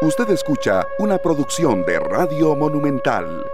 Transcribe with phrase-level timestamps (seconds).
[0.00, 3.44] Usted escucha una producción de Radio Monumental.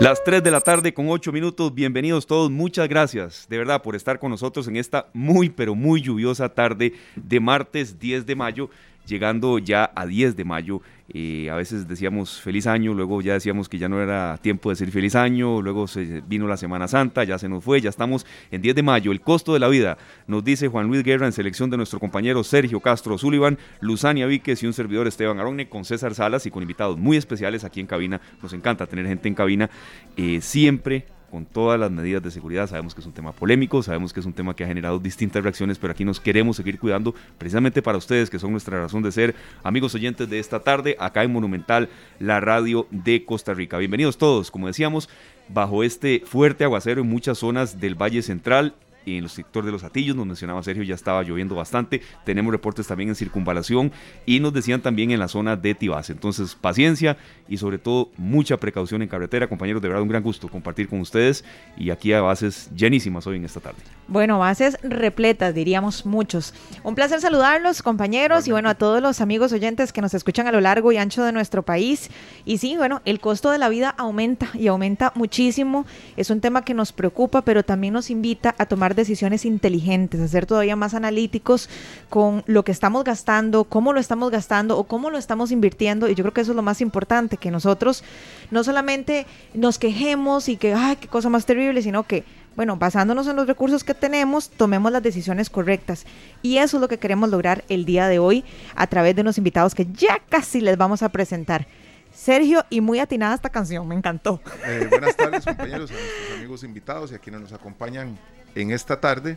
[0.00, 3.94] Las 3 de la tarde con 8 minutos, bienvenidos todos, muchas gracias de verdad por
[3.94, 8.70] estar con nosotros en esta muy pero muy lluviosa tarde de martes 10 de mayo
[9.06, 10.80] llegando ya a 10 de mayo.
[11.08, 14.72] Eh, a veces decíamos feliz año, luego ya decíamos que ya no era tiempo de
[14.72, 18.24] decir feliz año, luego se vino la Semana Santa, ya se nos fue, ya estamos
[18.50, 19.12] en 10 de mayo.
[19.12, 22.42] El costo de la vida, nos dice Juan Luis Guerra en selección de nuestro compañero
[22.42, 26.62] Sergio Castro Sullivan, Luzania Víquez y un servidor Esteban Aronne con César Salas y con
[26.62, 28.20] invitados muy especiales aquí en cabina.
[28.42, 29.70] Nos encanta tener gente en cabina,
[30.16, 32.68] eh, siempre con todas las medidas de seguridad.
[32.68, 35.42] Sabemos que es un tema polémico, sabemos que es un tema que ha generado distintas
[35.42, 39.10] reacciones, pero aquí nos queremos seguir cuidando precisamente para ustedes, que son nuestra razón de
[39.10, 41.88] ser, amigos oyentes de esta tarde, acá en Monumental,
[42.20, 43.78] la radio de Costa Rica.
[43.78, 45.08] Bienvenidos todos, como decíamos,
[45.48, 49.72] bajo este fuerte aguacero en muchas zonas del Valle Central y en el sector de
[49.72, 52.02] los Atillos, nos mencionaba Sergio, ya estaba lloviendo bastante.
[52.24, 53.92] Tenemos reportes también en circunvalación
[54.26, 56.10] y nos decían también en la zona de Tibás.
[56.10, 57.16] Entonces, paciencia
[57.48, 59.48] y sobre todo mucha precaución en carretera.
[59.48, 61.44] Compañeros, de verdad un gran gusto compartir con ustedes
[61.76, 63.78] y aquí a bases llenísimas hoy en esta tarde.
[64.06, 66.52] Bueno, bases repletas, diríamos muchos.
[66.82, 70.52] Un placer saludarlos, compañeros, y bueno, a todos los amigos oyentes que nos escuchan a
[70.52, 72.10] lo largo y ancho de nuestro país.
[72.44, 75.86] Y sí, bueno, el costo de la vida aumenta y aumenta muchísimo.
[76.18, 80.28] Es un tema que nos preocupa, pero también nos invita a tomar decisiones inteligentes, a
[80.28, 81.70] ser todavía más analíticos
[82.10, 86.10] con lo que estamos gastando, cómo lo estamos gastando o cómo lo estamos invirtiendo.
[86.10, 88.04] Y yo creo que eso es lo más importante, que nosotros
[88.50, 92.24] no solamente nos quejemos y que, ay, qué cosa más terrible, sino que
[92.56, 96.04] bueno, basándonos en los recursos que tenemos, tomemos las decisiones correctas.
[96.42, 98.44] Y eso es lo que queremos lograr el día de hoy
[98.76, 101.66] a través de unos invitados que ya casi les vamos a presentar.
[102.14, 104.40] Sergio, y muy atinada esta canción, me encantó.
[104.64, 108.16] Eh, buenas tardes, compañeros, a nuestros amigos invitados y a quienes nos acompañan
[108.54, 109.36] en esta tarde.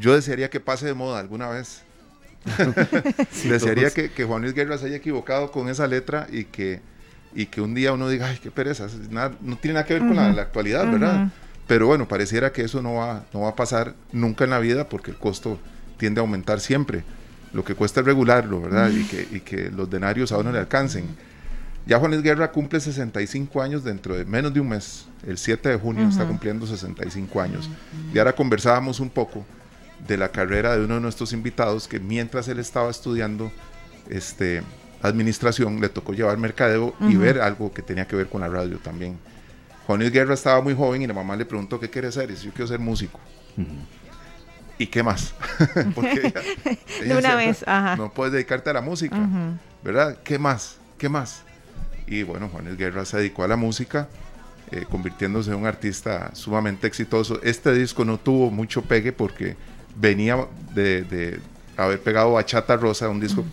[0.00, 1.82] Yo desearía que pase de moda alguna vez.
[3.44, 6.80] desearía que, Juan Luis Guerra se haya equivocado con esa letra y que,
[7.32, 8.88] y que un día uno diga, ay, qué pereza,
[9.40, 11.28] no tiene nada que ver con la, actualidad, ¿verdad?
[11.70, 14.88] Pero bueno, pareciera que eso no va, no va a pasar nunca en la vida
[14.88, 15.56] porque el costo
[15.98, 17.04] tiende a aumentar siempre.
[17.52, 18.90] Lo que cuesta es regularlo, ¿verdad?
[18.90, 21.04] Y que, y que los denarios a uno le alcancen.
[21.86, 25.06] Ya Juan Luis Guerra cumple 65 años dentro de menos de un mes.
[25.24, 27.70] El 7 de junio está cumpliendo 65 años.
[28.12, 29.46] Y ahora conversábamos un poco
[30.08, 33.52] de la carrera de uno de nuestros invitados que mientras él estaba estudiando
[34.08, 34.64] este,
[35.02, 38.78] administración le tocó llevar mercadeo y ver algo que tenía que ver con la radio
[38.78, 39.20] también.
[39.90, 42.34] Juan Luis Guerra estaba muy joven y la mamá le preguntó qué quiere hacer y
[42.34, 43.18] dice yo quiero ser músico.
[44.78, 45.34] ¿Y qué más?
[45.96, 46.32] Porque
[47.04, 47.96] de una vez, ajá.
[47.96, 49.18] no puedes dedicarte a la música,
[49.82, 50.18] ¿verdad?
[50.22, 50.76] ¿Qué más?
[50.96, 51.42] ¿Qué más?
[52.06, 54.06] Y bueno, Juanes Guerra se dedicó a la música,
[54.70, 57.42] eh, convirtiéndose en un artista sumamente exitoso.
[57.42, 59.56] Este disco no tuvo mucho pegue porque
[59.96, 61.40] venía de,
[61.76, 63.44] haber pegado Bachata Rosa, un disco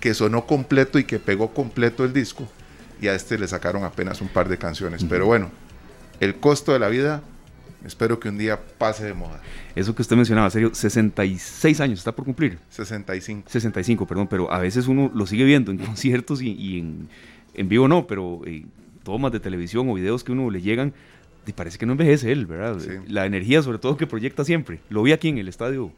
[0.00, 2.48] que sonó completo y que pegó completo el disco.
[2.98, 5.04] Y a este le sacaron apenas un par de canciones.
[5.04, 5.50] Pero bueno,
[6.24, 7.22] el costo de la vida
[7.84, 9.42] Espero que un día pase de moda.
[9.74, 12.60] Eso que usted mencionaba, serio, 66 años está por cumplir.
[12.68, 13.50] 65.
[13.50, 17.08] 65, perdón, pero a veces uno lo sigue viendo en conciertos y en,
[17.54, 18.64] en vivo no, pero eh,
[19.02, 20.94] tomas de televisión o videos que uno le llegan,
[21.46, 22.78] y parece que no envejece él, ¿verdad?
[23.08, 24.80] La energía sobre todo que proyecta siempre.
[24.88, 25.92] Lo vi aquí en el estadio,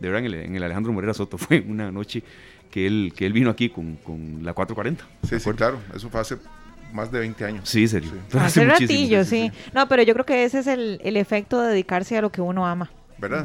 [0.00, 2.22] de verdad, en el, Alejandro Morera Soto, fue una noche
[2.70, 3.98] que él, que él vino aquí con,
[4.42, 5.04] la 440.
[5.28, 6.36] Sí, sí, claro, eso fue hace
[6.92, 7.68] más de 20 años.
[7.68, 8.10] Sí, serio.
[8.38, 9.50] Hace, ratillo, sí.
[9.74, 12.40] No, pero yo creo que ese es el, el efecto de dedicarse a lo que
[12.40, 12.90] uno ama.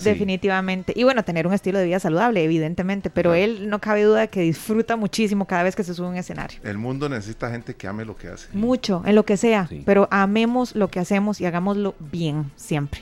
[0.04, 0.94] Definitivamente.
[0.96, 4.28] Y bueno, tener un estilo de vida saludable, evidentemente, pero él no cabe duda de
[4.30, 6.60] que disfruta muchísimo cada vez que se sube a un escenario.
[6.64, 8.48] El mundo necesita gente que ame lo que hace.
[8.54, 13.02] Mucho, en lo que sea, pero amemos lo que hacemos y hagámoslo bien siempre.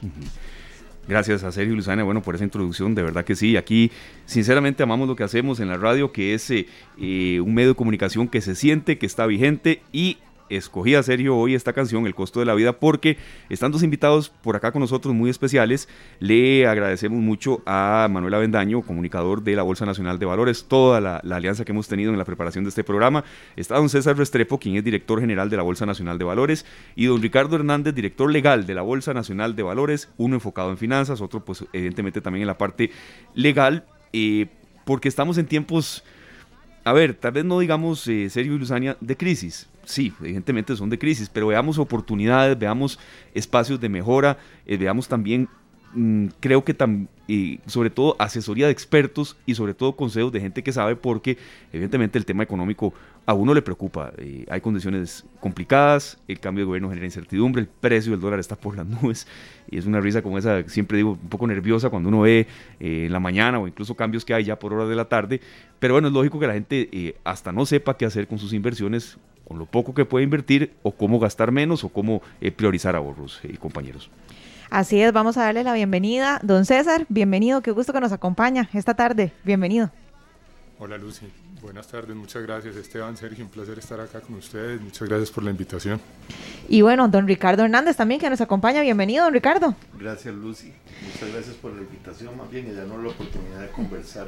[1.08, 3.58] Gracias a Sergio y Luzana, bueno, por esa introducción, de verdad que sí.
[3.58, 3.92] Aquí,
[4.26, 6.66] sinceramente, amamos lo que hacemos en la radio, que es eh,
[6.98, 10.18] eh, un medio de comunicación que se siente, que está vigente y
[10.50, 13.18] escogí a Sergio hoy esta canción, El costo de la vida, porque
[13.50, 15.90] están dos invitados por acá con nosotros muy especiales.
[16.20, 21.18] Le agradecemos mucho a Manuel Avendaño, comunicador de la Bolsa Nacional de Valores, toda la,
[21.18, 23.24] alianza que hemos tenido en la preparación de este programa.
[23.56, 26.66] Está don César Restrepo, quien es director general de la Bolsa Nacional de Valores,
[26.96, 30.78] y don Ricardo Hernández, director legal de la Bolsa Nacional de Valores, uno enfocado en
[30.78, 32.92] finanzas, otro pues evidentemente también en la parte
[33.34, 34.48] legal, eh,
[34.86, 36.04] porque estamos en tiempos
[36.84, 39.70] a ver, tal vez no digamos, eh, Sergio y Luzania, de crisis.
[39.86, 43.00] Sí, evidentemente son de crisis, pero veamos oportunidades, veamos
[43.34, 45.50] espacios de mejora, eh, veamos también
[45.94, 47.10] mm, creo que también,
[47.66, 51.38] sobre todo asesoría de expertos y sobre todo consejos de gente que sabe porque
[51.72, 52.94] evidentemente el tema económico
[53.26, 54.12] a uno le preocupa.
[54.18, 58.56] Eh, hay condiciones complicadas, el cambio de gobierno genera incertidumbre, el precio del dólar está
[58.56, 59.28] por las nubes
[59.70, 62.48] y es una risa como esa, siempre digo, un poco nerviosa cuando uno ve
[62.80, 65.42] eh, en la mañana o incluso cambios que hay ya por horas de la tarde.
[65.80, 68.54] Pero bueno, es lógico que la gente eh, hasta no sepa qué hacer con sus
[68.54, 69.18] inversiones,
[69.48, 72.22] con lo poco que puede invertir o cómo gastar menos o cómo
[72.56, 74.10] priorizar ahorros y compañeros.
[74.74, 76.40] Así es, vamos a darle la bienvenida.
[76.42, 79.32] Don César, bienvenido, qué gusto que nos acompaña esta tarde.
[79.44, 79.92] Bienvenido.
[80.80, 81.28] Hola Lucy.
[81.62, 85.44] Buenas tardes, muchas gracias Esteban, Sergio, un placer estar acá con ustedes, muchas gracias por
[85.44, 86.02] la invitación.
[86.68, 89.76] Y bueno, don Ricardo Hernández también que nos acompaña, bienvenido don Ricardo.
[90.00, 90.74] Gracias Lucy,
[91.06, 94.28] muchas gracias por la invitación, más bien ya no la oportunidad de conversar.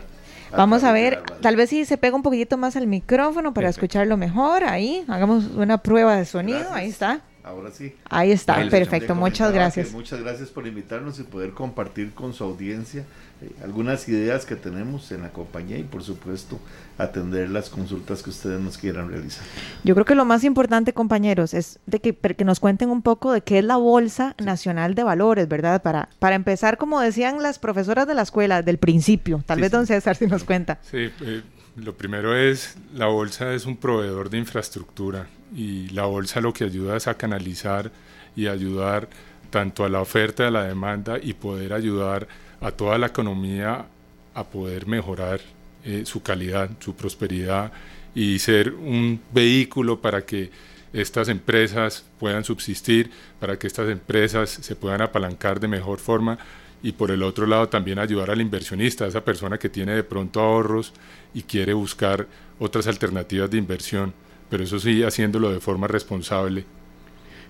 [0.55, 4.15] Vamos a ver, tal vez si se pega un poquitito más al micrófono para escucharlo
[4.15, 7.23] mejor, ahí, hagamos una prueba de sonido, ahí está.
[7.45, 7.93] Ahora sí.
[8.09, 9.91] Ahí está, perfecto, muchas gracias.
[9.91, 13.05] Muchas gracias por invitarnos y poder compartir con su audiencia
[13.39, 16.59] eh, algunas ideas que tenemos en la compañía y por supuesto
[16.97, 19.43] atender las consultas que ustedes nos quieran realizar.
[19.83, 23.31] Yo creo que lo más importante, compañeros, es de que, que nos cuenten un poco
[23.31, 25.83] de qué es la Bolsa Nacional de Valores, ¿verdad?
[25.83, 29.43] Para, para empezar, como decían las profesoras de la escuela, del principio.
[29.45, 30.79] Tal vez don César si nos cuenta.
[30.81, 31.43] Sí, eh,
[31.75, 36.63] lo primero es, la Bolsa es un proveedor de infraestructura y la Bolsa lo que
[36.63, 37.91] ayuda es a canalizar
[38.35, 39.07] y ayudar
[39.49, 42.27] tanto a la oferta y a la demanda y poder ayudar
[42.61, 43.85] a toda la economía
[44.33, 45.39] a poder mejorar
[45.83, 47.71] eh, su calidad, su prosperidad
[48.13, 50.49] y ser un vehículo para que
[50.93, 56.37] estas empresas puedan subsistir, para que estas empresas se puedan apalancar de mejor forma
[56.81, 60.03] y por el otro lado también ayudar al inversionista, a esa persona que tiene de
[60.03, 60.93] pronto ahorros
[61.33, 62.27] y quiere buscar
[62.59, 64.13] otras alternativas de inversión,
[64.49, 66.65] pero eso sí haciéndolo de forma responsable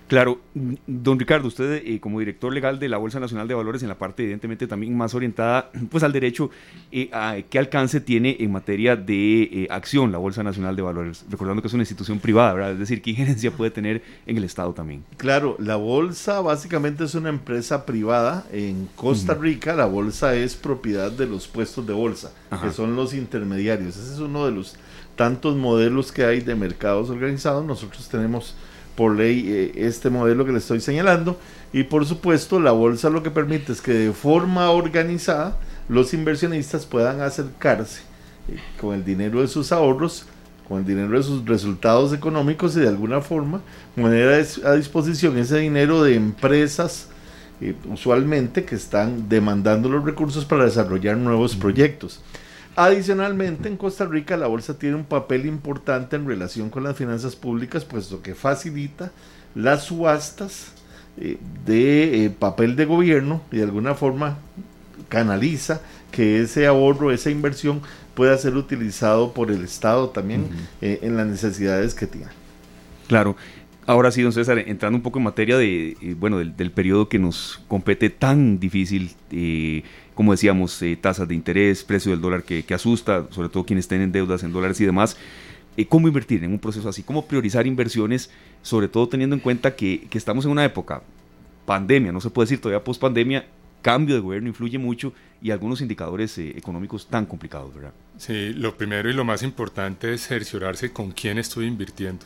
[0.08, 0.40] Claro,
[0.86, 3.98] don Ricardo, usted eh, como director legal de la Bolsa Nacional de Valores en la
[3.98, 6.50] parte evidentemente también más orientada pues al derecho,
[6.92, 7.10] eh,
[7.50, 11.24] ¿qué alcance tiene en materia de eh, acción la Bolsa Nacional de Valores?
[11.28, 12.72] Recordando que es una institución privada, ¿verdad?
[12.72, 15.04] Es decir, ¿qué injerencia puede tener en el Estado también?
[15.16, 18.46] Claro, la Bolsa básicamente es una empresa privada.
[18.52, 22.32] En Costa Rica la Bolsa es propiedad de los puestos de bolsa,
[22.62, 23.96] que son los intermediarios.
[23.96, 24.76] Ese es uno de los
[25.16, 27.64] tantos modelos que hay de mercados organizados.
[27.64, 28.54] Nosotros tenemos
[28.94, 31.38] por ley eh, este modelo que le estoy señalando.
[31.72, 35.58] Y por supuesto, la bolsa lo que permite es que de forma organizada
[35.88, 38.02] los inversionistas puedan acercarse
[38.48, 40.26] eh, con el dinero de sus ahorros,
[40.68, 43.60] con el dinero de sus resultados económicos y de alguna forma
[43.94, 47.08] poner a disposición ese dinero de empresas
[47.60, 52.20] eh, usualmente que están demandando los recursos para desarrollar nuevos proyectos.
[52.76, 57.34] Adicionalmente, en Costa Rica la bolsa tiene un papel importante en relación con las finanzas
[57.34, 59.12] públicas, puesto que facilita
[59.54, 60.72] las subastas
[61.18, 64.36] eh, de eh, papel de gobierno y de alguna forma
[65.08, 65.80] canaliza
[66.10, 67.80] que ese ahorro, esa inversión
[68.14, 70.46] pueda ser utilizado por el Estado también
[70.82, 72.28] eh, en las necesidades que tiene.
[73.08, 73.36] Claro.
[73.86, 77.62] Ahora sí, don César, entrando un poco en materia de, bueno, del, periodo que nos
[77.68, 79.12] compete tan difícil,
[80.16, 84.10] como decíamos, eh, tasas de interés, precio del dólar que, asusta, sobre todo quienes tienen
[84.10, 85.14] deudas en dólares y demás.
[85.76, 87.02] Eh, ¿Cómo invertir en un proceso así?
[87.02, 88.30] ¿Cómo priorizar inversiones,
[88.62, 91.02] sobre todo teniendo en cuenta que, estamos en una época
[91.66, 93.46] pandemia, no se puede decir todavía post pandemia,
[93.82, 97.92] cambio de gobierno influye mucho y algunos indicadores eh, económicos tan complicados, ¿verdad?
[98.16, 102.24] Sí, lo primero y lo más importante es cerciorarse con quién estoy invirtiendo.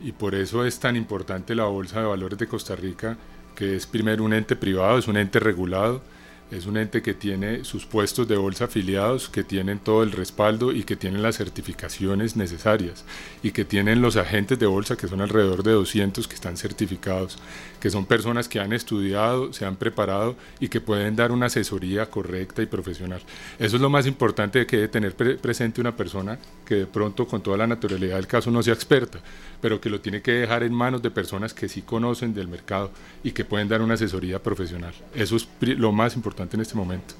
[0.00, 3.18] Y por eso es tan importante la Bolsa de Valores de Costa Rica,
[3.56, 6.02] que es primero un ente privado, es un ente regulado,
[6.50, 10.72] es un ente que tiene sus puestos de bolsa afiliados, que tienen todo el respaldo
[10.72, 13.04] y que tienen las certificaciones necesarias
[13.42, 17.38] y que tienen los agentes de bolsa, que son alrededor de 200 que están certificados,
[17.80, 22.06] que son personas que han estudiado, se han preparado y que pueden dar una asesoría
[22.06, 23.20] correcta y profesional.
[23.58, 27.42] Eso es lo más importante que debe tener presente una persona que de pronto con
[27.42, 29.20] toda la naturalidad del caso no sea experta,
[29.60, 32.90] pero que lo tiene que dejar en manos de personas que sí conocen del mercado
[33.22, 34.94] y que pueden dar una asesoría profesional.
[35.14, 37.14] Eso es lo más importante en este momento.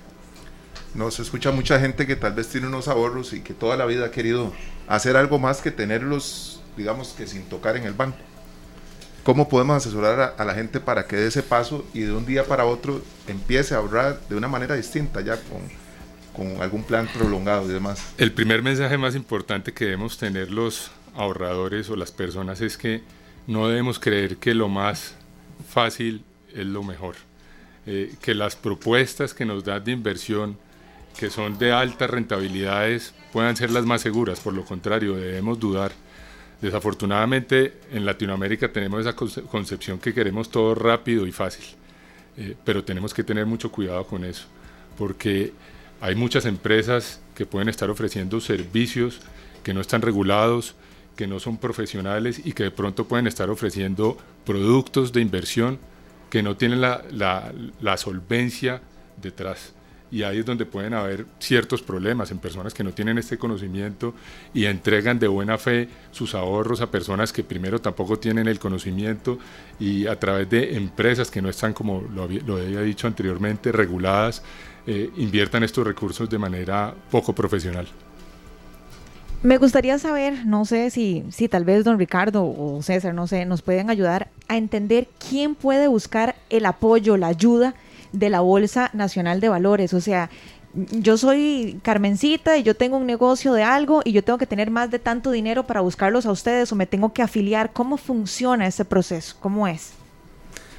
[0.95, 4.07] Nos escucha mucha gente que tal vez tiene unos ahorros y que toda la vida
[4.07, 4.53] ha querido
[4.89, 8.17] hacer algo más que tenerlos, digamos que sin tocar en el banco.
[9.27, 12.45] ¿Cómo podemos asesorar a, la gente para que dé ese paso y de un día
[12.45, 15.63] para otro empiece a ahorrar de una manera distinta ya con,
[16.33, 18.15] con algún plan prolongado y demás?
[18.19, 23.03] El primer mensaje más importante que debemos tener los ahorradores o las personas es que
[23.49, 25.17] no debemos creer que lo más
[25.69, 26.23] fácil
[26.55, 27.17] es lo mejor.
[27.85, 30.57] Eh, que las propuestas que nos dan de inversión,
[31.19, 34.39] que son de altas rentabilidades, puedan ser las más seguras.
[34.39, 35.91] Por lo contrario, debemos dudar.
[36.61, 41.65] Desafortunadamente en Latinoamérica tenemos esa concepción que queremos todo rápido y fácil.
[42.39, 44.47] eh, pero tenemos que tener mucho cuidado con eso,
[44.99, 45.53] porque
[46.01, 49.21] hay muchas empresas que pueden estar ofreciendo servicios
[49.63, 50.75] que no están regulados,
[51.17, 55.79] que no son profesionales y que de pronto pueden estar ofreciendo productos de inversión
[56.29, 57.03] que no tienen la,
[57.81, 58.83] la solvencia
[59.17, 59.73] detrás
[60.11, 64.15] y ahí es donde pueden haber ciertos problemas en personas que no tienen este conocimiento
[64.55, 69.39] y entregan de buena fe sus ahorros a personas que primero tampoco tienen el conocimiento
[69.81, 74.43] y a través de empresas que no están, como lo había, dicho anteriormente, reguladas,
[74.87, 77.87] eh, inviertan estos recursos de manera poco profesional.
[79.43, 83.45] Me gustaría saber, no sé si, si tal vez don Ricardo o César, no sé,
[83.45, 87.75] nos pueden ayudar a entender quién puede buscar el apoyo, la ayuda
[88.13, 89.95] de la Bolsa Nacional de Valores.
[89.95, 90.31] O sea,
[90.75, 94.71] yo soy Carmencita y yo tengo un negocio de algo y yo tengo que tener
[94.71, 97.73] más de tanto dinero para buscarlos a ustedes o me tengo que afiliar.
[97.73, 99.37] ¿Cómo funciona ese proceso?
[99.41, 99.93] ¿Cómo es?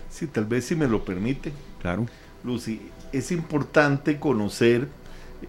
[0.09, 1.51] Sí, tal vez si me lo permite.
[1.81, 2.05] Claro.
[2.43, 2.81] Lucy,
[3.11, 4.87] es importante conocer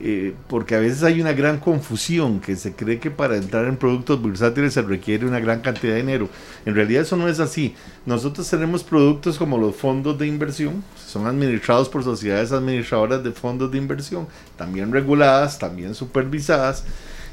[0.01, 3.77] eh, porque a veces hay una gran confusión, que se cree que para entrar en
[3.77, 6.29] productos bursátiles se requiere una gran cantidad de dinero.
[6.67, 7.75] En realidad eso no es así.
[8.07, 13.73] Nosotros tenemos productos como los fondos de inversión, son administrados por sociedades administradoras de fondos
[13.73, 16.85] de inversión, también reguladas, también supervisadas.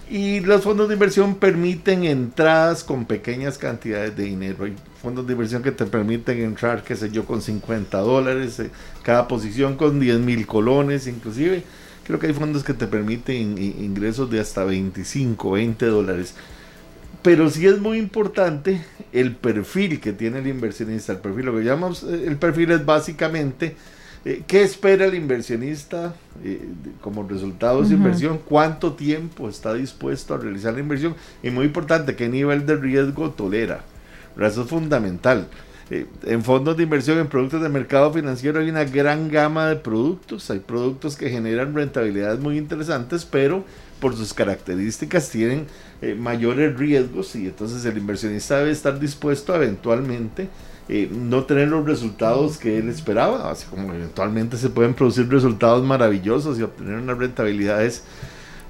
[0.10, 4.66] Y los fondos de inversión permiten entradas con pequeñas cantidades de dinero.
[4.66, 8.70] Hay fondos de inversión que te permiten entrar, qué sé yo, con 50 dólares, eh,
[9.04, 11.64] cada posición con 10 mil colones inclusive
[12.06, 16.36] Creo que hay fondos que te permiten ingresos de hasta 25, 20 dólares.
[17.24, 21.14] Pero sí es muy importante el perfil que tiene el inversionista.
[21.14, 23.76] El perfil, lo que llamamos eh, el perfil es básicamente
[24.24, 26.68] eh, qué espera el inversionista eh,
[27.02, 31.66] como resultado de su inversión, cuánto tiempo está dispuesto a realizar la inversión y muy
[31.66, 33.82] importante qué nivel de riesgo tolera.
[34.40, 35.48] Eso es fundamental.
[35.92, 39.76] Eh, en fondos de inversión, en productos de mercado financiero hay una gran gama de
[39.76, 40.50] productos.
[40.50, 43.64] Hay productos que generan rentabilidades muy interesantes, pero
[44.00, 45.68] por sus características tienen
[46.02, 50.50] eh, mayores riesgos y entonces el inversionista debe estar dispuesto a eventualmente
[50.90, 55.84] eh, no tener los resultados que él esperaba, así como eventualmente se pueden producir resultados
[55.84, 58.04] maravillosos y obtener unas rentabilidades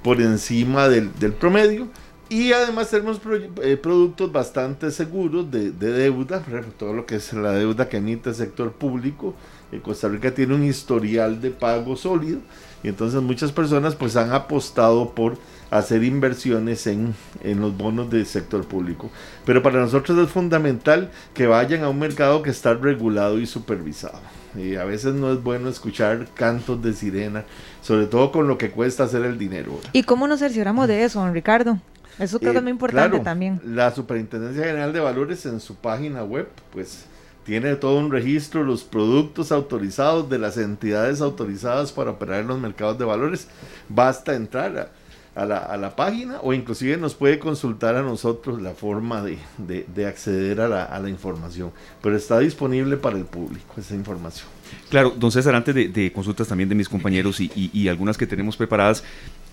[0.04, 1.88] por encima del, del promedio
[2.30, 3.22] y además tenemos
[3.62, 6.44] eh, productos bastante seguros de, deuda,
[6.78, 9.36] todo lo que es la deuda que emite el sector público.
[9.72, 12.40] En Costa Rica tiene un historial de pago sólido
[12.84, 15.38] y entonces muchas personas pues han apostado por
[15.70, 17.14] hacer inversiones en,
[17.44, 19.12] en los bonos del sector público.
[19.46, 24.20] Pero para nosotros es fundamental que vayan a un mercado que está regulado y supervisado.
[24.56, 27.44] Y a veces no es bueno escuchar cantos de sirena,
[27.82, 29.80] sobre todo con lo que cuesta hacer el dinero.
[29.92, 31.80] ¿Y cómo nos cercioramos de eso, don Ricardo?
[32.20, 33.60] Eso creo que es muy eh, importante también.
[33.66, 37.06] La Superintendencia General de Valores en su página web, pues
[37.46, 42.48] tiene todo un registro de los productos autorizados, de las entidades autorizadas para operar en
[42.48, 43.48] los mercados de valores.
[43.88, 44.92] Basta entrar
[45.36, 49.38] a, la, a la, página o inclusive nos puede consultar a nosotros la forma de,
[49.58, 51.72] de, acceder a la, a la, información.
[52.02, 54.48] Pero está disponible para el público esa información.
[54.90, 58.58] Claro, don César, antes de, consultas también de mis compañeros y, y algunas que tenemos
[58.58, 59.04] preparadas,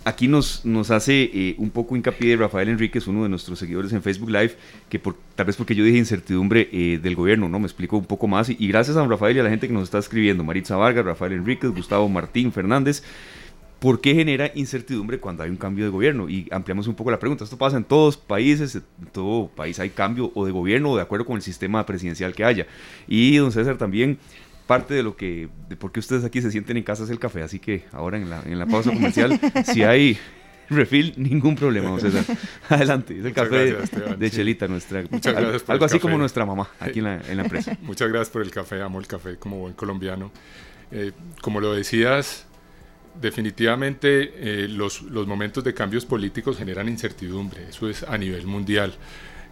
[0.05, 4.03] aquí nos, nos hace eh, un poco hincapié Rafael Enríquez, uno de nuestros seguidores en
[4.03, 4.57] Facebook Live,
[4.89, 7.59] que por, tal vez porque yo dije incertidumbre eh, del gobierno, ¿no?
[7.59, 8.49] Me explico un poco más.
[8.49, 11.33] Y, gracias a Rafael y a la gente que nos está escribiendo, Maritza Vargas, Rafael
[11.33, 13.03] Enríquez, Gustavo Martín Fernández.
[13.79, 16.29] ¿Por qué genera incertidumbre cuando hay un cambio de gobierno?
[16.29, 17.43] Y ampliamos un poco la pregunta.
[17.43, 18.83] Esto pasa en todos países, en
[19.13, 22.45] todo país hay cambio o de gobierno o de acuerdo con el sistema presidencial que
[22.45, 22.69] haya.
[23.09, 24.19] Y don César también
[24.67, 27.19] parte de lo que, de por qué ustedes aquí se sienten en casa es el
[27.19, 30.19] café, así que ahora en la, en la pausa comercial, si hay
[30.69, 32.25] refill, ningún problema, César.
[32.69, 33.77] Adelante, es el café
[34.17, 37.43] de, Chelita, nuestra, Muchas gracias algo así como nuestra mamá aquí en la, en la,
[37.45, 37.77] empresa.
[37.83, 40.31] Muchas gracias por el café, amo el café como buen colombiano.
[40.91, 42.47] Eh, como lo decías,
[43.21, 48.95] definitivamente eh, los, los momentos de cambios políticos generan incertidumbre, eso es a nivel mundial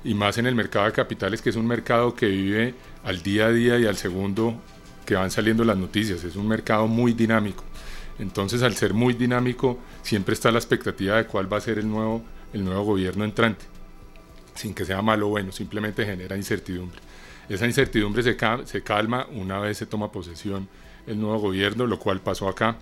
[0.04, 2.74] y más en el mercado de capitales, que es un mercado que vive
[3.04, 4.60] al día a día y al segundo
[5.10, 6.22] que van saliendo las noticias.
[6.22, 7.64] Es un mercado muy dinámico.
[8.20, 11.88] Entonces, al ser muy dinámico, siempre está la expectativa de cuál va a ser el
[11.88, 13.64] nuevo, el nuevo gobierno entrante.
[14.54, 17.00] Sin que sea malo o bueno, simplemente genera incertidumbre.
[17.48, 18.36] Esa incertidumbre se,
[18.66, 20.68] se calma una vez se toma posesión
[21.08, 22.76] el nuevo gobierno, lo cual pasó acá.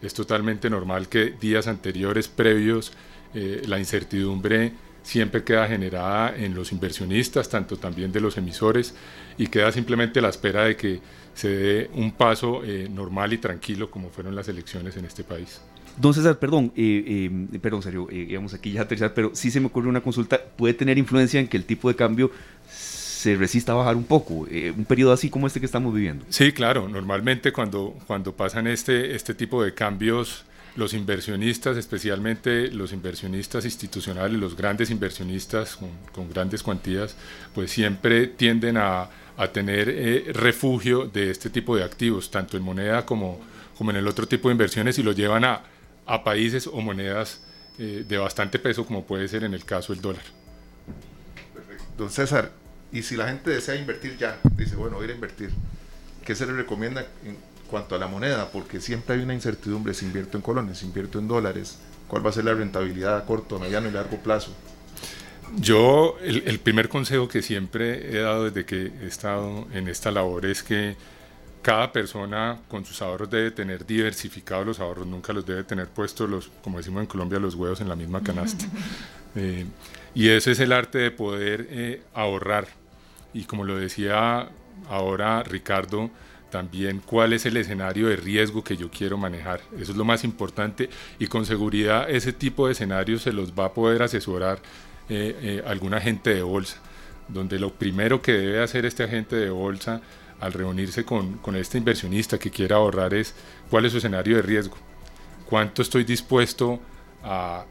[0.00, 2.94] Es totalmente normal que días anteriores, previos,
[3.34, 4.72] eh, la incertidumbre
[5.04, 8.94] siempre queda generada en los inversionistas, tanto también de los emisores,
[9.36, 11.00] y queda simplemente a la espera de que
[11.34, 15.60] se dé un paso eh, normal y tranquilo como fueron las elecciones en este país.
[15.96, 19.60] Don César, perdón, eh, eh, perdón, serio, íbamos aquí ya a aterrizar, pero sí se
[19.60, 22.32] me ocurre una consulta, ¿puede tener influencia en que el tipo de cambio
[23.24, 26.26] se resista a bajar un poco, eh, un periodo así como este que estamos viviendo.
[26.28, 30.44] Sí, claro, normalmente cuando, cuando pasan este, este tipo de cambios,
[30.76, 35.78] los inversionistas, especialmente los inversionistas institucionales, los grandes inversionistas
[36.12, 37.16] con, grandes cuantías,
[37.54, 42.62] pues siempre tienden a, a tener eh, refugio de este tipo de activos, tanto en
[42.62, 43.40] moneda como,
[43.76, 45.62] como en el otro tipo de inversiones, y lo llevan a,
[46.06, 47.42] a países o monedas
[47.78, 50.22] eh, de bastante peso, como puede ser en el caso del dólar.
[51.52, 51.84] Perfecto.
[51.98, 52.52] Don César,
[52.92, 55.50] y si la gente desea invertir ya, dice, bueno, ir a invertir,
[56.24, 57.36] ¿qué se le recomienda en
[57.68, 58.50] cuanto a la moneda?
[58.52, 62.30] Porque siempre hay una incertidumbre, si invierto en colones, si invierto en dólares, ¿cuál va
[62.30, 64.54] a ser la rentabilidad a corto, mediano y largo plazo?
[65.56, 70.10] Yo, el, el primer consejo que siempre he dado desde que he estado en esta
[70.10, 70.96] labor es que
[71.64, 76.28] cada persona con sus ahorros debe tener diversificados los ahorros, nunca los debe tener puestos,
[76.28, 78.66] los, como decimos en Colombia, los huevos en la misma canasta.
[79.36, 79.64] Eh,
[80.14, 82.68] y ese es el arte de poder eh, ahorrar.
[83.32, 84.48] Y como lo decía
[84.88, 86.08] ahora Ricardo,
[86.50, 89.60] también cuál es el escenario de riesgo que yo quiero manejar.
[89.76, 93.64] Eso es lo más importante y con seguridad ese tipo de escenarios se los va
[93.64, 94.60] a poder asesorar
[95.08, 96.78] eh, algún agente de bolsa,
[97.28, 100.00] donde lo primero que debe hacer este agente de bolsa
[100.40, 103.34] al reunirse con, con este inversionista que quiera ahorrar es
[103.70, 104.76] cuál es su escenario de riesgo,
[105.46, 106.80] cuánto estoy dispuesto
[107.22, 107.64] a,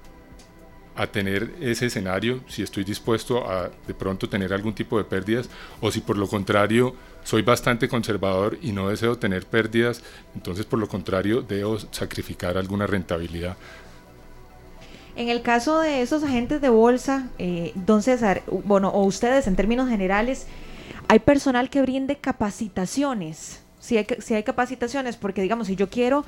[0.95, 5.49] a tener ese escenario, si estoy dispuesto a de pronto tener algún tipo de pérdidas
[5.81, 10.03] o si por lo contrario soy bastante conservador y no deseo tener pérdidas,
[10.35, 13.57] entonces por lo contrario debo sacrificar alguna rentabilidad.
[15.15, 19.55] En el caso de esos agentes de bolsa, eh, don César, bueno, o ustedes en
[19.55, 20.47] términos generales,
[21.07, 23.61] hay personal que brinde capacitaciones.
[23.79, 26.25] Si hay, si hay capacitaciones, porque digamos, si yo quiero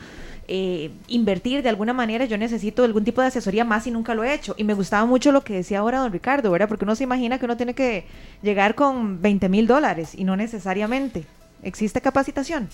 [0.48, 4.24] eh, invertir de alguna manera, yo necesito algún tipo de asesoría más y nunca lo
[4.24, 4.54] he hecho.
[4.58, 6.68] Y me gustaba mucho lo que decía ahora don Ricardo, ¿verdad?
[6.68, 8.06] Porque uno se imagina que uno tiene que
[8.44, 11.24] llegar con 20 mil dólares y no necesariamente.
[11.64, 12.70] ¿Existe capacitación?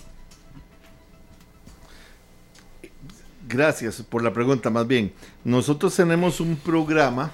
[3.52, 5.12] Gracias por la pregunta, más bien.
[5.44, 7.32] Nosotros tenemos un programa,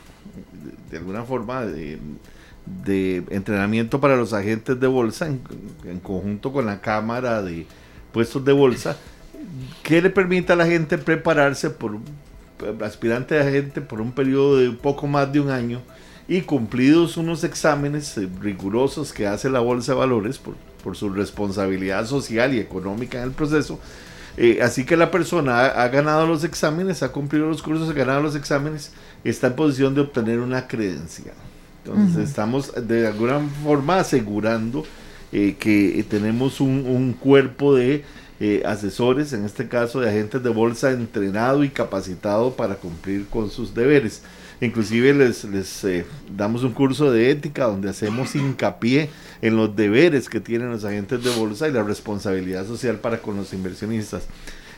[0.91, 7.41] de alguna forma, de entrenamiento para los agentes de bolsa en, conjunto con la Cámara
[7.41, 7.67] de
[8.13, 8.97] Puestos de Bolsa
[9.85, 11.99] que le permite a la gente prepararse por
[12.85, 15.81] aspirante de agente por un periodo de poco más de un año
[16.27, 22.07] y cumplidos unos exámenes eh, rigurosos que hace la Bolsa de Valores por su responsabilidad
[22.07, 23.79] social y económica en el proceso.
[24.41, 27.93] Eh, así que la persona ha, ha, ganado los exámenes, ha cumplido los cursos, ha
[27.93, 28.93] ganado los exámenes,
[29.25, 31.35] está en posición de obtener una credencial.
[31.85, 34.85] Entonces estamos de alguna forma asegurando
[35.33, 38.05] eh, que tenemos un, cuerpo de
[38.41, 43.51] eh, asesores, en este caso de agentes de bolsa entrenado y capacitado para cumplir con
[43.51, 44.23] sus deberes.
[44.61, 46.05] Inclusive les, les eh,
[46.37, 49.09] damos un curso de ética donde hacemos hincapié
[49.43, 53.37] en los deberes que tienen los agentes de bolsa y la responsabilidad social para con
[53.37, 54.27] los inversionistas.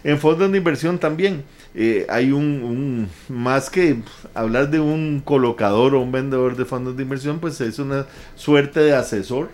[0.03, 1.45] En fondos de inversión también
[1.75, 4.03] eh, hay un, más que
[4.35, 8.81] hablar de un colocador o un vendedor de fondos de inversión, pues es una suerte
[8.81, 9.51] de asesor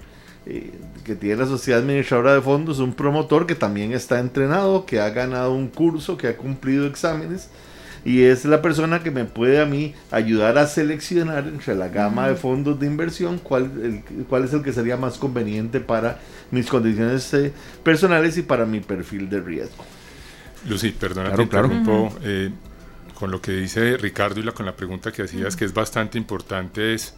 [0.46, 0.70] eh,
[1.04, 5.10] que tiene la sociedad administradora de fondos, un promotor que también está entrenado, que ha
[5.10, 7.50] ganado un curso, que ha cumplido exámenes
[8.06, 12.28] y es la persona que me puede a mí ayudar a seleccionar entre la gama
[12.28, 16.20] de fondos de inversión cuál, cuál es el que sería más conveniente para
[16.52, 19.84] mis condiciones eh, personales y para mi perfil de riesgo.
[20.68, 21.68] Lucy, perdona, claro,
[22.22, 22.52] eh,
[23.18, 26.16] con lo que dice Ricardo y la, con la pregunta que hacías, que es bastante
[26.16, 27.12] importante, es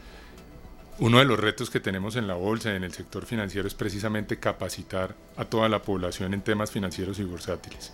[1.01, 3.75] uno de los retos que tenemos en la bolsa y en el sector financiero es
[3.75, 7.93] precisamente capacitar a toda la población en temas financieros y bursátiles.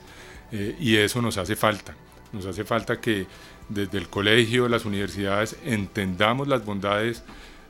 [0.52, 1.96] Eh, y eso nos hace falta.
[2.34, 3.26] Nos hace falta que
[3.68, 7.22] desde el colegio, las universidades, entendamos las bondades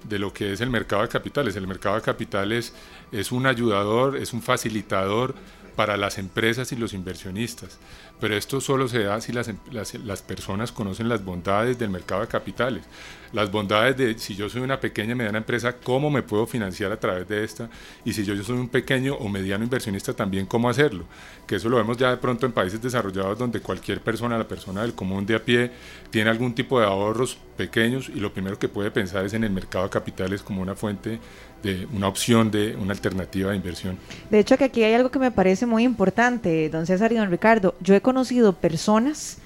[0.09, 1.55] de lo que es el mercado de capitales.
[1.57, 2.72] El mercado de capitales
[3.12, 5.35] es un ayudador, es un facilitador
[5.75, 7.79] para las empresas y los inversionistas.
[8.21, 11.91] Pero esto solo se da si las, em, las, las, personas conocen las bondades del
[11.91, 12.85] mercado de capitales,
[13.33, 16.93] las bondades de si yo soy una pequeña y mediana empresa, cómo me puedo financiar
[16.93, 17.69] a través de esta,
[18.05, 21.05] y si yo, yo soy un pequeño o mediano inversionista también, cómo hacerlo.
[21.47, 24.83] Que eso lo vemos ya de pronto en países desarrollados donde cualquier persona, la persona
[24.83, 25.73] del común de a pie,
[26.11, 29.51] tiene algún tipo de ahorros pequeños y lo primero que puede pensar es en el
[29.51, 31.19] mercado de capitales como una fuente
[31.62, 33.99] de una opción de una alternativa de inversión.
[34.31, 37.31] De hecho, que aquí hay algo que me parece muy importante, don César y don
[37.31, 37.75] Ricardo.
[37.81, 39.38] Yo he conocido personas,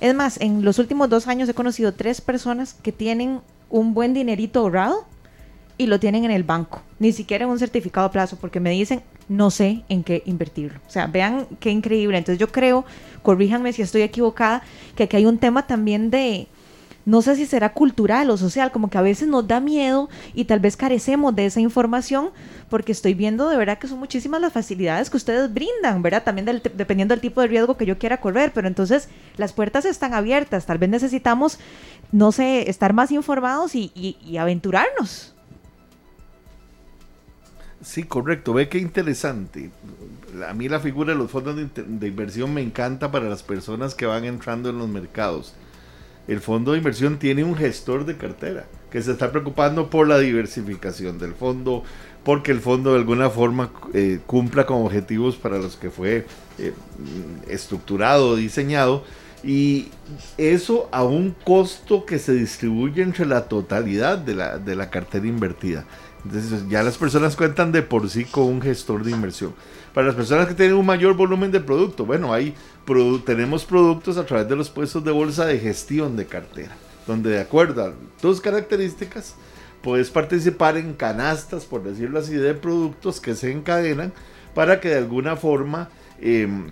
[0.00, 4.14] es más, en los últimos dos años he conocido tres personas que tienen un buen
[4.14, 5.06] dinerito ahorrado
[5.76, 8.70] y lo tienen en el banco, ni siquiera en un certificado a plazo, porque me
[8.70, 10.78] dicen, no sé en qué invertirlo.
[10.86, 12.18] O sea, vean qué increíble.
[12.18, 12.84] Entonces yo creo,
[13.22, 14.62] corríjanme si estoy equivocada,
[14.94, 16.46] que aquí hay un tema también de
[17.04, 20.44] no sé si será cultural o social, como que a veces nos da miedo y
[20.44, 22.30] tal vez carecemos de esa información
[22.68, 26.24] porque estoy viendo de verdad que son muchísimas las facilidades que ustedes brindan, ¿verdad?
[26.24, 30.14] También dependiendo del tipo de riesgo que yo quiera correr, pero entonces las puertas están
[30.14, 31.58] abiertas, tal vez necesitamos,
[32.12, 35.34] no sé, estar más informados y, y aventurarnos.
[37.84, 38.54] Sí, correcto.
[38.54, 39.70] Ve qué interesante.
[40.48, 44.06] A mí la figura de los fondos de, inversión me encanta para las personas que
[44.06, 45.54] van entrando en los mercados.
[46.26, 50.18] El fondo de inversión tiene un gestor de cartera que se está preocupando por la
[50.18, 51.82] diversificación del fondo,
[52.22, 56.26] porque el fondo de alguna forma eh, cumpla con objetivos para los que fue
[56.58, 56.72] eh,
[57.48, 59.04] estructurado, diseñado,
[59.42, 59.88] y
[60.38, 65.26] eso a un costo que se distribuye entre la totalidad de la, de la cartera
[65.26, 65.84] invertida.
[66.24, 69.54] Entonces ya las personas cuentan de por sí con un gestor de inversión.
[69.94, 72.52] Para las personas que tienen un mayor volumen de producto, bueno, ahí
[73.24, 76.76] tenemos productos a través de los puestos de bolsa de gestión de cartera,
[77.06, 79.36] donde de acuerdo a tus características,
[79.82, 84.12] puedes participar en canastas, por decirlo así, de productos que se encadenan
[84.52, 86.70] para que de alguna forma em,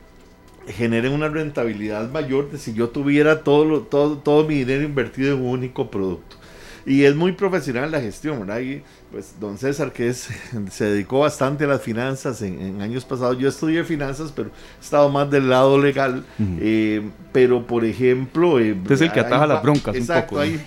[0.67, 5.43] generen una rentabilidad mayor de si yo tuviera todo, todo, todo mi dinero invertido en
[5.43, 6.42] un único producto.
[6.85, 8.61] Y es muy profesional la gestión, ¿verdad?
[8.61, 10.29] Y pues don César, que es,
[10.71, 13.39] se dedicó bastante a las finanzas en, años pasados.
[13.39, 16.25] Yo estudié finanzas, pero he estado más del lado legal.
[16.61, 18.59] Eh, pero, por ejemplo...
[18.59, 20.41] Eh, es el que ataja las broncas exacto, un poco.
[20.41, 20.61] Hay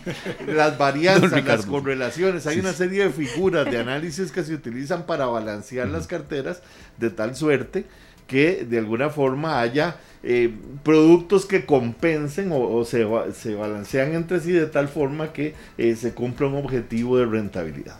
[0.56, 2.48] las varianzas, las correlaciones.
[2.48, 6.62] Hay una serie de figuras de análisis que se utilizan para balancear las carteras
[6.98, 7.86] de tal suerte
[8.28, 14.52] que de alguna forma haya eh, productos que compensen o, se, se, balancean entre sí
[14.52, 17.96] de tal forma que eh, se cumpla un objetivo de rentabilidad.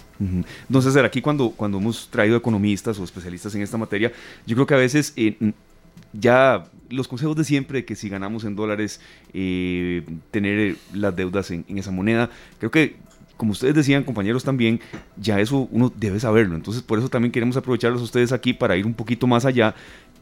[0.68, 4.12] Entonces, aquí cuando, cuando hemos traído economistas o especialistas en esta materia,
[4.48, 5.38] yo creo que a veces eh,
[6.14, 9.00] ya los consejos de siempre, que si ganamos en dólares,
[10.32, 12.96] tener las deudas en, esa moneda, creo que
[13.38, 14.80] como ustedes decían, compañeros, también,
[15.18, 16.56] ya eso uno debe saberlo.
[16.56, 19.76] Entonces, por eso también queremos aprovecharlos ustedes aquí para ir un poquito más allá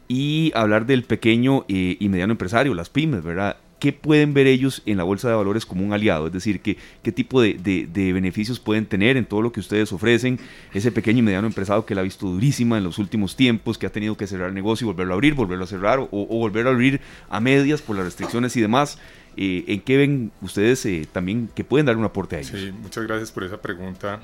[0.08, 3.56] y hablar del pequeño eh, y mediano empresario, las pymes, ¿verdad?
[3.78, 6.28] ¿Qué pueden ver ellos en la bolsa de valores como un aliado?
[6.28, 9.92] Es decir, ¿qué, qué tipo de, de, beneficios pueden tener en todo lo que ustedes
[9.92, 10.38] ofrecen?
[10.72, 13.86] Ese pequeño y mediano empresario que la ha visto durísima en los últimos tiempos, que
[13.86, 16.38] ha tenido que cerrar el negocio y volverlo a abrir, volverlo a cerrar o, o
[16.38, 18.98] volverlo a abrir a medias por las restricciones y demás.
[19.36, 22.58] Eh, ¿En qué ven ustedes eh, también que pueden dar un aporte a ellos?
[22.58, 24.20] Sí, muchas gracias por esa pregunta.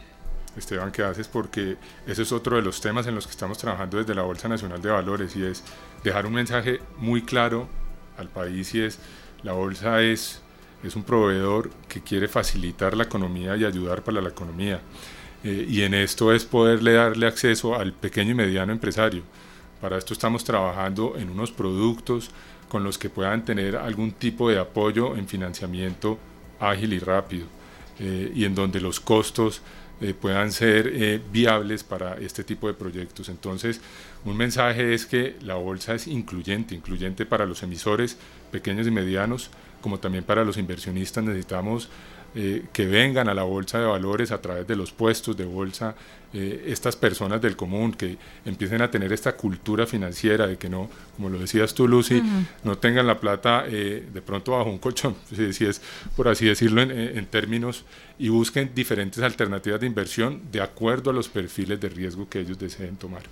[0.61, 3.99] Esteban, que haces porque ese es otro de los temas en los que estamos trabajando
[3.99, 5.65] desde la Bolsa Nacional de Valores y es
[6.05, 7.69] dejar un mensaje muy claro
[8.17, 8.99] al país y es
[9.43, 10.43] la bolsa es,
[10.83, 14.81] es un proveedor que quiere facilitar la economía y ayudar para la economía.
[15.43, 19.23] Eh, y en esto es poderle darle acceso al pequeño y mediano empresario.
[19.81, 22.31] Para esto estamos trabajando en unos productos
[22.69, 26.19] con los que puedan tener algún tipo de apoyo en financiamiento
[26.61, 27.47] ágil y rápido
[27.99, 29.63] eh, y en donde los costos
[30.01, 33.29] eh, puedan ser eh, viables para este tipo de proyectos.
[33.29, 33.81] Entonces,
[34.25, 38.17] un mensaje es que la bolsa es incluyente, incluyente para los emisores
[38.51, 41.89] pequeños y medianos, como también para los inversionistas necesitamos
[42.33, 45.97] eh, que vengan a la bolsa de valores a través de los puestos de bolsa,
[46.33, 50.89] eh, estas personas del común que empiecen a tener esta cultura financiera de que no,
[51.17, 52.23] como lo decías tú Lucy,
[52.63, 55.17] no tengan la plata eh, de pronto bajo un colchón,
[55.53, 55.83] si, es
[56.15, 57.85] por así decirlo en, términos,
[58.17, 62.61] y busquen diferentes alternativas de inversión de acuerdo a los perfiles de riesgo que ellos
[62.61, 63.23] deseen tomar.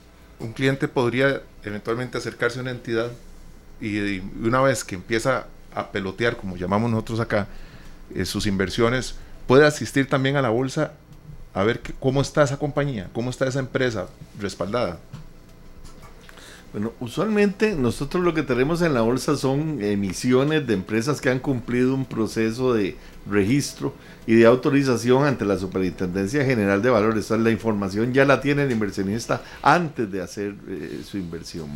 [0.40, 3.12] Un cliente podría eventualmente acercarse a una entidad
[3.80, 7.46] y una vez que empieza a pelotear, como llamamos nosotros acá,
[8.14, 9.16] eh, sus inversiones,
[9.46, 10.92] puede asistir también a la bolsa
[11.54, 14.06] a ver cómo está esa compañía, cómo está esa empresa
[14.38, 14.98] respaldada.
[16.72, 21.38] Bueno, usualmente nosotros lo que tenemos en la bolsa son emisiones de empresas que han
[21.38, 22.94] cumplido un proceso de
[23.28, 23.94] registro
[24.26, 27.30] y de autorización ante la Superintendencia General de Valores.
[27.30, 31.70] la información ya la tiene el inversionista antes de hacer eh, su inversión.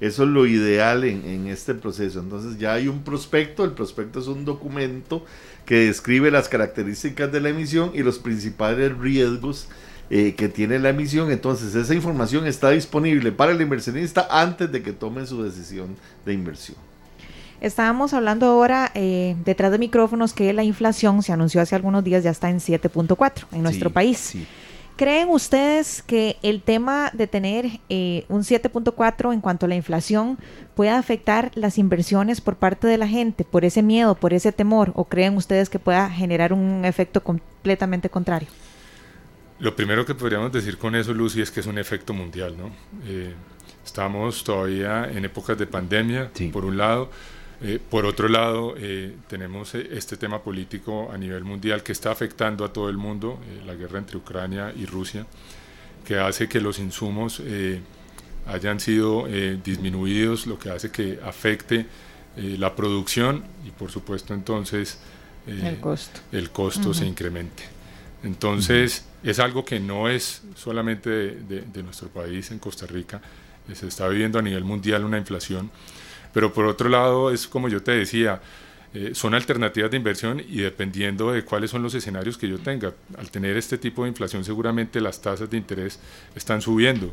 [0.00, 2.18] Eso es lo ideal en, en este proceso.
[2.18, 5.24] Entonces ya hay un prospecto, el prospecto es un documento
[5.64, 9.68] que describe las características de la emisión y los principales riesgos
[10.10, 11.30] eh, que tiene la emisión.
[11.30, 15.96] Entonces esa información está disponible para el inversionista antes de que tome su decisión
[16.26, 16.76] de inversión.
[17.62, 22.24] Estábamos hablando ahora eh, detrás de micrófonos que la inflación se anunció hace algunos días
[22.24, 24.34] ya está en 7.4 en nuestro país.
[25.02, 30.38] ¿Creen ustedes que el tema de tener eh, un 7.4 en cuanto a la inflación
[30.76, 34.92] pueda afectar las inversiones por parte de la gente por ese miedo, por ese temor?
[34.94, 38.46] ¿O creen ustedes que pueda generar un efecto completamente contrario?
[39.58, 42.70] Lo primero que podríamos decir con eso, Lucy, es que es un efecto mundial, ¿no?
[43.04, 43.34] Eh,
[43.84, 47.10] estamos todavía en épocas de pandemia, por un lado,
[47.64, 52.10] Eh, por otro lado, eh, tenemos eh, este tema político a nivel mundial que está
[52.10, 55.26] afectando a todo el mundo, la guerra entre Ucrania y Rusia,
[56.04, 57.40] que hace que los insumos
[58.46, 59.28] hayan sido
[59.62, 61.86] disminuidos, lo que hace que afecte
[62.36, 64.98] la producción y por supuesto entonces
[65.46, 67.62] el costo, el costo se incremente.
[68.24, 73.20] Entonces, es algo que no es solamente de, nuestro país, en Costa Rica,
[73.72, 75.70] se está viviendo a nivel mundial una inflación,
[76.32, 78.40] pero por otro lado es como yo te decía,
[78.94, 82.92] eh, son alternativas de inversión y dependiendo de cuáles son los escenarios que yo tenga,
[83.16, 85.98] al tener este tipo de inflación seguramente las tasas de interés
[86.34, 87.12] están subiendo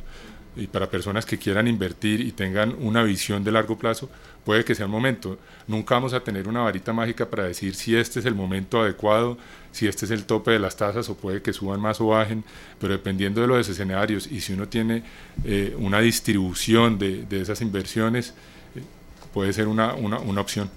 [0.55, 4.09] y para personas que quieran invertir y tengan una visión de largo plazo,
[4.43, 5.37] puede que sea el momento.
[5.67, 9.37] Nunca vamos a tener una varita mágica para decir si este es el momento adecuado,
[9.71, 12.43] si este es el tope de las tasas o puede que suban más o bajen,
[12.79, 15.03] pero dependiendo de los escenarios y si uno tiene
[15.43, 18.33] eh, una distribución de, esas inversiones,
[19.33, 20.69] puede ser una, una opción.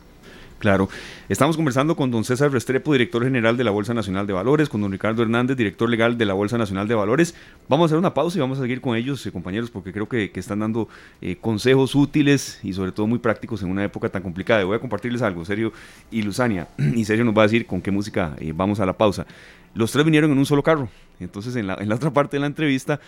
[0.63, 0.89] Claro.
[1.29, 4.81] Estamos conversando con don César Restrepo, director general de la Bolsa Nacional de Valores, con
[4.81, 7.35] don Ricardo Hernández, director legal de la Bolsa Nacional de Valores.
[7.69, 10.09] Vamos a hacer una pausa y vamos a seguir con ellos, eh, compañeros, porque creo
[10.09, 10.89] que, están dando
[11.21, 14.63] eh, consejos útiles y sobre todo muy prácticos en una época tan complicada.
[14.63, 15.73] Voy a compartirles algo, Sergio
[16.13, 16.69] y Luzania.
[16.95, 19.27] Y Sergio nos va a decir con qué música eh, vamos a la pausa.
[19.75, 20.89] Los tres vinieron en un solo carro.
[21.19, 23.01] Entonces, en la, en la otra parte de la entrevista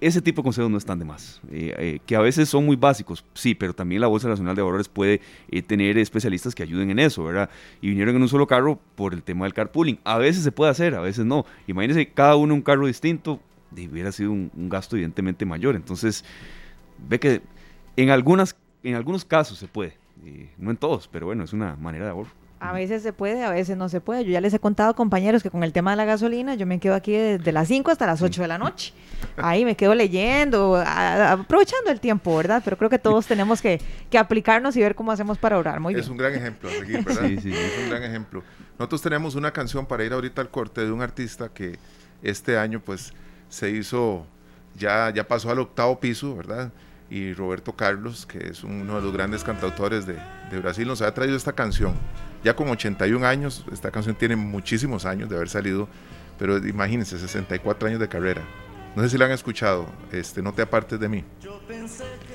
[0.00, 2.76] ese tipo de consejos no están de más, eh, eh, que a veces son muy
[2.76, 6.90] básicos, sí, pero también la Bolsa Nacional de Valores puede eh, tener especialistas que ayuden
[6.90, 7.50] en eso, ¿verdad?
[7.82, 9.98] Y vinieron en un solo carro por el tema del carpooling.
[10.04, 11.44] A veces se puede hacer, a veces no.
[11.66, 13.40] Imagínense cada uno un carro distinto,
[13.72, 15.76] hubiera sido un, gasto evidentemente mayor.
[15.76, 16.24] Entonces,
[17.08, 17.42] ve que
[17.96, 19.98] en, algunas, en algunos casos se puede,
[20.56, 22.39] no en todos, pero bueno, es una manera de ahorro.
[22.60, 24.22] A veces se puede, a veces no se puede.
[24.22, 26.78] Yo ya les he contado, compañeros, que con el tema de la gasolina yo me
[26.78, 28.92] quedo aquí desde las 5 hasta las 8 de la noche.
[29.38, 32.60] Ahí me quedo leyendo, aprovechando el tiempo, ¿verdad?
[32.62, 33.80] Pero creo que todos tenemos que,
[34.14, 35.80] aplicarnos y ver cómo hacemos para orar.
[35.80, 37.28] Muy es un gran ejemplo, ¿verdad?
[37.28, 37.50] Sí, sí.
[37.50, 38.42] Es un gran ejemplo.
[38.78, 41.78] Nosotros tenemos una canción para ir ahorita al corte de un artista que
[42.22, 43.14] este año pues
[43.48, 44.26] se hizo,
[44.76, 46.70] ya, ya pasó al octavo piso, ¿verdad?
[47.08, 50.18] Y Roberto Carlos, que es uno de los grandes cantautores de,
[50.50, 51.94] de Brasil, nos ha traído esta canción
[52.42, 55.88] ya con 81 años, esta canción tiene muchísimos años de haber salido,
[56.38, 58.42] pero imagínense, 64 años de carrera.
[58.96, 61.24] No sé si la han escuchado, este, No te apartes de mí.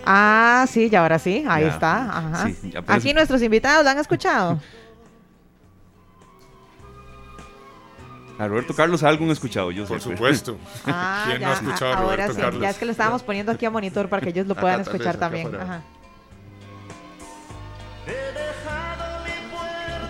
[0.05, 2.47] Ah, sí, y ahora sí, ahí está.
[2.87, 4.61] Aquí nuestros invitados la han escuchado.
[8.37, 10.57] A Roberto Carlos algo han escuchado, yo Por supuesto.
[10.85, 12.61] Ah, ¿Quién no ha escuchado a Roberto sí, Carlos?
[12.61, 15.17] Ya es que lo estábamos poniendo aquí a monitor para que ellos lo puedan escuchar
[15.17, 15.55] también.
[15.55, 15.81] Ajá.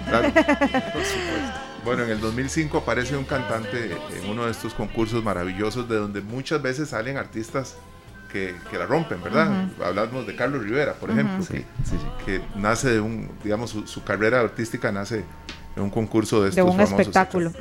[1.85, 6.19] Bueno, en el 2005 aparece un cantante en uno de estos concursos maravillosos de donde
[6.21, 7.75] muchas veces salen artistas
[8.31, 9.69] que, la rompen, ¿verdad?
[9.83, 11.45] Hablamos de Carlos Rivera, por ejemplo,
[12.25, 15.23] que, nace de un, digamos, su, carrera artística nace
[15.75, 17.53] en un concurso de estos De un espectáculo.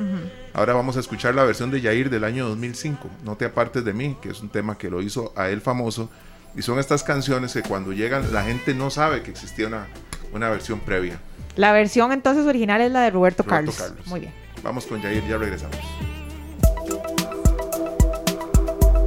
[0.52, 3.92] Ahora vamos a escuchar la versión de Yair del año 2005, No te apartes de
[3.92, 6.10] mí, que es un tema que lo hizo a él famoso.
[6.56, 9.86] Y son estas canciones que cuando llegan la gente no sabe que existía una,
[10.32, 11.20] una versión previa.
[11.56, 13.92] La versión entonces original es la de Roberto, Carlos.
[14.06, 14.32] Muy bien.
[14.62, 15.76] Vamos con Jair, ya regresamos.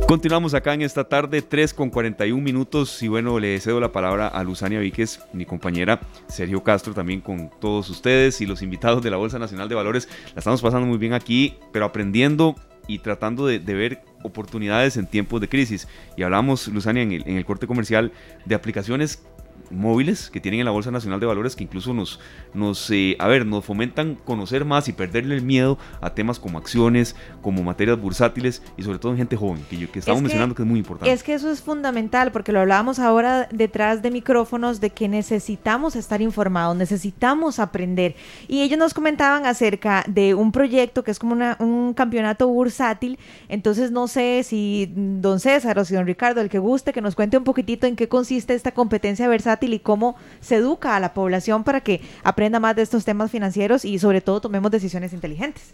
[0.07, 3.03] Continuamos acá en esta tarde, 3 con 41 minutos.
[3.03, 7.49] Y bueno, le cedo la palabra a Luzania Víquez, mi compañera, Sergio Castro, también con
[7.59, 10.07] todos ustedes y los invitados de la Bolsa Nacional de Valores.
[10.33, 12.55] La estamos pasando muy bien aquí, pero aprendiendo
[12.87, 15.89] y tratando de, ver oportunidades en tiempos de crisis.
[16.15, 18.13] Y hablamos, Luzania, en el, en el corte comercial
[18.45, 19.21] de aplicaciones
[19.69, 22.19] móviles que tienen en la Bolsa Nacional de Valores que incluso nos,
[22.53, 26.57] nos eh, a ver, nos fomentan conocer más y perderle el miedo a temas como
[26.57, 30.55] acciones, como materias bursátiles y sobre todo en gente joven, que, yo, que estamos mencionando
[30.55, 31.11] que es muy importante.
[31.11, 35.95] Es que eso es fundamental porque lo hablábamos ahora detrás de micrófonos de que necesitamos
[35.95, 38.15] estar informados, necesitamos aprender.
[38.47, 43.19] Y ellos nos comentaban acerca de un proyecto que es como un campeonato bursátil.
[43.49, 47.15] Entonces no sé si don César o si don Ricardo, el que guste, que nos
[47.15, 51.13] cuente un poquitito en qué consiste esta competencia versátil y cómo se educa a la
[51.13, 55.73] población para que aprenda más de estos temas financieros y sobre todo tomemos decisiones inteligentes.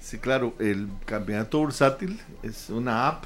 [0.00, 3.24] Sí, claro, el campeonato bursátil es una app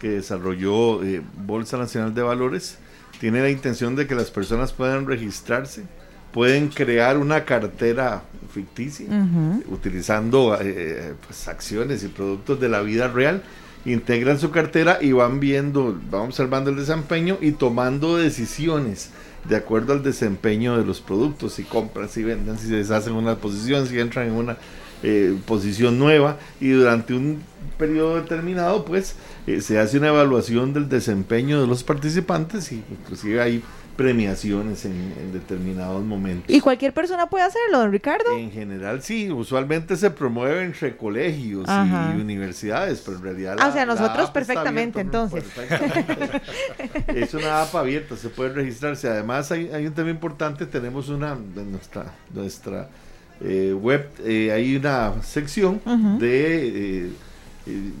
[0.00, 2.78] que desarrolló eh, Bolsa Nacional de Valores.
[3.20, 5.84] Tiene la intención de que las personas puedan registrarse,
[6.32, 9.06] pueden crear una cartera ficticia
[9.70, 13.42] utilizando eh, pues, acciones y productos de la vida real
[13.84, 19.10] integran su cartera y van viendo, van observando el desempeño y tomando decisiones
[19.48, 23.36] de acuerdo al desempeño de los productos, si compran, si venden, si se deshacen una
[23.36, 24.56] posición, si entran en una
[25.02, 26.38] eh, posición nueva.
[26.60, 27.42] Y durante un
[27.78, 29.14] periodo determinado pues
[29.46, 33.62] eh, se hace una evaluación del desempeño de los participantes y inclusive hay
[33.98, 36.54] premiaciones en, determinados momentos.
[36.54, 38.30] ¿Y cualquier persona puede hacerlo, don Ricardo?
[38.38, 43.56] En general sí, usualmente se promueve entre colegios y universidades, pero en realidad...
[43.58, 45.44] Ah, o sea, nosotros perfectamente entonces.
[47.08, 49.08] es una app abierta, se puede registrarse.
[49.08, 52.88] Además hay, un tema importante, tenemos una de nuestra, nuestra
[53.40, 55.80] eh, web, eh, hay una sección
[56.20, 57.08] de...
[57.66, 57.92] Eh,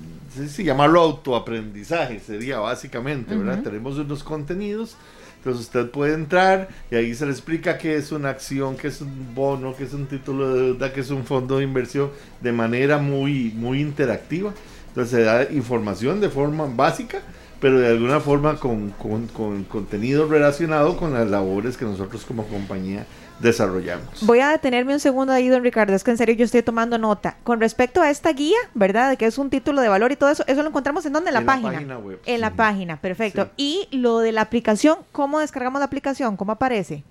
[0.46, 3.64] si llamarlo autoaprendizaje sería básicamente, ¿verdad?
[3.64, 4.96] Tenemos unos contenidos
[5.38, 9.00] entonces usted puede entrar y ahí se le explica qué es una acción, qué es
[9.00, 12.52] un bono, qué es un título de deuda, qué es un fondo de inversión de
[12.52, 14.52] manera muy, muy interactiva.
[14.88, 17.22] Entonces se da información de forma básica,
[17.60, 22.44] pero de alguna forma con, con, con contenido relacionado con las labores que nosotros como
[22.48, 23.06] compañía
[23.40, 24.22] desarrollamos.
[24.22, 26.98] Voy a detenerme un segundo ahí, don Ricardo, es que en serio yo estoy tomando
[26.98, 27.36] nota.
[27.44, 29.16] Con respecto a esta guía, ¿verdad?
[29.16, 31.30] Que es un título de valor y todo eso, eso lo encontramos en dónde?
[31.30, 31.72] En la página.
[31.72, 32.20] página web.
[32.26, 33.50] En la página, perfecto.
[33.56, 36.36] Y lo de la aplicación, ¿cómo descargamos la aplicación?
[36.36, 37.04] ¿Cómo aparece?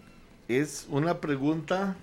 [0.48, 1.96] Es una pregunta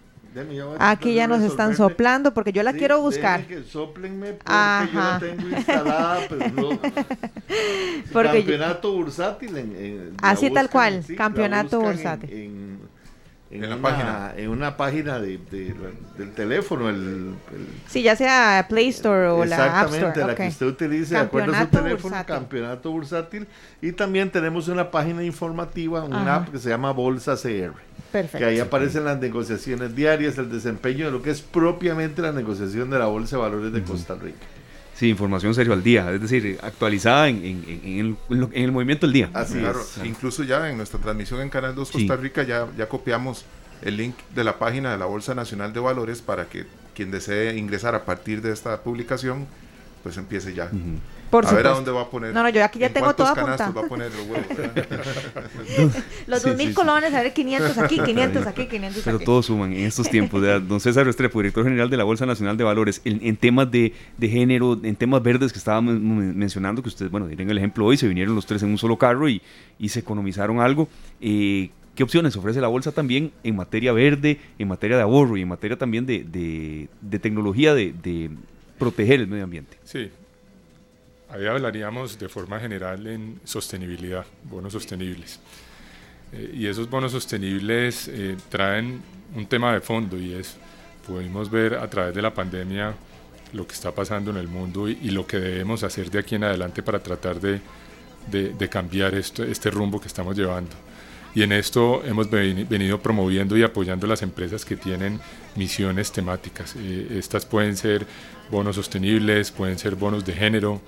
[0.78, 3.46] Aquí ya nos están soplando porque yo la quiero buscar.
[3.46, 6.80] Que soplenme porque yo la tengo instalada, pero no.
[8.12, 9.56] campeonato bursátil.
[9.56, 12.30] En, Así tal cual, campeonato bursátil.
[12.32, 12.83] en
[13.54, 14.34] en, una, página.
[14.36, 15.38] En una página de,
[16.18, 16.88] del teléfono.
[16.88, 17.34] El,
[17.88, 20.08] sí, ya sea Play Store o la App Store.
[20.08, 23.46] Exactamente, la que usted utilice, de acuerdo a su teléfono, Campeonato Bursátil.
[23.80, 27.74] Y también tenemos una página informativa, una app que se llama Bolsa CR.
[28.10, 28.38] Perfecto.
[28.38, 32.90] Que ahí aparecen las negociaciones diarias, el desempeño de lo que es propiamente la negociación
[32.90, 34.38] de la Bolsa de Valores de Costa Rica.
[34.94, 38.16] Sí, información serio al día, es decir, actualizada en, en,
[38.52, 39.30] el, movimiento del día.
[39.35, 40.00] Así es.
[40.04, 43.44] Incluso ya en nuestra transmisión en Canal 2 Costa Rica ya, ya copiamos
[43.83, 47.57] el link de la página de la Bolsa Nacional de Valores para que quien desee
[47.57, 49.46] ingresar a partir de esta publicación,
[50.02, 50.70] pues empiece ya
[51.38, 52.32] a ver a dónde va a poner.
[52.32, 53.72] No, no, yo aquí ya tengo todo apuntado.
[53.74, 55.94] va a poner los huevos?
[56.26, 59.84] los dos mil colones, a ver, 500 aquí, 500 aquí, 500 Pero todos suman en
[59.84, 60.42] estos tiempos.
[60.66, 64.28] Don César Restrepo, director general de la Bolsa Nacional de Valores, en, temas de, de,
[64.28, 68.08] género, en temas verdes que estábamos mencionando, que ustedes, bueno, dirán el ejemplo hoy, se
[68.08, 69.42] vinieron los tres en un solo carro y,
[69.78, 70.88] y se economizaron algo.
[71.20, 75.42] Eh, ¿Qué opciones ofrece la bolsa también en materia verde, en materia de ahorro y
[75.42, 78.30] en materia también de, de, de tecnología de, de
[78.78, 79.78] proteger el medio ambiente?
[79.84, 80.10] Sí,
[81.34, 85.40] Ahí hablaríamos de forma general en sostenibilidad, bonos sostenibles.
[86.32, 89.02] Eh, y esos bonos sostenibles eh, traen
[89.34, 90.56] un tema de fondo y es,
[91.04, 92.94] pudimos ver a través de la pandemia
[93.52, 96.44] lo que está pasando en el mundo y, lo que debemos hacer de aquí en
[96.44, 97.60] adelante para tratar de,
[98.30, 100.70] de, cambiar esto, este rumbo que estamos llevando.
[101.34, 105.20] Y en esto hemos venido promoviendo y apoyando las empresas que tienen
[105.56, 106.76] misiones temáticas.
[106.78, 108.06] Eh, estas pueden ser
[108.52, 110.80] bonos sostenibles, pueden ser bonos de género,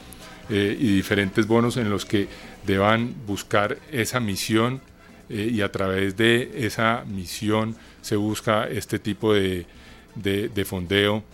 [0.49, 2.29] eh, y diferentes bonos en los que
[2.67, 4.81] deban buscar esa misión
[5.29, 9.67] eh, y a través de esa misión se busca este tipo de,
[10.15, 11.25] de, fondeo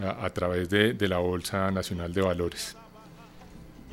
[0.00, 2.76] a, través de, de la Bolsa Nacional de Valores.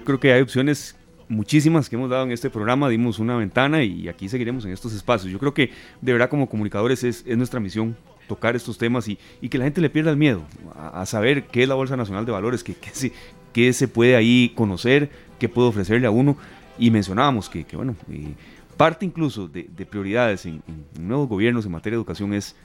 [0.05, 0.95] Creo que hay opciones
[1.29, 4.93] muchísimas que hemos dado en este programa, dimos una ventana y aquí seguiremos en estos
[4.93, 5.31] espacios.
[5.31, 7.95] Yo creo que de verdad como comunicadores es, es nuestra misión
[8.27, 10.43] tocar estos temas y, y, que la gente le pierda el miedo
[10.75, 13.11] a, saber qué es la Bolsa Nacional de Valores, que, que,
[13.53, 16.37] qué se puede ahí conocer, qué puede ofrecerle a uno.
[16.77, 18.33] Y mencionábamos que, bueno, eh,
[18.77, 20.61] parte incluso de, prioridades en,
[20.97, 22.55] nuevos gobiernos en materia de educación es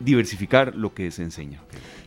[0.00, 1.60] diversificar lo que se enseña.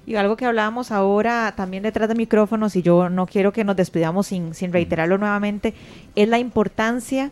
[0.06, 3.76] Y algo que hablábamos ahora también detrás de micrófonos, y yo no quiero que nos
[3.76, 5.74] despidamos sin, sin reiterarlo nuevamente,
[6.16, 7.32] es la importancia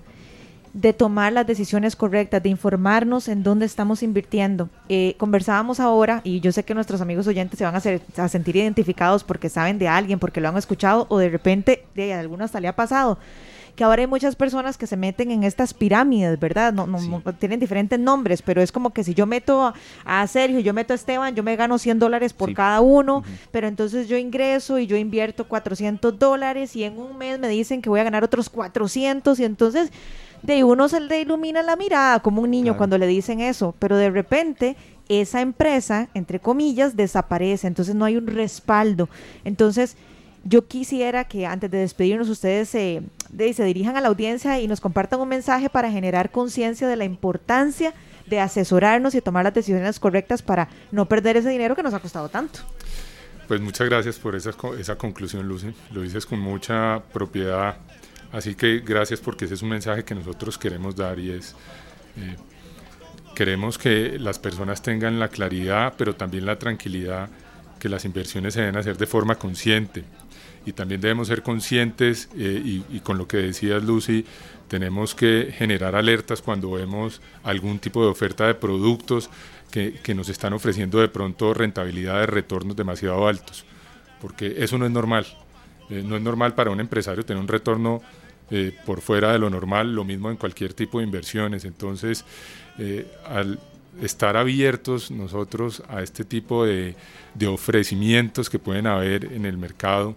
[0.74, 4.70] de tomar las decisiones correctas, de informarnos en dónde estamos invirtiendo.
[4.88, 8.56] Eh, conversábamos ahora, y yo sé que nuestros amigos oyentes se van a, a, sentir
[8.56, 12.60] identificados porque saben de alguien, porque lo han escuchado, o de repente de alguno hasta
[12.60, 13.18] le ha pasado,
[13.76, 16.74] que ahora hay muchas personas que se meten en estas pirámides, ¿verdad?
[16.74, 19.74] No, no, tienen diferentes nombres, pero es como que si yo meto
[20.06, 23.68] a, Sergio, yo meto a Esteban, yo me gano 100 dólares por cada uno, pero
[23.68, 27.90] entonces yo ingreso y yo invierto 400 dólares y en un mes me dicen que
[27.90, 29.92] voy a ganar otros 400 y entonces
[30.44, 33.98] de uno se le ilumina la mirada como un niño cuando le dicen eso, pero
[33.98, 34.76] de repente
[35.10, 39.10] esa empresa, entre comillas, desaparece, entonces no hay un respaldo.
[39.44, 39.98] Entonces,
[40.44, 43.04] yo quisiera que antes de despedirnos ustedes se,
[43.38, 47.06] se dirijan a la audiencia y nos compartan un mensaje para generar conciencia de la
[47.06, 47.94] importancia
[48.26, 52.00] de asesorarnos y tomar las decisiones correctas para no perder ese dinero que nos ha
[52.00, 52.60] costado tanto.
[53.48, 55.74] Pues muchas gracias por esa, esa conclusión, Lucy.
[55.92, 57.76] Lo dices con mucha propiedad
[58.32, 61.56] Así que gracias porque ese es un mensaje que nosotros queremos dar y es,
[62.18, 62.36] eh,
[63.36, 67.30] queremos que las personas tengan la claridad, pero también la tranquilidad
[67.80, 70.06] que las inversiones se deben hacer de forma consciente
[70.66, 74.26] y también debemos ser conscientes eh, y, con lo que decías Lucy,
[74.68, 79.30] tenemos que generar alertas cuando vemos algún tipo de oferta de productos
[79.72, 83.66] que, que nos están ofreciendo de pronto rentabilidades, retornos demasiado altos,
[84.22, 85.26] porque eso no es normal.
[85.90, 88.02] Eh, no es normal para un empresario tener un retorno
[88.52, 91.66] eh, por fuera de lo normal, lo mismo en cualquier tipo de inversiones.
[91.66, 92.26] Entonces,
[93.28, 93.60] al
[94.02, 96.96] estar abiertos nosotros a este tipo de,
[97.34, 100.16] de ofrecimientos que pueden haber en el mercado,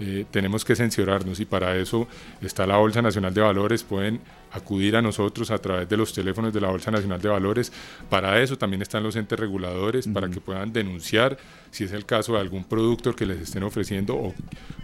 [0.00, 2.08] eh, tenemos que censurarnos y para eso
[2.40, 4.20] está la Bolsa Nacional de Valores, pueden
[4.50, 7.72] acudir a nosotros a través de los teléfonos de la Bolsa Nacional de Valores,
[8.10, 11.38] para eso también están los entes reguladores, para que puedan denunciar
[11.70, 14.34] si es el caso de algún producto que les estén ofreciendo o,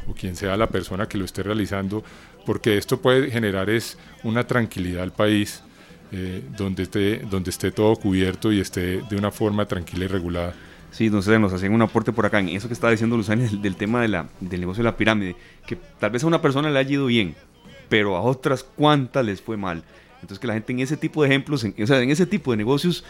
[0.07, 2.05] o quien sea la persona que lo esté realizando,
[2.49, 5.63] porque esto puede generar es una tranquilidad al país.
[6.11, 10.55] Eh, donde, esté, donde esté todo cubierto y esté de una forma tranquila y regulada.
[10.91, 13.77] Sí, no nos hacen un aporte por acá en eso que estaba diciendo Luzani del,
[13.77, 15.37] tema de la, del negocio de la pirámide,
[15.67, 17.35] que tal vez a una persona le haya ido bien,
[17.91, 19.85] pero a otras cuantas les fue mal.
[20.15, 22.53] Entonces que la gente en ese tipo de ejemplos, en, o sea, en ese tipo
[22.53, 23.05] de negocios,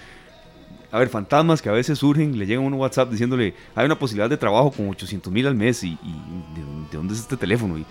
[0.91, 4.29] a ver, fantasmas que a veces surgen, le llega un WhatsApp diciéndole, hay una posibilidad
[4.29, 7.79] de trabajo con 800 mil al mes y, ¿de, dónde es este teléfono?
[7.79, 7.87] Y,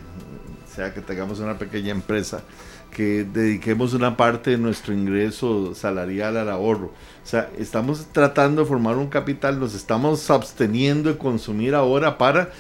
[0.72, 2.42] sea que tengamos una pequeña empresa,
[2.90, 6.86] que dediquemos una parte de nuestro ingreso salarial al ahorro?
[6.86, 12.52] O sea, estamos tratando de formar un capital, nos estamos absteniendo de consumir ahora para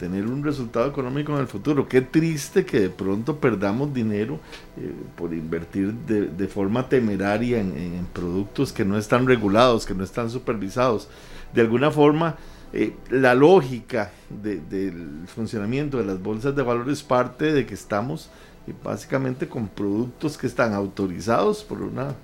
[0.00, 1.86] tener un resultado económico en el futuro.
[1.86, 4.40] Qué triste que de pronto perdamos dinero
[4.78, 10.30] eh, por invertir de, forma temeraria en, productos que no están regulados, que no están
[10.30, 11.06] supervisados.
[11.52, 12.36] De alguna forma,
[12.72, 18.30] eh, la lógica del funcionamiento de las bolsas de valores parte de que estamos
[18.66, 22.14] eh, básicamente con productos que están autorizados por una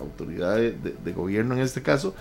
[0.00, 2.14] autoridad de gobierno en este caso,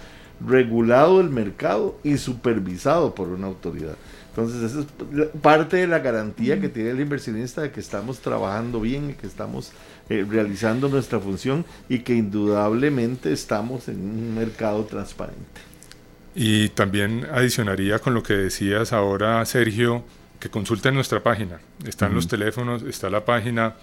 [0.46, 3.96] regulado el mercado y supervisado por una autoridad.
[4.36, 8.82] Entonces, esa es parte de la garantía que tiene el inversionista de que estamos trabajando
[8.82, 9.72] bien y que estamos
[10.10, 15.62] eh, realizando nuestra función y que indudablemente estamos en un mercado transparente.
[16.36, 20.04] Y también adicionaría con lo que decías ahora, Sergio,
[20.38, 21.62] que consulten nuestra página.
[21.88, 23.76] Están los teléfonos, está la página.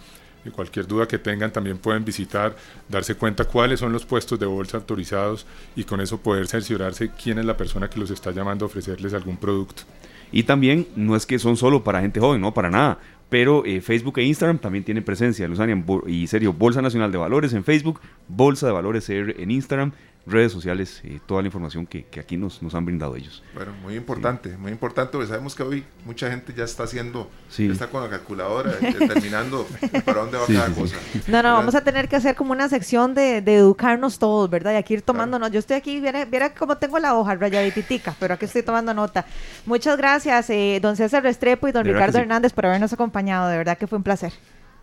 [0.44, 2.54] Y cualquier duda que tengan también pueden visitar,
[2.90, 5.46] darse cuenta cuáles son los puestos de bolsa autorizados
[5.76, 9.14] y con eso poder cerciorarse quién es la persona que los está llamando a ofrecerles
[9.14, 9.84] algún producto.
[10.32, 12.98] Y también no es que son solo para gente joven, no, para nada.
[13.28, 15.46] Pero eh, Facebook e Instagram también tienen presencia.
[15.46, 19.92] Luzania y serio, Bolsa Nacional de Valores en Facebook, Bolsa de Valores en Instagram
[20.26, 23.42] redes sociales, eh, toda la información que, que aquí nos, nos, han brindado ellos.
[23.54, 27.88] Bueno, muy importante, muy importante, porque sabemos que hoy mucha gente ya está haciendo, está
[27.88, 29.66] con la calculadora, determinando
[30.04, 30.96] para dónde va cada cosa.
[31.26, 34.74] No, no, vamos a tener que hacer como una sección de, de educarnos todos, ¿verdad?
[34.74, 35.50] Y aquí ir tomándonos.
[35.50, 39.26] Yo estoy aquí, viera, viera cómo tengo la hoja rayadititica, pero aquí estoy tomando nota.
[39.66, 43.76] Muchas gracias, eh, don César Restrepo y don Ricardo Hernández por habernos acompañado, de verdad
[43.76, 44.32] que fue un placer.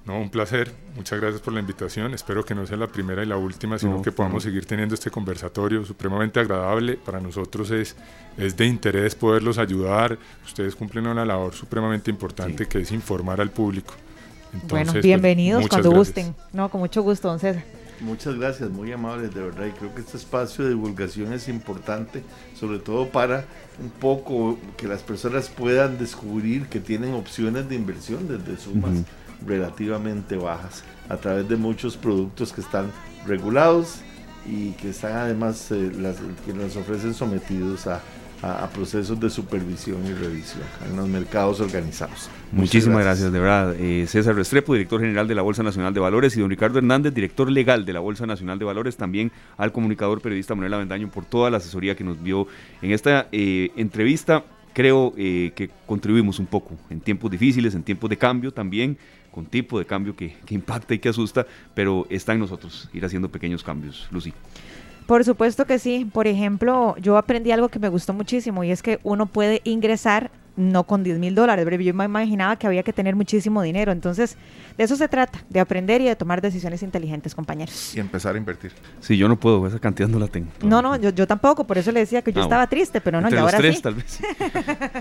[0.06, 0.72] No, un placer.
[0.96, 2.14] Muchas gracias por la invitación.
[2.14, 5.12] Espero que no sea la primera y la última, sino que podamos seguir teniendo este
[5.12, 6.98] conversatorio supremamente agradable.
[6.98, 7.96] Para nosotros es,
[8.38, 10.18] es de interés poderlos ayudar.
[10.44, 13.94] Ustedes cumplen una labor supremamente importante que es informar al público.
[14.68, 16.34] bueno, pues, bienvenidos cuando gusten.
[16.54, 17.64] No, con mucho gusto, don César.
[18.02, 19.66] Muchas gracias, muy amables, de verdad.
[19.68, 22.24] Y creo que este espacio de divulgación es importante,
[22.58, 23.46] sobre todo para
[23.82, 29.04] un poco que las personas puedan descubrir que tienen opciones de inversión desde sumas
[29.46, 32.92] relativamente bajas a través de muchos productos que están
[33.26, 34.02] regulados
[34.46, 38.02] y que están además eh, las, que nos ofrecen sometidos a,
[38.42, 42.30] a, procesos de supervisión y revisión en los mercados organizados.
[42.52, 43.32] Muchísimas gracias.
[43.32, 43.76] de verdad.
[43.78, 47.14] Eh, César Restrepo, director general de la Bolsa Nacional de Valores, y don Ricardo Hernández,
[47.14, 51.26] director legal de la Bolsa Nacional de Valores, también al comunicador periodista Manuel Avendaño por
[51.26, 52.48] toda la asesoría que nos vio
[52.82, 54.44] en esta eh, entrevista.
[54.74, 58.98] Creo eh, que contribuimos un poco en tiempos difíciles, en tiempos de cambio también,
[59.32, 63.06] con tipo de cambio que, que impacta y que asusta, pero está en nosotros ir
[63.06, 64.08] haciendo pequeños cambios.
[64.12, 64.34] Lucy.
[65.10, 66.08] Por supuesto que sí.
[66.14, 70.30] Por ejemplo, yo aprendí algo que me gustó muchísimo y es que uno puede ingresar
[70.56, 73.92] no con 10 mil dólares, pero yo me imaginaba que había que tener muchísimo dinero.
[73.92, 74.38] Entonces,
[74.78, 77.96] de eso se trata, de aprender y de tomar decisiones inteligentes, compañeros.
[77.96, 78.72] Y empezar a invertir.
[79.00, 80.52] Sí, yo no puedo, esa cantidad no la tengo.
[80.62, 83.32] No, no, yo, tampoco, por eso le decía que yo ah, estaba triste, pero no,
[83.32, 84.20] y ahora tres, tal vez.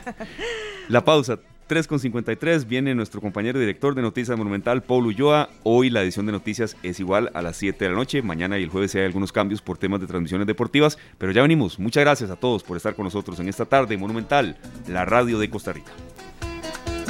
[0.88, 1.38] la pausa.
[1.68, 5.50] 3.53 viene nuestro compañero director de Noticias Monumental, Paul Ulloa.
[5.64, 8.22] Hoy la edición de noticias es igual a las 7 de la noche.
[8.22, 11.78] Mañana y el jueves hay algunos cambios por temas de transmisiones deportivas, pero ya venimos.
[11.78, 14.56] Muchas gracias a todos por estar con nosotros en esta tarde Monumental,
[14.88, 15.92] la radio de Costa Rica.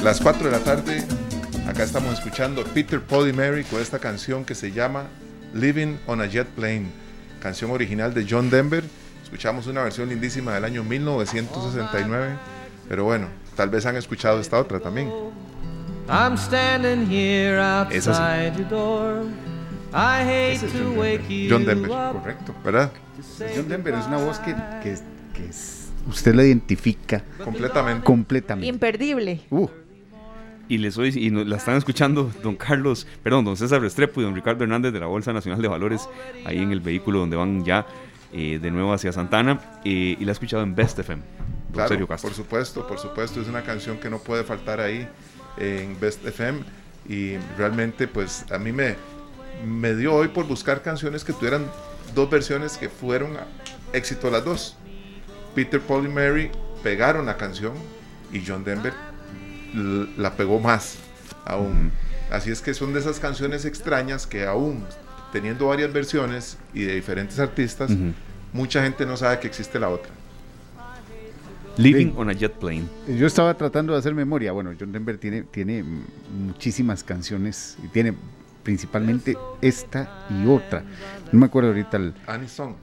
[0.03, 1.05] Las 4 de la tarde,
[1.65, 5.07] acá estamos escuchando Peter, Paul y Mary con esta canción que se llama
[5.53, 6.87] Living on a Jet Plane,
[7.41, 8.83] canción original de John Denver.
[9.23, 12.35] Escuchamos una versión lindísima del año 1969,
[12.89, 13.27] pero bueno,
[13.59, 15.11] Tal vez han escuchado esta otra también.
[16.07, 19.25] I'm standing here outside your door.
[19.91, 22.89] I hate to wake you John Denver, correcto, ¿verdad?
[23.53, 24.95] John Denver es una voz que, que,
[25.33, 25.49] que
[26.07, 28.05] usted la identifica completamente.
[28.05, 28.65] completamente.
[28.65, 29.41] Imperdible.
[29.49, 29.67] Uh.
[30.69, 34.35] Y les soy, y la están escuchando don Carlos, perdón, don César Restrepo y don
[34.35, 36.07] Ricardo Hernández de la Bolsa Nacional de Valores,
[36.45, 37.85] ahí en el vehículo donde van ya
[38.31, 41.21] eh, de nuevo hacia Santana, eh, y la ha escuchado en Best FM.
[41.73, 45.07] Claro, por supuesto, por supuesto, es una canción que no puede faltar ahí
[45.57, 46.61] en Best FM
[47.07, 48.95] y realmente pues a mí me,
[49.65, 51.65] me dio hoy por buscar canciones que tuvieran
[52.15, 53.37] dos versiones que fueron
[53.93, 54.77] éxito las dos.
[55.55, 56.51] Peter, Paul y Mary
[56.83, 57.73] pegaron la canción
[58.31, 58.93] y John Denver
[60.17, 60.97] la pegó más
[61.45, 61.91] aún.
[62.31, 64.85] Así es que son de esas canciones extrañas que aún
[65.31, 67.91] teniendo varias versiones y de diferentes artistas,
[68.53, 70.11] mucha gente no sabe que existe la otra.
[71.79, 72.83] Living on a Jet Plane.
[73.07, 74.51] Yo estaba tratando de hacer memoria.
[74.51, 75.83] Bueno, John Denver tiene, tiene
[76.37, 78.13] muchísimas canciones y tiene
[78.63, 80.83] principalmente esta y otra.
[81.31, 82.13] No me acuerdo ahorita el.
[82.27, 82.73] Annie Song.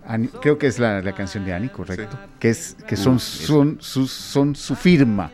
[0.40, 2.18] creo que es la, canción de Annie, correcto.
[2.40, 5.30] Que es que son, son, su, son su firma.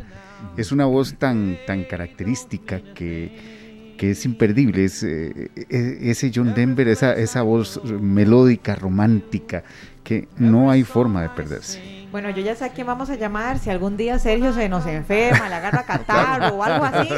[0.57, 4.85] Es una voz tan, tan característica que, que es imperdible.
[4.85, 9.63] Es, eh, e, ese John Denver, esa, esa voz melódica, romántica,
[10.03, 12.02] que no hay forma de perderse.
[12.13, 13.59] Bueno, yo ya sé a quién vamos a llamar.
[13.59, 17.09] Si algún día Sergio se nos enferma, le agarra catarro o algo así.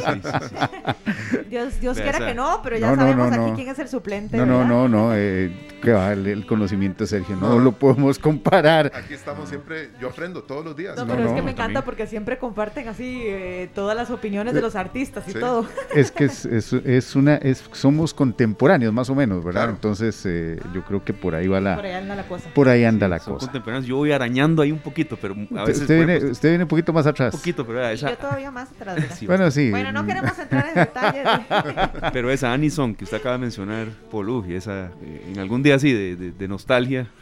[1.50, 4.36] Dios, Dios quiera que no, pero ya sabemos aquí quién es el suplente.
[4.36, 5.10] No, no, no, no.
[5.14, 7.36] Eh, que va el, conocimiento de Sergio.
[7.36, 8.92] No, lo podemos comparar.
[8.94, 9.90] Aquí estamos siempre.
[10.00, 10.96] Yo aprendo todos los días.
[10.96, 14.62] No, pero es que me encanta porque siempre comparten así eh, todas las opiniones de
[14.62, 15.66] los artistas y todo.
[15.92, 17.36] Es que es, es, una.
[17.36, 19.70] Es, somos contemporáneos, más o menos, ¿verdad?
[19.70, 21.74] Entonces, eh, yo creo que por ahí va la.
[21.74, 22.48] Por ahí anda la cosa.
[22.54, 23.46] Por ahí anda la cosa.
[23.46, 23.86] Contemporáneos.
[23.86, 25.82] Yo voy arañando ahí un poquito, pero a veces...
[25.82, 27.34] Usted viene, usted viene un poquito más atrás.
[27.34, 28.10] Un poquito, pero esa...
[28.10, 29.20] yo todavía más atrás.
[29.26, 29.70] bueno, sí.
[29.70, 31.26] Bueno, no queremos entrar en detalles.
[32.12, 35.74] pero esa Anison que usted acaba de mencionar, Polu, y esa, eh, en algún día
[35.76, 37.08] así de, de, nostalgia...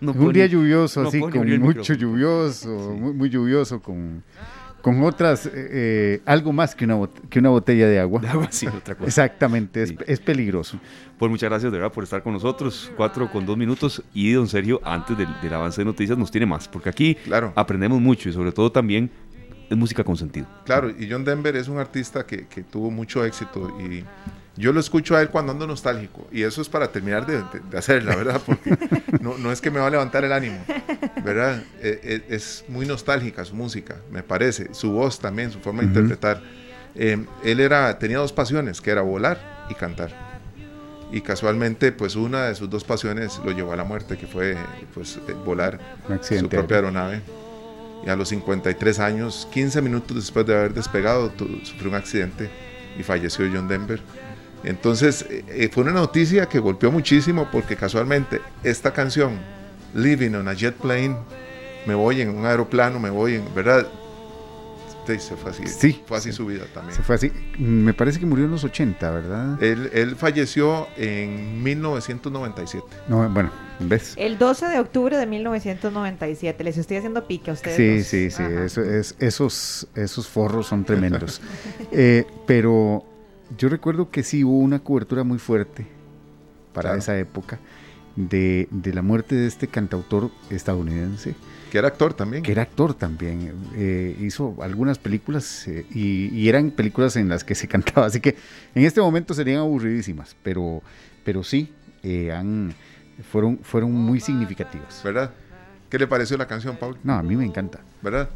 [0.00, 4.22] No un día lluvioso, así, con mucho lluvioso, muy, muy lluvioso, con
[4.84, 8.20] con otras, eh, eh, algo más que una, que una botella de agua.
[8.20, 9.06] De agua, sí, otra cosa.
[9.06, 10.78] Exactamente, es, peligroso.
[11.18, 14.02] Pues muchas gracias de verdad por estar con nosotros, cuatro con dos minutos.
[14.12, 17.16] Y don Sergio, antes del, avance de noticias, nos tiene más, porque aquí
[17.54, 19.10] aprendemos mucho y sobre todo también
[19.70, 20.46] es música con sentido.
[20.66, 24.04] Claro, y John Denver es un artista que, que tuvo mucho éxito y
[24.56, 27.78] yo lo escucho a él cuando ando nostálgico y eso es para terminar de, de,
[27.78, 28.76] hacer, la verdad, porque
[29.20, 30.64] no, no, es que me va a levantar el ánimo,
[31.24, 31.62] ¿verdad?
[31.80, 35.88] E, e, es, muy nostálgica su música, me parece, su voz también, su forma de
[35.88, 36.40] interpretar.
[36.94, 40.34] Em, él era, tenía dos pasiones, que era volar y cantar.
[41.10, 44.56] Y casualmente, pues una de sus dos pasiones lo llevó a la muerte, que fue
[44.94, 45.78] pues, eh, volar
[46.22, 47.22] su propia aeronave.
[48.04, 51.32] Y a los 53 años, 15 minutos después de haber despegado,
[51.62, 52.50] sufrió un accidente
[52.98, 54.00] y falleció John Denver.
[54.64, 59.38] Entonces eh, eh, fue una noticia que golpeó muchísimo porque casualmente esta canción,
[59.94, 61.16] Living on a Jet Plane,
[61.86, 63.86] me voy en un aeroplano, me voy en, ¿verdad?
[65.06, 65.66] Sí, se fue así.
[65.66, 66.02] Sí.
[66.06, 66.96] Fue así su vida también.
[66.96, 67.30] Se fue así.
[67.58, 69.62] Me parece que murió en los 80, ¿verdad?
[69.62, 72.86] Él, falleció en 1997.
[73.08, 73.50] No, bueno,
[73.80, 74.14] ¿ves?
[74.16, 76.64] El 12 de octubre de 1997.
[76.64, 77.76] Les estoy haciendo pique a ustedes.
[78.06, 78.42] Sí, sí, sí.
[78.42, 81.42] es, esos, esos forros son tremendos.
[81.92, 83.04] Eh, pero
[83.56, 85.86] yo recuerdo que sí hubo una cobertura muy fuerte
[86.72, 87.58] para esa época
[88.16, 91.34] de, de la muerte de este cantautor estadounidense.
[91.70, 92.42] Que era actor también.
[92.42, 93.52] Que era actor también.
[93.76, 98.06] Eh, hizo algunas películas eh, y, y, eran películas en las que se cantaba.
[98.06, 98.36] Así que
[98.74, 100.82] en este momento serían aburridísimas, pero,
[101.24, 102.74] pero sí, eh, han,
[103.30, 105.00] fueron, fueron muy significativas.
[105.02, 105.32] ¿Verdad?
[105.94, 106.96] ¿Qué le pareció la canción, Paul?
[107.04, 107.78] No, a mí me encanta.
[108.02, 108.28] ¿Verdad?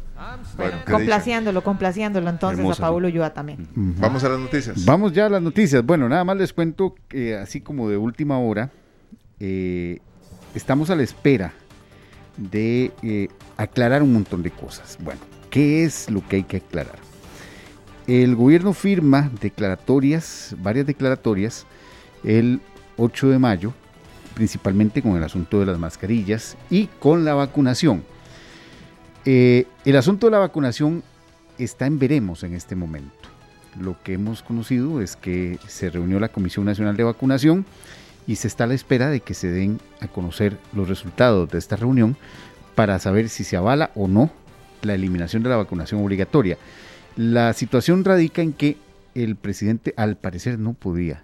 [0.55, 3.67] Bueno, complaciéndolo, complaciéndolo entonces Hermosa, a Paulo Ulloa también.
[3.75, 3.99] Uh -huh.
[3.99, 4.85] Vamos a las noticias.
[4.85, 5.85] Vamos ya a las noticias.
[5.85, 8.71] Bueno, nada más les cuento que así como de última hora,
[9.41, 9.99] eh,
[10.55, 11.51] estamos a la espera
[12.37, 14.97] de eh, aclarar un montón de cosas.
[15.01, 16.99] Bueno, ¿qué es lo que hay que aclarar?
[18.07, 21.65] El gobierno firma declaratorias, varias declaratorias,
[22.23, 22.61] el
[22.95, 23.73] 8 de mayo,
[24.33, 28.03] principalmente con el asunto de las mascarillas y con la vacunación.
[29.25, 31.03] Eh, el asunto de la vacunación
[31.57, 33.13] está en veremos en este momento.
[33.79, 37.65] Lo que hemos conocido es que se reunió la Comisión Nacional de Vacunación
[38.25, 41.57] y se está a la espera de que se den a conocer los resultados de
[41.57, 42.15] esta reunión
[42.75, 44.31] para saber si se avala o no
[44.81, 46.57] la eliminación de la vacunación obligatoria.
[47.15, 48.77] La situación radica en que
[49.15, 51.23] el presidente al parecer no podía,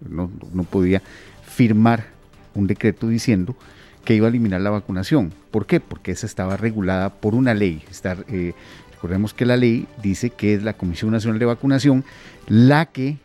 [0.00, 1.02] no, no podía
[1.44, 2.15] firmar
[2.56, 3.56] un decreto diciendo
[4.04, 5.32] que iba a eliminar la vacunación.
[5.50, 5.80] ¿Por qué?
[5.80, 7.82] Porque esa estaba regulada por una ley.
[8.28, 8.54] Eh,
[8.92, 12.04] recordemos que la ley dice que es la Comisión Nacional de Vacunación
[12.46, 13.18] la que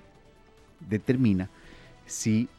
[0.90, 1.50] determina
[2.06, 2.50] si,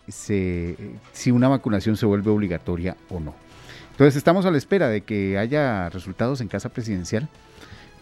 [1.27, 3.35] una vacunación se vuelve obligatoria o no.
[3.91, 7.29] Entonces estamos a la espera de que haya resultados en Casa Presidencial,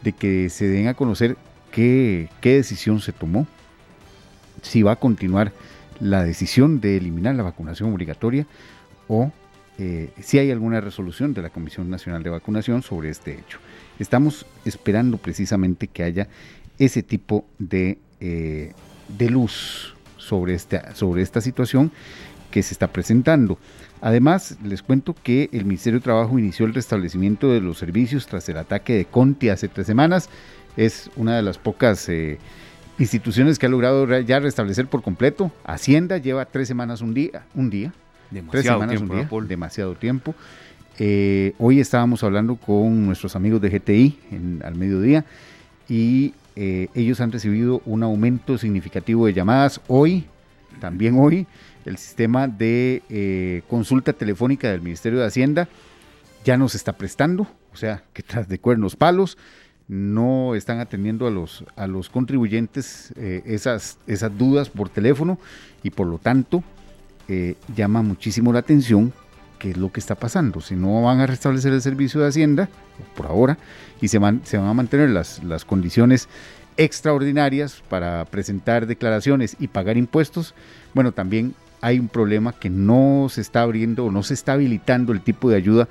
[0.03, 1.37] de que se den a conocer
[1.73, 3.47] qué decisión se tomó,
[4.63, 5.53] si va a continuar
[6.01, 8.47] la decisión de eliminar la vacunación obligatoria
[9.09, 9.31] o
[9.79, 13.59] eh, si hay alguna resolución de la Comisión Nacional de Vacunación sobre este hecho.
[13.99, 16.29] Estamos esperando precisamente que haya
[16.79, 18.73] ese tipo de, eh,
[19.17, 21.93] de luz sobre esta, sobre esta situación
[22.51, 23.59] que se está presentando.
[24.01, 28.49] Además, les cuento que el Ministerio de Trabajo inició el restablecimiento de los servicios tras
[28.49, 30.29] el ataque de Conti hace tres semanas.
[30.77, 32.39] Es una de las pocas eh,
[33.01, 35.51] instituciones que ha logrado ya restablecer por completo.
[35.65, 37.93] Hacienda lleva tres semanas un día, un día.
[38.31, 39.49] Demasiado tres semanas tiempo, un día, Paul.
[39.49, 40.35] demasiado tiempo.
[40.99, 45.25] Eh, hoy estábamos hablando con nuestros amigos de GTI en, al mediodía
[45.89, 49.81] y eh, ellos han recibido un aumento significativo de llamadas.
[49.89, 50.27] Hoy,
[50.79, 51.47] también hoy,
[51.87, 55.69] el sistema de eh, consulta telefónica del Ministerio de Hacienda
[56.45, 59.39] ya nos está prestando, o sea, que tras de cuernos palos
[59.91, 65.37] no están atendiendo a los, a los contribuyentes eh, esas, esas dudas por teléfono
[65.83, 66.63] y por lo tanto
[67.27, 69.13] eh, llama muchísimo la atención
[69.59, 70.61] qué es lo que está pasando.
[70.61, 72.69] Si no van a restablecer el servicio de Hacienda,
[73.17, 73.59] por ahora,
[74.01, 76.29] y se van, se van a mantener las, las condiciones
[76.77, 80.55] extraordinarias para presentar declaraciones y pagar impuestos,
[80.95, 85.13] bueno, también hay un problema que no se está abriendo o no se está habilitando
[85.13, 85.89] el tipo de ayuda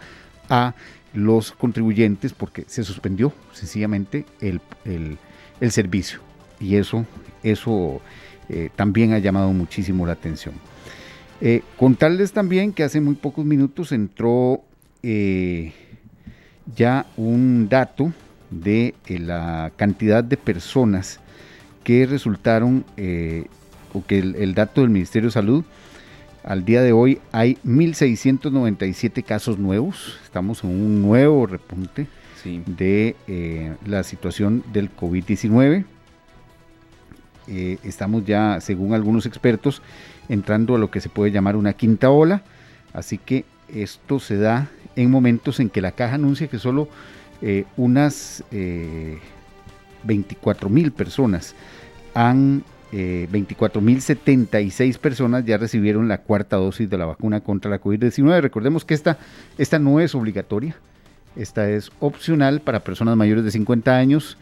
[0.49, 0.73] a
[1.13, 6.19] los contribuyentes porque se suspendió sencillamente el, el, servicio
[6.59, 7.05] y eso,
[7.43, 8.01] eso
[8.47, 10.55] eh, también ha llamado muchísimo la atención.
[11.41, 14.61] Eh, contarles también que hace muy pocos minutos entró
[15.03, 15.73] eh,
[16.75, 18.11] ya un dato
[18.49, 21.19] de la cantidad de personas
[21.83, 22.83] que resultaron,
[23.93, 25.63] o que el, dato del Ministerio de Salud,
[26.49, 32.07] al día de hoy hay 1.697 casos nuevos, estamos en un nuevo repunte
[32.41, 32.63] sí.
[32.65, 35.85] de eh, la situación del COVID-19.
[37.49, 39.83] Eh, estamos ya, según algunos expertos,
[40.27, 42.41] entrando a lo que se puede llamar una quinta ola,
[42.93, 46.89] así que esto se da en momentos en que la caja anuncia que solo
[47.43, 49.19] eh, unas eh,
[50.03, 51.53] 24 mil personas
[52.15, 57.69] han, eh, 24 mil 76 personas ya recibieron la cuarta dosis de la vacuna contra
[57.69, 58.41] la COVID-19.
[58.41, 59.17] Recordemos que esta,
[59.57, 60.75] esta no es obligatoria,
[61.35, 64.37] esta es opcional para personas mayores de 50 años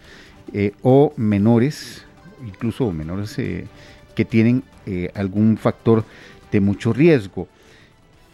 [0.53, 2.05] eh, o menores,
[2.45, 3.67] incluso menores eh,
[4.15, 6.05] que tienen eh, algún factor
[6.51, 7.47] de mucho riesgo.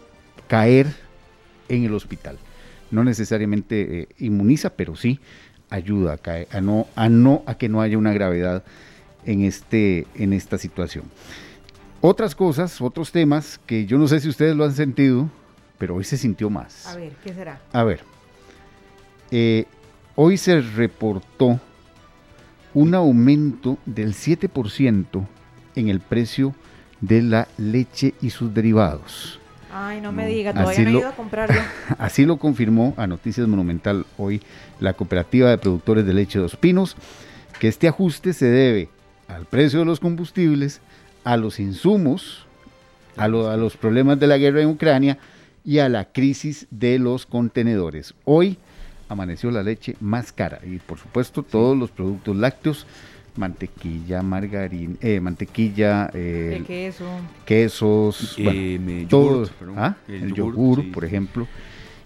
[0.49, 0.89] caer
[1.71, 2.37] en el hospital.
[2.91, 5.19] No necesariamente eh, inmuniza, pero sí
[5.71, 8.65] ayuda a, caer, a, no, a, no, a que no haya una gravedad
[9.25, 11.05] en, este, en esta situación.
[12.07, 15.31] Otras cosas, otros temas que yo no sé si ustedes lo han sentido,
[15.79, 16.87] pero hoy se sintió más.
[16.87, 17.63] A ver, ¿qué será?
[17.73, 18.01] A ver,
[19.31, 19.65] eh,
[20.15, 21.59] hoy se reportó
[22.75, 25.27] un aumento del 7%
[25.77, 26.55] en el precio
[27.01, 29.41] de la leche y sus derivados.
[29.73, 31.61] Ay, no me diga, todavía Así no he ido a comprarlo.
[31.99, 34.43] Así lo confirmó a Noticias Monumental hoy
[34.79, 36.99] la Cooperativa de Productores de Leche de Dos Pinos,
[37.59, 38.91] que este ajuste se debe
[39.27, 40.83] al precio de los combustibles,
[41.25, 42.47] a los insumos,
[43.17, 45.19] a, lo- a los problemas de la guerra en Ucrania
[45.65, 48.15] y a la crisis de los contenedores.
[48.25, 48.59] Hoy
[49.09, 52.87] amaneció la leche más cara y por supuesto todos los productos lácteos,
[53.37, 57.05] mantequilla, margarina, eh, mantequilla, eh, ¿De qué eso?
[57.45, 59.79] quesos, bueno, Eh, todo, yogurt.
[59.79, 59.97] ¿ah?
[60.09, 60.91] el, yogur, sí.
[60.91, 61.47] por ejemplo,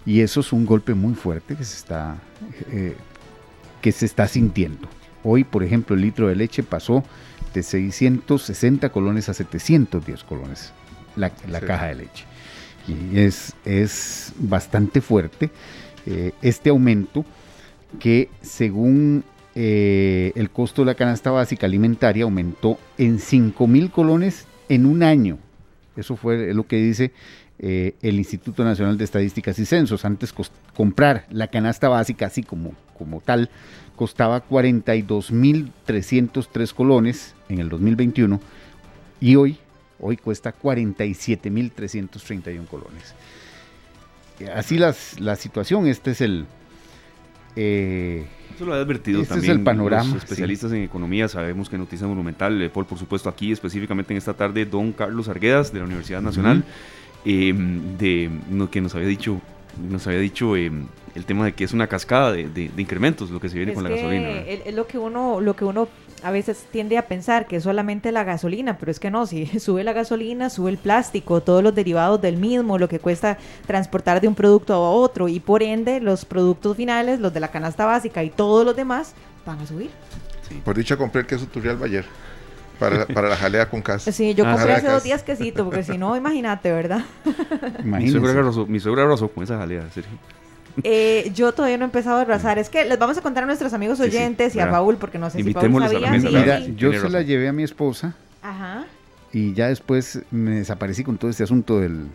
[0.06, 2.16] y eso es un golpe muy fuerte que se está
[2.70, 2.96] eh,
[3.82, 4.88] que se está sintiendo.
[5.22, 7.04] Hoy, por ejemplo, el litro de leche pasó
[7.59, 10.72] de 660 colones a 710 colones
[11.16, 11.66] la, la Sí.
[11.66, 12.24] caja de leche.
[12.86, 15.50] Y es, es bastante fuerte
[16.06, 17.24] eh, este aumento
[17.98, 24.46] que según eh, el costo de la canasta básica alimentaria aumentó en 5 mil colones
[24.68, 25.38] en un año.
[25.96, 27.12] Eso fue lo que dice
[27.59, 30.04] eh, el Instituto Nacional de Estadísticas y Censos.
[30.04, 30.32] Antes
[30.74, 33.50] comprar la canasta básica así como, como tal
[33.99, 38.40] costaba 42.303 colones en el 2021
[39.20, 39.59] y hoy,
[40.01, 43.14] hoy cuesta 47.331 colones.
[44.40, 46.46] Eh, Así las, la situación, este es el...
[47.57, 49.59] eh, Eso lo he advertido Este es también.
[49.59, 53.51] el panorama, Los especialistas en economía sabemos que Noticia Monumental, eh, Paul, por supuesto, aquí
[53.53, 56.64] específicamente en esta tarde, don Carlos Arguedas de la Universidad Nacional,
[57.24, 57.53] eh,
[57.99, 59.40] de, no, que nos había dicho,
[59.90, 60.70] nos había dicho eh,
[61.18, 63.72] el tema de que es una cascada de, de- de incrementos lo que se viene
[63.72, 64.30] Es con la gasolina.
[64.46, 65.88] Es, lo que uno, lo que uno
[66.22, 69.46] a veces tiende a pensar que es solamente la gasolina, pero es que no, si
[69.60, 74.20] sube la gasolina, sube el plástico, todos los derivados del mismo, lo que cuesta transportar
[74.20, 77.84] de un producto a otro y por ende los productos finales, los de la canasta
[77.84, 79.14] básica y todos los demás
[79.44, 79.90] van a subir.
[80.64, 82.04] Por dicha compré el queso Turrialba ayer.
[82.78, 84.12] Para, para la jalea con casa.
[84.12, 87.04] Sí, yo Ah, compré hace dos días quesito, porque si no, imagínate, ¿verdad?
[87.82, 90.16] Mi suegra, arrasó, mi suegra con esa jalea, Sergio.
[90.84, 92.58] Eh, yo todavía no he empezado a arrasar.
[92.58, 94.70] Es que les vamos a contar a nuestros amigos Sí, sí, oyentes y a.
[94.70, 96.40] Paul, porque no sé si Paul Invitémoslos a la sabía.
[96.40, 98.86] Mira, yo se la llevé a mi esposa Ajá.
[99.32, 102.06] y ya después me desaparecí con todo este asunto del,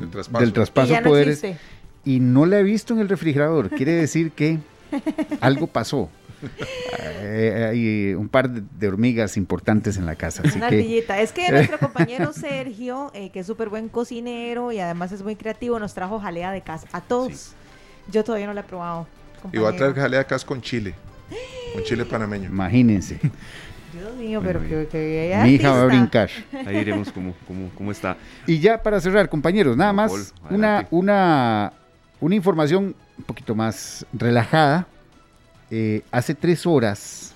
[0.00, 0.40] El traspaso.
[0.40, 1.60] del Y traspaso ya de no poderes existe.
[2.04, 3.70] y no la he visto en el refrigerador.
[3.70, 4.58] Quiere decir que
[5.40, 6.08] algo pasó.
[7.20, 11.20] Eh, hay un par de, hormigas importantes en la casa, así Una que ardillita.
[11.20, 15.36] Es que nuestro compañero Sergio, eh, que es súper buen cocinero y además es muy
[15.36, 17.54] creativo, nos trajo jalea de casa a todos.
[18.10, 19.06] Yo todavía no la he probado.
[19.52, 20.94] Y voy a traer jalea cas con chile.
[21.74, 22.48] Con chile panameño.
[22.48, 23.18] imagínense,
[23.92, 26.30] Dios mío, pero Bueno, que, que mi hija va a brincar.
[26.66, 28.16] Ahí diremos cómo, cómo, cómo está.
[28.46, 31.72] Y ya para cerrar, compañeros, nada Paul, más una, una,
[32.20, 34.86] una información un poquito más relajada.
[35.70, 37.34] Eh, hace tres horas,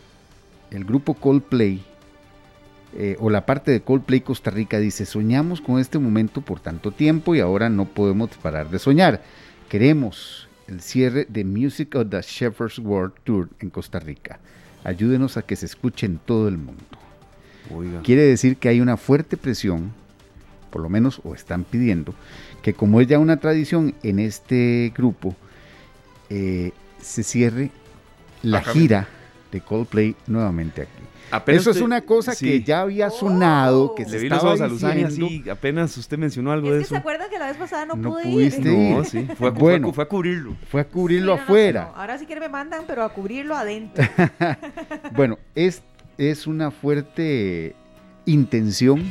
[0.70, 1.82] el grupo Coldplay,
[2.94, 6.90] eh, o la parte de Coldplay Costa Rica, dice, soñamos con este momento por tanto
[6.90, 9.22] tiempo y ahora no podemos parar de soñar.
[9.68, 14.38] Queremos el cierre de Music of the Shepherd's World Tour en Costa Rica.
[14.84, 16.84] Ayúdenos a que se escuche en todo el mundo.
[17.74, 18.02] Oiga.
[18.02, 19.92] Quiere decir que hay una fuerte presión,
[20.70, 22.14] por lo menos, o están pidiendo,
[22.62, 25.34] que como es ya una tradición en este grupo,
[26.30, 27.70] eh, se cierre
[28.42, 29.08] la gira
[29.50, 31.02] de Coldplay nuevamente aquí.
[31.30, 32.46] Apenas Eso es una cosa sí.
[32.46, 35.26] que ya había sonado, que se Le vi los estaba ojos a Luzania diciendo.
[35.26, 36.94] así, apenas usted mencionó algo Es de que eso.
[36.94, 38.66] se acuerdan que la vez pasada no, No pude pudiste ir.
[38.66, 38.96] ir.
[38.96, 39.92] No, sí, fue a, Bueno.
[39.92, 40.56] fue a cubrirlo.
[40.70, 41.90] Fue a cubrirlo Sí, no, no, afuera.
[41.92, 42.00] no.
[42.00, 44.04] Ahora sí que me mandan, pero a cubrirlo adentro.
[45.14, 45.82] Bueno, es,
[46.18, 47.74] es una fuerte
[48.24, 49.02] intención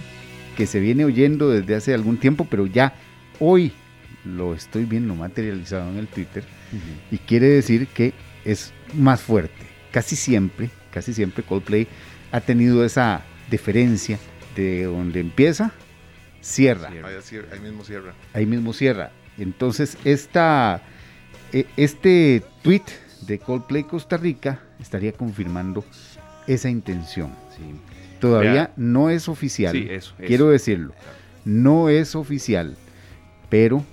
[0.58, 2.94] que se viene oyendo desde hace algún tiempo, pero ya
[3.40, 3.72] hoy
[4.24, 6.44] lo estoy viendo materializado en el Twitter
[7.12, 8.14] y quiere decir que
[8.46, 9.54] es más fuerte.
[9.92, 11.88] Casi siempre, casi siempre Coldplay
[12.32, 13.22] ha tenido esa
[13.52, 14.18] deferencia
[14.56, 15.72] de donde empieza,
[16.42, 17.10] cierra, Cierra.
[17.52, 18.14] Ahí, mismo cierra.
[18.34, 19.12] ahí mismo cierra.
[19.38, 20.82] Entonces, esta,
[21.54, 22.84] e- este tweet
[23.28, 25.84] de Coldplay Costa Rica estaría confirmando
[26.48, 27.32] esa intención.
[27.56, 27.64] Sí.
[28.20, 28.72] Todavía Vea.
[28.78, 29.74] no es oficial.
[29.74, 30.26] Sí, eso, eso.
[30.26, 30.94] Quiero decirlo.
[31.44, 32.76] No es oficial,
[33.50, 33.84] pero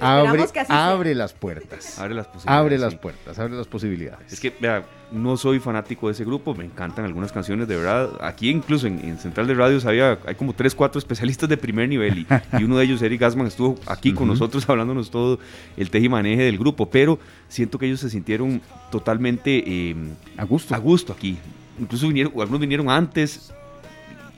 [0.00, 0.88] abre, Esperamos que así sea.
[0.90, 1.98] abre las puertas.
[1.98, 2.60] Abre las posibilidades.
[2.60, 2.98] Abre las sí.
[3.00, 4.32] puertas, abre las posibilidades.
[4.32, 8.10] Es que, vea, no soy fanático de ese grupo, me encantan algunas canciones, de verdad.
[8.20, 11.88] Aquí incluso en, en Central de Radio había, hay como tres, cuatro especialistas de primer
[11.88, 12.26] nivel y,
[12.58, 15.38] y uno de ellos, Eric Gasman, estuvo aquí con nosotros hablándonos todo
[15.76, 19.96] el tejimaneje del grupo, pero siento que ellos se sintieron totalmente eh,
[20.36, 20.74] a gusto.
[20.74, 21.38] a gusto aquí.
[21.78, 23.52] Incluso vinieron, algunos vinieron antes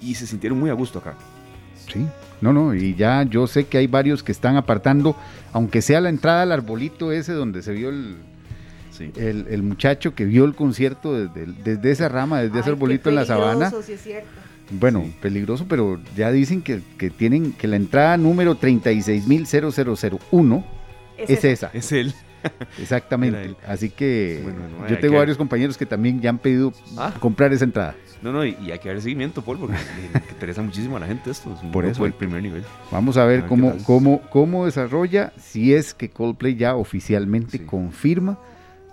[0.00, 1.14] y se sintieron muy a gusto acá.
[1.90, 2.06] Sí.
[2.40, 5.16] No, no, y ya yo sé que hay varios que están apartando,
[5.52, 8.16] aunque sea la entrada al arbolito ese donde se vio el,
[8.90, 9.10] Sí.
[9.16, 13.24] el, el muchacho que vio el concierto desde, esa rama, desde ese arbolito en la
[13.24, 13.70] sabana.
[13.70, 14.28] peligroso, sí es cierto.
[14.70, 15.14] Bueno, Sí.
[15.20, 20.64] peligroso, pero ya dicen que, que tienen que la entrada número 36.0001
[21.18, 21.66] Es es esa.
[21.68, 21.78] esa.
[21.78, 22.12] Es él.
[22.80, 23.54] Exactamente.
[23.66, 27.12] Así que Bueno, no, yo tengo que- varios compañeros que también ya han pedido Ah.
[27.20, 27.94] comprar esa entrada.
[28.22, 29.74] No, no, y, y hay que dar seguimiento, Paul, porque
[30.12, 31.52] le- interesa muchísimo a la gente esto.
[31.54, 32.04] Es un Por eso.
[32.04, 32.62] del primer nivel.
[32.90, 37.58] Vamos a ver, A ver cómo, cómo, cómo desarrolla, si es que Coldplay ya oficialmente
[37.58, 37.64] Sí.
[37.64, 38.38] confirma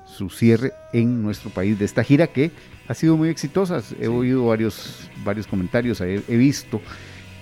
[0.05, 2.51] su cierre en nuestro país de esta gira que
[2.87, 3.81] ha sido muy exitosa.
[4.01, 6.81] He oído varios, varios comentarios, he, he visto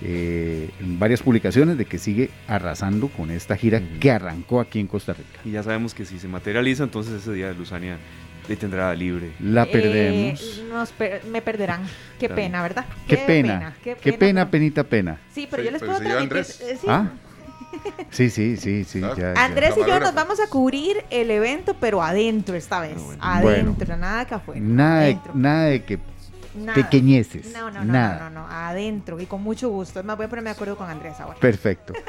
[0.02, 4.86] eh, en varias publicaciones de que sigue arrasando con esta gira que arrancó aquí en
[4.86, 5.40] Costa Rica.
[5.44, 7.96] Y ya sabemos que si se materializa, entonces ese día Luzania
[8.48, 9.32] le tendrá libre.
[9.40, 10.62] La Eh, perdemos.
[10.72, 11.82] nos per- me perderán.
[12.18, 12.34] Qué Claro.
[12.42, 12.84] pena, ¿verdad?
[13.06, 15.18] Qué, pena, qué pena, penita, pena.
[15.32, 16.38] Sí, pero Sí, yo les pero puedo transmitir.
[16.38, 16.60] Andrés.
[16.62, 16.86] eh, sí.
[16.88, 17.10] Ah,
[18.10, 19.00] sí, sí, sí, sí.
[19.00, 19.16] Claro.
[19.16, 19.44] ya, ya.
[19.44, 22.96] Andrés y yo nos vamos a cubrir el evento, pero adentro esta vez.
[23.20, 23.70] Ah, bueno.
[23.72, 24.60] Adentro, nada que afuera.
[24.62, 25.98] Nada, de, nada de que
[26.56, 26.74] Nada.
[26.74, 27.52] pequeñeces.
[27.52, 28.18] No, no, no, nada.
[28.18, 30.00] no, no, no, adentro y con mucho gusto.
[30.00, 31.38] Es más, voy a ponerme de acuerdo con Andrés ahora.
[31.38, 31.92] Perfecto.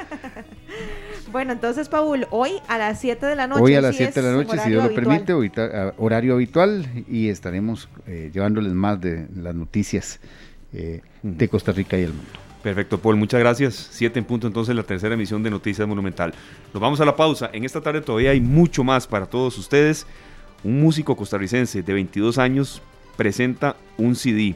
[1.32, 3.62] Bueno, entonces, Paul, hoy a las 7 de la noche.
[3.62, 5.06] Hoy a las sí 7 de la noche, si Dios lo habitual.
[5.06, 10.20] permite, ahorita, a- horario habitual y estaremos eh, llevándoles más de las noticias
[10.74, 12.32] eh, de Costa Rica y el mundo.
[12.64, 13.76] Perfecto, Paul, muchas gracias.
[13.92, 16.34] Siete en punto, entonces, la tercera emisión de Noticias Monumental.
[16.74, 17.50] Nos vamos a la pausa.
[17.54, 20.06] En esta tarde todavía hay mucho más para todos ustedes.
[20.64, 22.82] Un músico costarricense de 22 años
[23.16, 24.56] presenta un CD.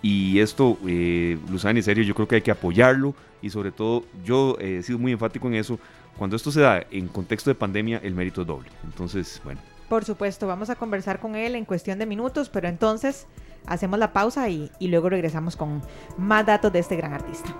[0.00, 3.14] Y esto, eh, Luzani, en serio, yo creo que hay que apoyarlo.
[3.42, 5.78] Y sobre todo, yo eh, he sido muy enfático en eso.
[6.16, 8.70] Cuando esto se da en contexto de pandemia, el mérito es doble.
[8.84, 13.26] Entonces, bueno, Por supuesto, vamos a conversar con él en cuestión de minutos, pero entonces
[13.66, 15.82] hacemos la pausa y, y luego regresamos con
[16.16, 17.54] más datos de este gran artista.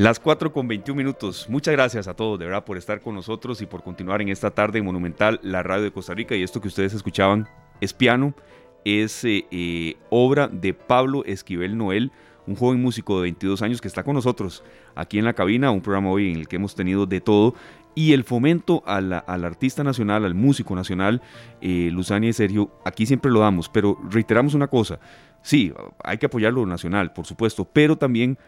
[0.00, 1.46] Las 4 con 21 minutos.
[1.50, 4.50] Muchas gracias a todos, de verdad, por estar con nosotros y por continuar en esta
[4.50, 6.34] tarde en Monumental, la radio de Costa Rica.
[6.34, 7.46] Y esto que ustedes escuchaban
[7.82, 8.32] es piano,
[8.86, 12.12] es eh, obra de Pablo Esquivel Noel,
[12.46, 15.82] un joven músico de 22 años que está con nosotros aquí en la cabina, un
[15.82, 17.54] programa hoy en el que hemos tenido de todo.
[17.94, 21.20] Y el fomento a la- al artista nacional, al músico nacional,
[21.60, 24.98] eh, Luzania y Sergio, aquí siempre lo damos, pero reiteramos una cosa.
[25.42, 28.38] Sí, hay que apoyar lo nacional, por supuesto, pero también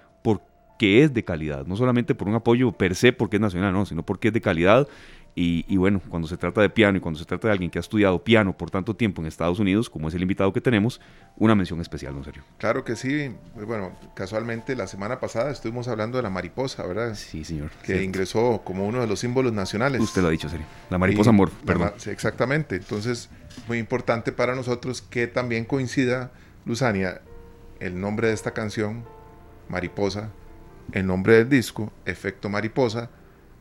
[0.82, 3.86] porque es de calidad, no solamente por un apoyo per se porque es nacional, no,
[3.86, 4.88] sino porque es de calidad.
[5.36, 7.78] Y, y bueno, cuando se trata de piano y cuando se trata de alguien que
[7.78, 11.00] ha estudiado piano por tanto tiempo en Estados Unidos, como es el invitado que tenemos,
[11.36, 12.42] una mención especial, ¿no, Sergio?
[12.58, 13.32] Claro que sí.
[13.54, 17.14] Bueno, casualmente la semana pasada estuvimos hablando de la mariposa, ¿verdad?
[17.14, 17.70] Sí, señor.
[17.84, 20.00] Que ingresó como uno de los símbolos nacionales.
[20.00, 20.66] Usted lo ha dicho, Sergio.
[20.90, 21.92] La mariposa amor, perdón.
[22.06, 22.74] exactamente.
[22.74, 23.30] Entonces,
[23.68, 26.32] muy importante para nosotros que también coincida,
[26.66, 27.22] Luzania,
[27.78, 29.04] el nombre de esta canción,
[29.68, 30.28] Mariposa,
[30.92, 33.10] el nombre del disco, Efecto Mariposa,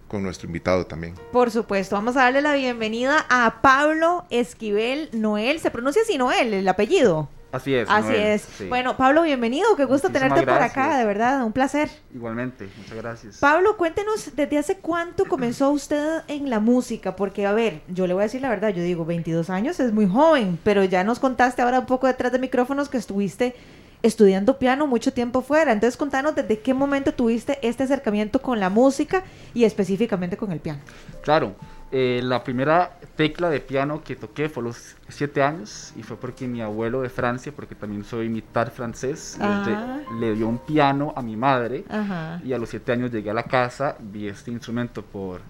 [0.07, 1.15] con nuestro invitado también.
[1.32, 5.59] Por supuesto, vamos a darle la bienvenida a Pablo Esquivel Noel.
[5.59, 7.30] ¿Se pronuncia así Noel, el apellido?
[7.51, 7.89] Así es.
[7.89, 8.41] Así Noel, es.
[8.41, 8.67] sí.
[8.67, 9.76] Bueno, Pablo, bienvenido.
[9.76, 11.89] Qué gusto Muchísimas tenerte por acá, de verdad, un placer.
[12.13, 13.38] Igualmente, muchas gracias.
[13.39, 18.13] Pablo, cuéntenos desde hace cuánto comenzó usted en la música, porque a ver, yo le
[18.13, 21.19] voy a decir la verdad, yo digo 22 años es muy joven, pero ya nos
[21.19, 23.55] contaste ahora un poco detrás de micrófonos que estuviste
[24.04, 25.72] estudiando piano mucho tiempo fuera.
[25.72, 29.24] Entonces, contanos desde qué momento tuviste este acercamiento con la música
[29.54, 30.80] y específicamente con el piano.
[31.22, 31.54] Claro,
[31.91, 36.16] eh, la primera tecla de piano que toqué fue a los siete años y fue
[36.18, 39.99] porque mi abuelo de Francia, porque también soy mitad francés, este, Ah.
[40.20, 42.41] le dio un piano a mi madre Ajá.
[42.45, 45.41] y a los siete años llegué a la casa, vi este instrumento por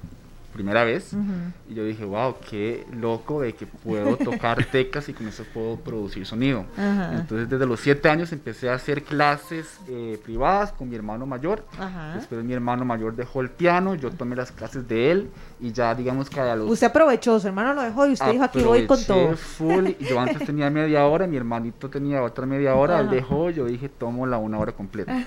[0.52, 1.14] primera vez.
[1.70, 5.78] Y yo dije, wow, qué loco de que puedo tocar teclas y con eso puedo
[5.78, 6.66] producir sonido.
[6.78, 11.66] Entonces desde los siete años empecé a hacer clases eh, privadas con mi hermano mayor.
[12.16, 15.30] Después mi hermano mayor dejó el piano, yo tomé las clases de él
[15.62, 16.70] y ya digamos que a los...
[16.70, 19.38] Usted aprovechó, su hermano lo dejó y usted dijo aquí voy con todo.
[19.38, 23.49] full, y yo antes tenía media hora, mi hermanito tenía otra media hora, él dejó,
[23.51, 25.26] yo dije tomo la una hora completa.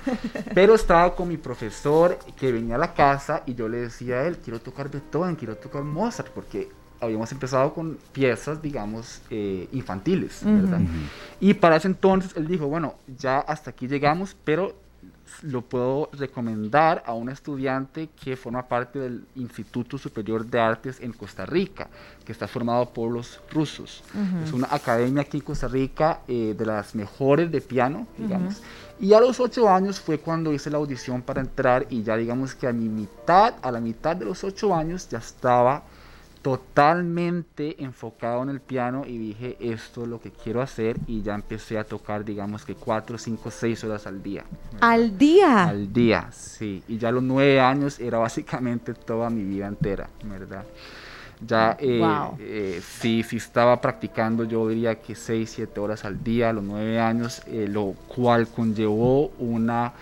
[0.55, 4.27] Pero estaba con mi profesor que venía a la casa y yo le decía a
[4.27, 6.69] él, quiero tocar Beethoven, quiero tocar Mozart, porque
[7.01, 10.81] habíamos empezado con piezas, digamos, eh, infantiles, ¿verdad?
[11.39, 14.75] Y para ese entonces él dijo, bueno, ya hasta aquí llegamos, pero
[15.43, 21.13] lo puedo recomendar a un estudiante que forma parte del Instituto Superior de Artes en
[21.13, 21.89] Costa Rica,
[22.25, 24.03] que está formado por los rusos.
[24.45, 28.63] Es una academia aquí en Costa Rica eh, de las mejores de piano, digamos.
[29.01, 32.55] Y a los ocho años fue cuando hice la audición para entrar y ya digamos
[32.55, 35.83] que a mi mitad, a la mitad de los ocho años ya estaba
[36.45, 41.35] totalmente enfocado en el piano y dije esto es lo que quiero hacer y ya
[41.35, 44.45] empecé a tocar digamos que cuatro, cinco, seis horas al día.
[44.81, 45.65] Al día.
[45.65, 46.83] Al día, sí.
[46.87, 50.65] Y ya a los nueve años era básicamente toda mi vida entera, ¿verdad?
[51.47, 52.37] Ya eh, Wow.
[52.39, 56.63] eh, sí, sí estaba practicando, yo diría que seis, siete horas al día a los
[56.65, 59.93] nueve años, eh, lo cual conllevó una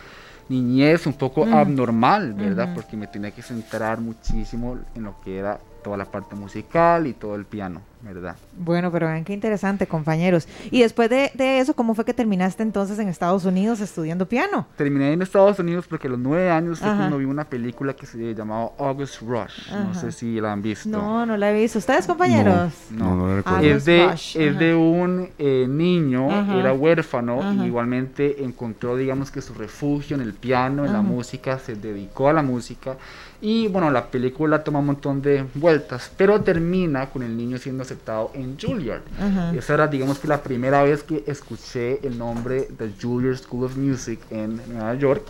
[0.49, 1.55] niñez un poco Mm.
[1.55, 2.71] abnormal, ¿verdad?
[2.75, 7.13] Porque me tenía que centrar muchísimo en lo que era toda la parte musical y
[7.13, 8.37] todo el piano, ¿verdad?
[8.59, 10.47] Bueno, pero vean qué interesante, compañeros.
[10.71, 14.67] Y después de, de eso, ¿cómo fue que terminaste entonces en Estados Unidos estudiando piano?
[14.77, 18.07] Terminé en Estados Unidos porque a los nueve años fue cuando vi una película que
[18.07, 19.71] se llamaba August Rush.
[19.71, 19.95] No Ajá.
[19.95, 20.89] sé si la han visto.
[20.89, 21.79] No, no la he visto.
[21.79, 22.73] ¿Ustedes, compañeros?
[22.91, 23.59] No, no lo recuerdo.
[23.59, 24.59] August Es de, Rush, es ajá.
[24.59, 26.59] de un eh, niño, Ajá.
[26.59, 27.55] era huérfano Ajá.
[27.55, 32.29] y igualmente encontró, digamos que su refugio en el piano, en la música, se dedicó
[32.29, 32.97] a la música
[33.41, 37.83] y bueno, la película toma un montón de vueltas, pero termina con el niño siendo
[37.93, 39.03] aceptado en Juilliard.
[39.21, 39.55] Ajá.
[39.55, 43.77] Esa era, digamos que la primera vez que escuché el nombre de Juilliard School of
[43.77, 45.23] Music en Nueva York.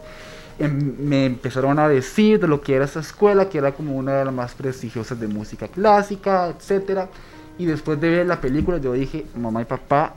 [0.58, 4.18] Em, me empezaron a decir de lo que era esa escuela, que era como una
[4.18, 7.08] de las más prestigiosas de música clásica, etcétera.
[7.58, 10.14] Y después de ver la película, yo dije, mamá y papá,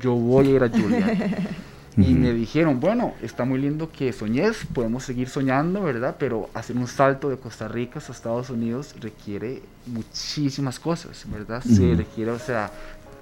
[0.00, 1.18] yo voy a ir a Juilliard.
[1.96, 6.16] Y me dijeron, bueno, está muy lindo que soñes, podemos seguir soñando, ¿verdad?
[6.18, 11.62] Pero hacer un salto de Costa Rica hasta Estados Unidos requiere muchísimas cosas, ¿verdad?
[11.62, 12.70] Se requiere, o sea,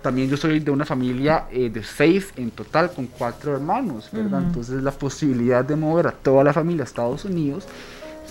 [0.00, 4.40] también yo soy de una familia eh, de seis en total, con cuatro hermanos, ¿verdad?
[4.40, 4.48] Ujú.
[4.48, 7.66] Entonces la posibilidad de mover a toda la familia a Estados Unidos,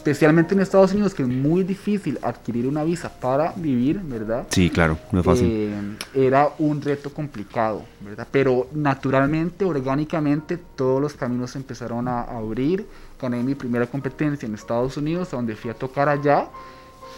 [0.02, 4.48] especialmente en Estados Unidos, que es muy difícil adquirir una visa para vivir, ¿verdad?
[4.50, 5.48] Sí, claro, no es fácil.
[5.48, 5.72] eh,
[6.16, 8.28] era un reto complicado, ¿verdad?
[8.32, 12.84] Pero naturalmente, orgánicamente, todos los caminos se empezaron a abrir.
[13.22, 16.48] Gané mi primera competencia en Estados Unidos, donde fui a tocar allá.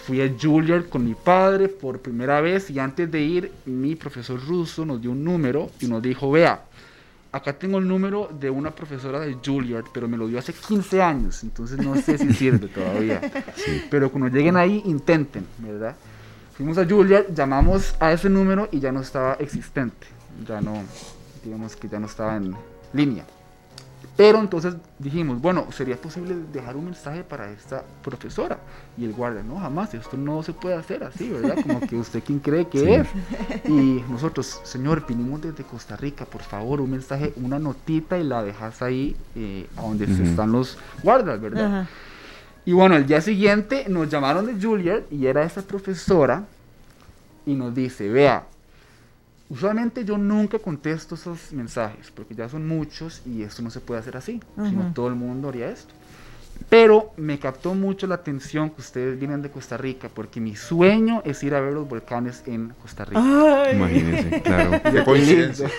[0.06, 4.38] Fui a Juilliard con mi padre por primera vez y antes de ir, mi profesor
[4.46, 6.66] ruso nos dio un número y nos dijo, vea,
[7.34, 11.02] acá tengo el número de una profesora de Juilliard, pero me lo dio hace 15
[11.02, 13.20] años, entonces no sé si sirve todavía.
[13.90, 15.96] Pero cuando lleguen ahí, intenten, ¿verdad?
[16.56, 20.06] Fuimos a Juilliard, llamamos a ese número y ya no estaba existente.
[20.48, 20.84] Ya no,
[21.44, 22.56] digamos que ya no estaba en
[22.94, 23.26] línea.
[24.16, 28.59] Pero entonces dijimos, bueno, ¿sería posible dejar un mensaje para esta profesora?
[28.95, 31.57] Y el guardia, no, jamás, esto no se puede hacer así, ¿verdad?
[31.64, 33.07] Como que usted quién cree que es.
[33.68, 38.43] Y nosotros, señor, vinimos desde Costa Rica, por favor, un mensaje, una notita y la
[38.43, 41.88] dejas ahí eh, a donde están los guardas, ¿verdad?
[42.66, 46.43] Y bueno, el día siguiente nos llamaron de Juilliard y era esa profesora
[47.45, 48.45] y nos dice, vea,
[49.54, 53.99] usualmente yo nunca contesto esos mensajes porque ya son muchos y esto no se puede
[53.99, 54.93] hacer así, si no Ujú.
[54.93, 55.93] todo el mundo haría esto.
[56.70, 61.22] Pero me captó mucho la atención que ustedes vienen de Costa Rica, porque mi sueño
[61.24, 63.72] es ir a ver los volcanes en Costa Rica.
[63.72, 64.82] Imagínense, claro.
[64.91, 65.70] Qué coincidencia.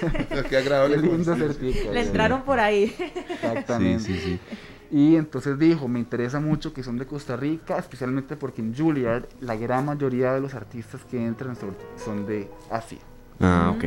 [0.48, 1.34] Qué agradable Qué lindo
[1.92, 2.94] Le entraron por ahí.
[3.28, 4.04] Exactamente.
[4.04, 4.40] Sí, sí, sí.
[4.90, 9.24] Y entonces dijo, me interesa mucho que son de Costa Rica, especialmente porque en Juilliard
[9.40, 12.98] la gran mayoría de los artistas que entran son, son de Asia.
[13.40, 13.84] Ah, ok.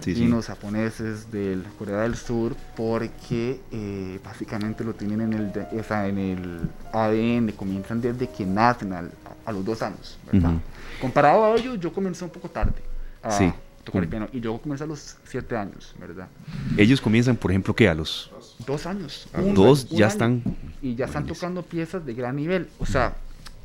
[0.00, 0.26] Sí, y sí.
[0.28, 6.06] los japoneses de Corea del Sur porque eh, básicamente lo tienen en el, o sea,
[6.06, 6.60] en el
[6.92, 9.12] ADN, comienzan desde que nacen al-
[9.46, 10.50] a, los dos años, ¿verdad?
[10.50, 10.60] Ujú.
[11.00, 12.82] Comparado a ellos, yo comencé un poco tarde
[13.22, 13.50] a Sí.
[13.82, 14.10] tocar el Mm.
[14.10, 16.28] piano y yo comencé a los siete años, ¿verdad?
[16.76, 17.88] Ellos comienzan, por ejemplo, ¿qué?
[17.88, 18.30] A los
[18.66, 19.26] Dos años.
[19.32, 20.12] Ah, un- dos un ya año.
[20.12, 20.42] están.
[20.82, 22.68] Y ya están tocando piezas de gran nivel.
[22.78, 23.14] O sea,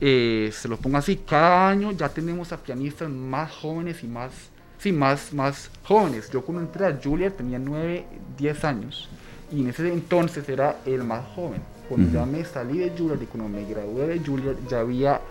[0.02, 4.32] eh, se lo pongo así, cada año ya tenemos a pianistas más jóvenes y más,
[4.80, 6.30] sí, más, más jóvenes.
[6.32, 8.06] Yo cuando entré a Juilliard tenía 9,
[8.38, 9.10] 10 años
[9.52, 11.62] y en ese entonces era el más joven.
[11.88, 12.32] Cuando ya Ujú.
[12.32, 15.22] me salí de Juilliard y cuando me gradué de Juilliard ya había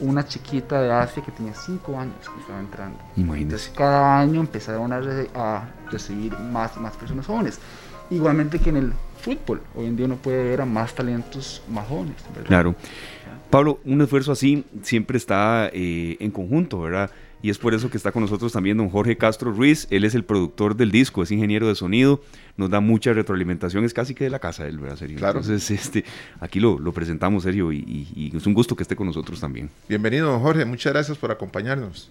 [0.00, 2.98] una chiquita de Asia que tenía 5 años que estaba entrando.
[3.16, 3.42] Imagínese.
[3.42, 7.58] Entonces cada año empezaron a, re- a recibir más, más personas jóvenes.
[8.10, 11.86] Igualmente que en el fútbol, hoy en día uno puede ver a más talentos más
[11.88, 12.14] jóvenes.
[12.34, 12.46] ¿verdad?
[12.48, 12.74] Claro.
[13.50, 17.10] Pablo, un esfuerzo así siempre está eh, en conjunto, ¿verdad?
[17.40, 19.86] Y es por eso que está con nosotros también don Jorge Castro Ruiz.
[19.90, 22.20] Él es el productor del disco, es ingeniero de sonido,
[22.56, 25.18] nos da mucha retroalimentación, es casi que de la casa él, ¿verdad, Sergio?
[25.18, 25.38] Claro.
[25.38, 26.04] Entonces, este,
[26.40, 29.40] aquí lo, lo presentamos, Sergio, y, y- y es un gusto que esté con nosotros
[29.40, 29.70] también.
[29.88, 30.64] Bienvenido, don Jorge.
[30.64, 32.10] Muchas gracias por acompañarnos.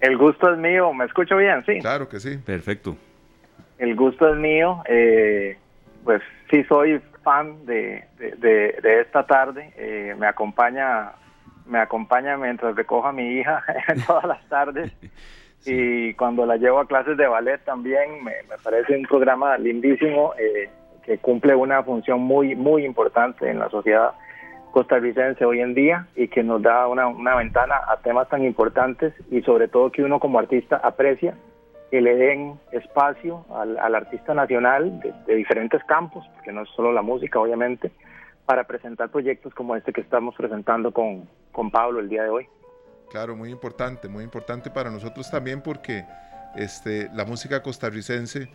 [0.00, 1.64] El gusto es mío, ¿me escucho bien?
[1.66, 1.80] Sí.
[1.80, 2.36] Claro que sí.
[2.44, 2.96] Perfecto.
[3.78, 4.82] El gusto es mío.
[4.88, 5.56] eh,
[6.04, 9.72] pues sí, soy fan de, de, de- de esta tarde.
[9.76, 11.12] eh, me acompaña
[11.66, 13.62] me acompaña mientras recojo a mi hija
[14.06, 14.92] todas las tardes.
[15.66, 20.34] Y cuando la llevo a clases de ballet también me, me parece un programa lindísimo
[20.38, 20.68] eh,
[21.02, 24.12] que cumple una función muy, muy importante en la sociedad
[24.72, 29.14] costarricense hoy en día y que nos da una, una ventana a temas tan importantes
[29.30, 31.34] y sobre todo que uno como artista aprecia
[31.90, 36.68] que le den espacio al, al artista nacional de, de diferentes campos, porque no es
[36.70, 37.92] solo la música, obviamente,
[38.46, 42.46] para presentar proyectos como este que estamos presentando con, con Pablo el día de hoy.
[43.10, 46.04] Claro, muy importante, muy importante para nosotros también porque
[46.56, 48.48] este, la música costarricense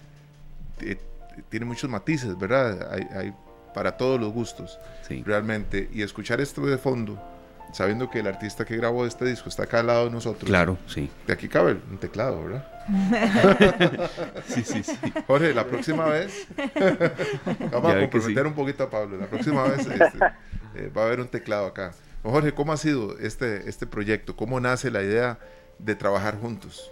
[0.81, 0.97] eh,
[1.49, 2.91] tiene muchos matices, ¿verdad?
[2.93, 3.33] Hay, hay
[3.73, 5.23] para todos los gustos, Sí.
[5.25, 5.89] realmente.
[5.93, 7.17] Y escuchar esto de fondo,
[7.71, 10.49] sabiendo que el artista que grabó este disco está acá al lado de nosotros.
[10.49, 11.09] Claro, sí.
[11.27, 12.65] De aquí cabe un teclado, ¿verdad?
[14.45, 14.97] Sí, sí, sí.
[15.27, 16.47] Jorge, la próxima vez
[17.71, 18.47] vamos Ya a comprometer sí.
[18.47, 19.17] un poquito a Pablo.
[19.17, 20.03] La próxima vez este,
[20.75, 21.91] eh, va a haber un teclado acá.
[22.23, 24.35] Jorge, ¿cómo ha sido este, este proyecto?
[24.35, 25.37] ¿Cómo nace la idea
[25.77, 26.91] de trabajar juntos?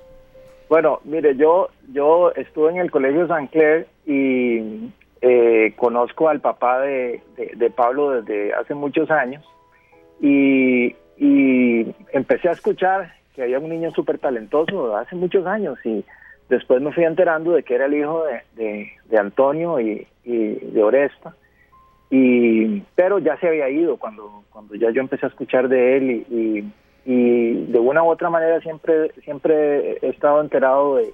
[0.69, 6.79] Bueno, mire, yo, yo estuve en el Colegio San Clair y eh, conozco al papá
[6.81, 9.43] de, de- de Pablo desde hace muchos años
[10.19, 16.03] y, y empecé a escuchar que había un niño súper talentoso hace muchos años y
[16.49, 18.23] después me fui enterando de que era el hijo
[18.55, 21.35] de, de- Antonio y, y de Oresta.
[22.09, 26.11] Y, pero ya se había ido cuando, cuando ya yo empecé a escuchar de él
[26.11, 26.73] y, y,
[27.05, 31.13] y de una u otra manera siempre, siempre he estado enterado de,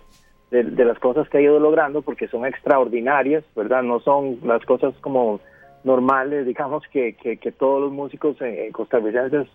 [0.51, 3.81] de, de las cosas que ha ido logrando porque son extraordinarias, ¿verdad?
[3.81, 5.39] No son las cosas como
[5.83, 9.47] normales, digamos, que, que, todos los músicos eh, costarricenses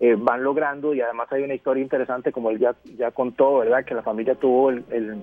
[0.00, 3.84] eh, van logrando y además hay una historia interesante como él ya, ya contó, ¿verdad?
[3.84, 5.22] Que la familia tuvo el, el-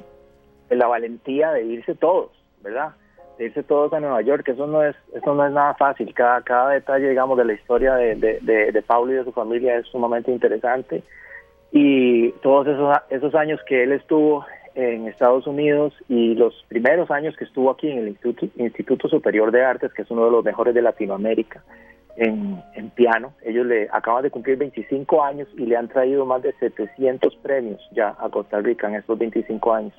[0.70, 2.32] la valentía de irse todos,
[2.62, 2.92] ¿verdad?
[3.38, 6.42] De irse todos a Nueva York, eso no es, eso no es nada fácil, cada,
[6.44, 9.88] cada detalle, digamos, de la historia de, de, de, de y de su familia es
[9.88, 11.04] sumamente interesante
[11.72, 14.46] y todos esos, esos años que él estuvo
[14.76, 19.52] en Estados Unidos y los primeros años que estuvo aquí en el Instituto, Instituto Superior
[19.52, 21.64] de Artes, que es uno de los mejores de Latinoamérica
[22.16, 23.34] en, en piano.
[23.44, 27.82] Ellos le acaban de cumplir 25 años y le han traído más de 700 premios
[27.92, 29.94] ya a Costa Rica en estos 25 años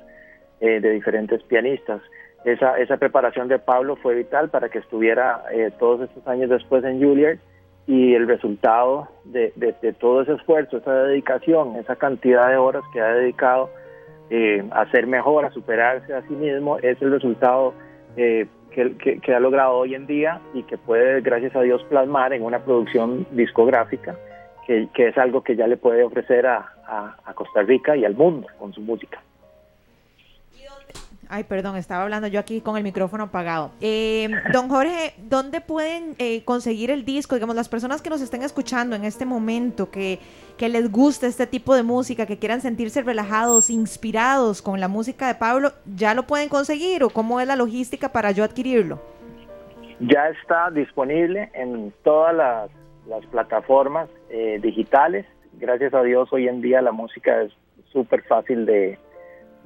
[0.61, 2.01] eh, de diferentes pianistas.
[2.45, 6.83] Esa, esa preparación de Pablo fue vital para que estuviera eh, todos estos años después
[6.85, 7.39] en Juilliard
[7.87, 12.83] y el resultado de, de, de todo ese esfuerzo, esa dedicación, esa cantidad de horas
[12.93, 13.71] que ha dedicado
[14.35, 17.75] eh, a ser mejor, a superarse a sí mismo, es el resultado
[18.17, 22.43] eh, que, ha logrado hoy en día y que puede, gracias a Dios, plasmar en
[22.43, 24.17] una producción discográfica,
[24.67, 26.65] que, es algo que ya le puede ofrecer a
[27.35, 29.21] Costa Rica y al mundo con su música.
[31.35, 33.71] Ay, perdón, estaba hablando yo aquí con el micrófono apagado.
[33.81, 37.37] Eh, don Jorge, ¿dónde pueden eh, conseguir el disco?
[37.37, 40.19] Digamos, las personas que nos estén escuchando en este momento, que,
[40.59, 45.27] que les guste este tipo de música, que quieran sentirse relajados, inspirados con la música
[45.27, 49.01] de Pablo, ¿ya lo pueden conseguir o cómo es la logística para yo adquirirlo?
[50.01, 52.71] ya está disponible en todas las,
[53.31, 55.25] plataformas eh, digitales.
[55.55, 57.53] Gracias a Dios hoy en día la música es
[57.91, 58.99] súper fácil de,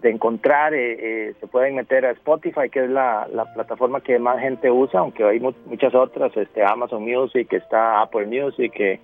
[0.02, 0.74] encontrar.
[0.74, 5.24] Eh, se pueden meter a Spotify, que es la, plataforma que más gente usa, aunque
[5.24, 9.01] hay muchas otras, este Amazon Music, está Apple Music, que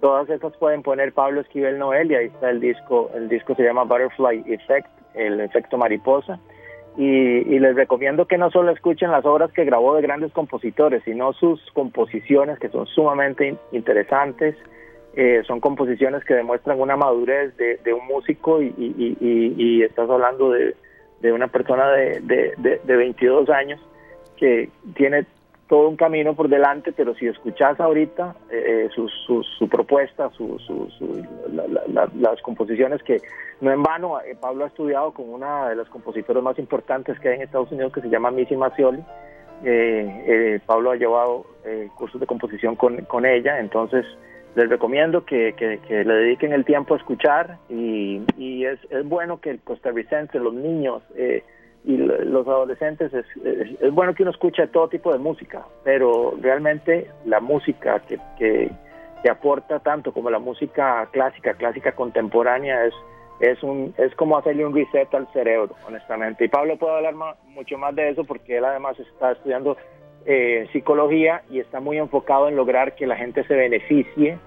[0.00, 3.62] todas esas pueden poner Pablo Esquivel Noel y ahí está el disco, el disco se
[3.62, 6.38] llama Butterfly Effect, el efecto mariposa.
[6.96, 11.32] Y, les recomiendo que no solo escuchen las obras que grabó de grandes compositores, sino
[11.32, 14.56] sus composiciones que son sumamente interesantes.
[15.14, 20.74] Eh, son composiciones que demuestran una madurez de, un músico y, estás hablando de,
[21.32, 23.80] una persona de, de, de 22 años
[24.36, 25.26] que tiene
[25.72, 30.58] todo un camino por delante, pero si escuchas ahorita eh, su, su, propuesta, su,
[32.18, 33.22] las composiciones que
[33.62, 37.30] no en vano, eh, Pablo ha estudiado con una de las compositoras más importantes que
[37.30, 39.02] hay en Estados Unidos que se llama Missy Macioli.
[39.64, 41.46] Eh, Pablo ha llevado
[41.94, 44.04] cursos de composición con, con, ella, entonces
[44.54, 49.40] les recomiendo que, que, le dediquen el tiempo a escuchar y, y es, es, bueno
[49.40, 51.02] que el costarricense, los niños,
[51.84, 53.26] y los adolescentes es,
[53.80, 58.70] es, bueno que uno escuche todo tipo de música, pero realmente la música que, que,
[59.28, 62.94] aporta tanto como la música clásica, clásica contemporánea, es,
[63.40, 66.44] es, un, es como hacerle un reset al cerebro, honestamente.
[66.44, 67.14] Y Pablo puede hablar
[67.46, 69.76] mucho más de eso porque él además está estudiando
[70.26, 74.38] eh, psicología y está muy enfocado en lograr que la gente se beneficie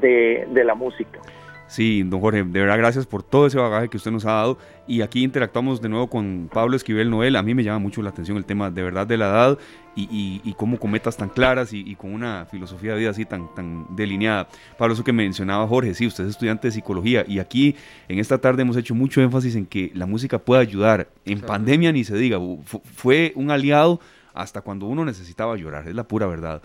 [0.00, 1.20] de, de la música.
[1.66, 4.58] Sí, don Jorge, de verdad gracias por todo ese bagaje que usted nos ha dado.
[4.86, 7.36] Y aquí interactuamos de nuevo con Pablo Esquivel Noel.
[7.36, 9.58] A mí me llama mucho la atención el tema de verdad de la edad
[9.96, 13.86] y, y, cómo cometas tan claras y, con una filosofía de vida así tan, tan
[13.96, 14.46] delineada.
[14.76, 17.76] Pablo, eso que mencionaba Jorge, sí, usted es estudiante de psicología y aquí
[18.08, 21.08] en esta tarde hemos hecho mucho énfasis en que la música puede ayudar.
[21.24, 22.38] En pandemia ni se diga,
[22.84, 24.00] fue un aliado
[24.34, 26.62] hasta cuando uno necesitaba llorar, es la pura verdad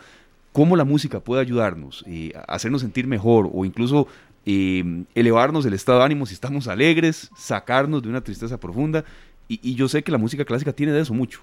[0.52, 4.08] cómo la música puede ayudarnos y hacernos sentir mejor o incluso
[4.46, 9.06] elevarnos el estado de ánimo si estamos alegres, sacarnos de una tristeza profunda.
[9.48, 11.42] Y, yo sé que la música clásica tiene de eso mucho.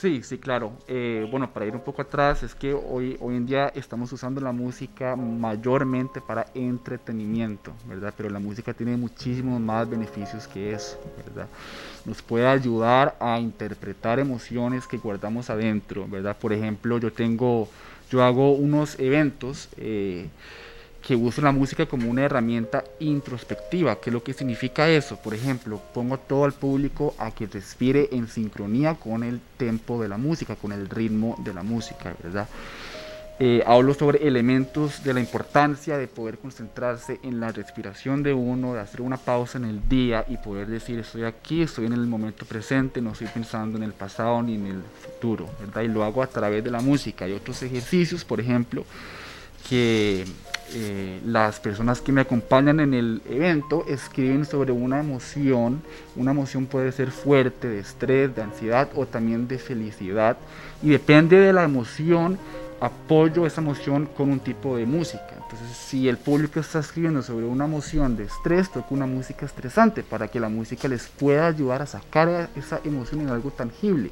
[0.00, 0.72] Sí, sí, claro.
[0.88, 4.40] Eh, bueno, para ir un poco atrás, es que hoy, hoy en día estamos usando
[4.40, 8.14] la música mayormente para entretenimiento, ¿verdad?
[8.16, 11.48] Pero la música tiene muchísimos más beneficios que eso, ¿verdad?
[12.06, 16.34] Nos puede ayudar a interpretar emociones que guardamos adentro, ¿verdad?
[16.34, 17.68] Por ejemplo, yo tengo,
[18.10, 19.68] yo hago unos eventos.
[19.76, 20.28] Eh,
[21.06, 23.96] que uso la música como una herramienta introspectiva.
[24.00, 25.16] ¿Qué es lo que significa eso?
[25.16, 30.08] Por ejemplo, pongo todo al público a que respire en sincronía con el tempo de
[30.08, 32.48] la música, con el ritmo de la música, ¿verdad?
[33.42, 38.74] Eh, hablo sobre elementos de la importancia de poder concentrarse en la respiración de uno,
[38.74, 42.06] de hacer una pausa en el día y poder decir estoy aquí, estoy en el
[42.06, 45.80] momento presente, no estoy pensando en el pasado ni en el futuro, ¿verdad?
[45.80, 47.24] Y lo hago a través de la música.
[47.24, 48.84] Hay otros ejercicios, por ejemplo,
[49.70, 50.26] que
[50.72, 55.82] eh, las personas que me acompañan en el evento escriben sobre una emoción.
[56.16, 60.36] Una emoción puede ser fuerte, de estrés, de ansiedad o también de felicidad.
[60.82, 62.38] Y depende de la emoción,
[62.80, 65.28] apoyo esa emoción con un tipo de música.
[65.34, 70.02] Entonces, si el público está escribiendo sobre una emoción de estrés, toca una música estresante
[70.02, 74.10] para que la música les pueda ayudar a sacar esa emoción en algo tangible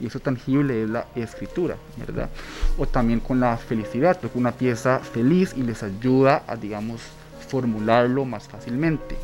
[0.00, 2.28] y eso tangible es la escritura, ¿verdad?
[2.76, 7.00] O también con la felicidad, toca una pieza feliz y les ayuda a, digamos,
[7.48, 9.16] formularlo más fácilmente.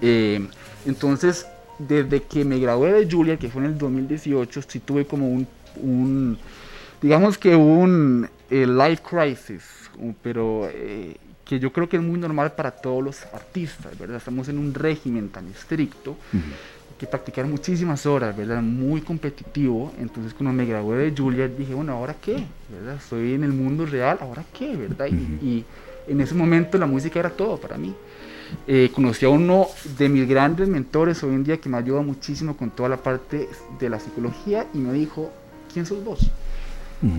[0.00, 0.46] Eh,
[0.86, 1.46] entonces,
[1.78, 6.38] desde que me gradué de Julia, que fue en el 2018, sí tuve como un,
[7.04, 9.62] digamos que un eh, life crisis,
[10.22, 11.14] pero eh,
[11.44, 14.16] que yo creo que es muy normal para todos los artistas, ¿verdad?
[14.16, 16.16] Estamos en un régimen tan estricto
[16.98, 18.62] que practicar muchísimas horas, ¿verdad?
[18.62, 19.92] Muy competitivo.
[19.98, 22.42] Entonces cuando me gradué de Juilliard dije, bueno, ¿ahora qué?
[22.70, 22.96] ¿verdad?
[22.96, 24.74] Estoy en el mundo real, ¿ahora qué?
[24.74, 25.08] ¿verdad?
[25.08, 25.62] y,
[26.06, 27.94] en ese momento la música era todo para mí.
[28.66, 29.66] Eh, conocí a uno
[29.98, 33.46] de mis grandes mentores hoy en día que me ayuda muchísimo con toda la parte
[33.78, 35.30] de la psicología y me dijo,
[35.70, 36.30] ¿quién sos vos?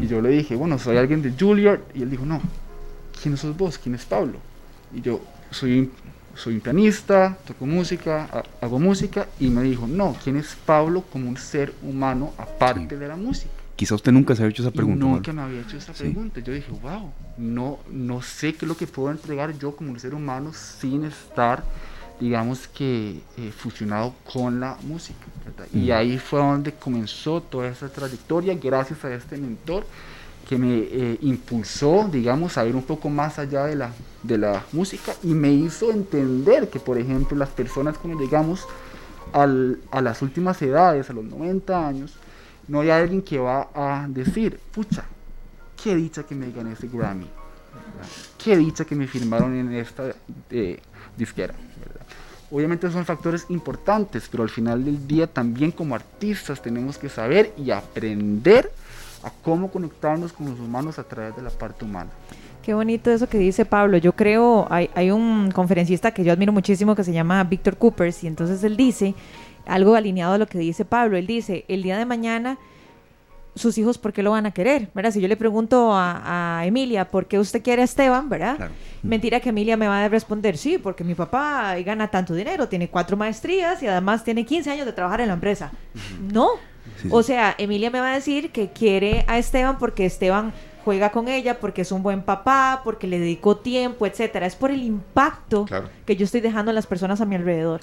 [0.01, 1.81] Y yo le dije, bueno, soy alguien de Juilliard.
[1.93, 2.41] Y él dijo, no,
[3.21, 3.77] ¿quién sos vos?
[3.77, 4.39] ¿Quién es Pablo?
[4.93, 5.21] Y yo,
[5.51, 5.91] soy
[6.35, 11.29] soy un pianista, toco música, hago música, y me dijo, no, ¿quién es Pablo como
[11.29, 13.51] un ser humano aparte de la música?
[13.75, 15.05] Quizá usted nunca se había hecho esa pregunta.
[15.05, 16.39] nunca me había hecho esa pregunta.
[16.39, 19.99] Yo dije, wow, no, no sé qué es lo que puedo entregar yo como un
[19.99, 21.63] ser humano sin estar,
[22.19, 25.25] digamos que, eh, fusionado con la música.
[25.73, 29.85] Y ahí fue donde comenzó toda esa trayectoria, gracias a este mentor
[30.47, 34.63] que me eh, impulsó, digamos, a ir un poco más allá de la, de la
[34.71, 38.65] música y me hizo entender que, por ejemplo, las personas cuando llegamos
[39.33, 42.13] al, a las últimas edades, a los 90 años,
[42.67, 45.05] no hay alguien que va a decir, pucha,
[45.81, 47.27] qué dicha que me gané ese Grammy,
[48.43, 50.15] qué dicha que me firmaron en esta
[50.51, 50.79] eh,
[51.17, 51.53] disquera.
[52.55, 57.51] Obviamente son factores importantes, pero al final del día también como artistas tenemos que saber
[57.57, 58.71] y aprender
[59.23, 62.11] a cómo conectarnos con los humanos a través de la parte humana.
[62.63, 63.97] Qué bonito eso que dice Pablo.
[63.97, 68.23] Yo creo, hay, hay un conferencista que yo admiro muchísimo que se llama Víctor Coopers
[68.23, 69.15] y entonces él dice
[69.65, 71.17] algo alineado a lo que dice Pablo.
[71.17, 72.57] Él dice, el día de mañana
[73.55, 75.11] sus hijos por qué lo van a querer, ¿verdad?
[75.11, 78.69] Si yo le pregunto a, Emilia, ¿por qué usted quiere a Esteban, verdad?
[79.01, 82.89] Mentira que Emilia me va a responder, sí, porque mi papá gana tanto dinero, tiene
[82.89, 85.71] cuatro maestrías y además tiene 15 años de trabajar en la empresa.
[86.33, 86.49] No.
[87.09, 90.53] O sea, Emilia me va a decir que quiere a Esteban porque Esteban
[90.85, 94.45] juega con ella porque es un buen papá, porque le dedicó tiempo, etcétera.
[94.45, 95.65] Es por el impacto
[96.05, 97.81] que yo estoy dejando en las personas a mi alrededor.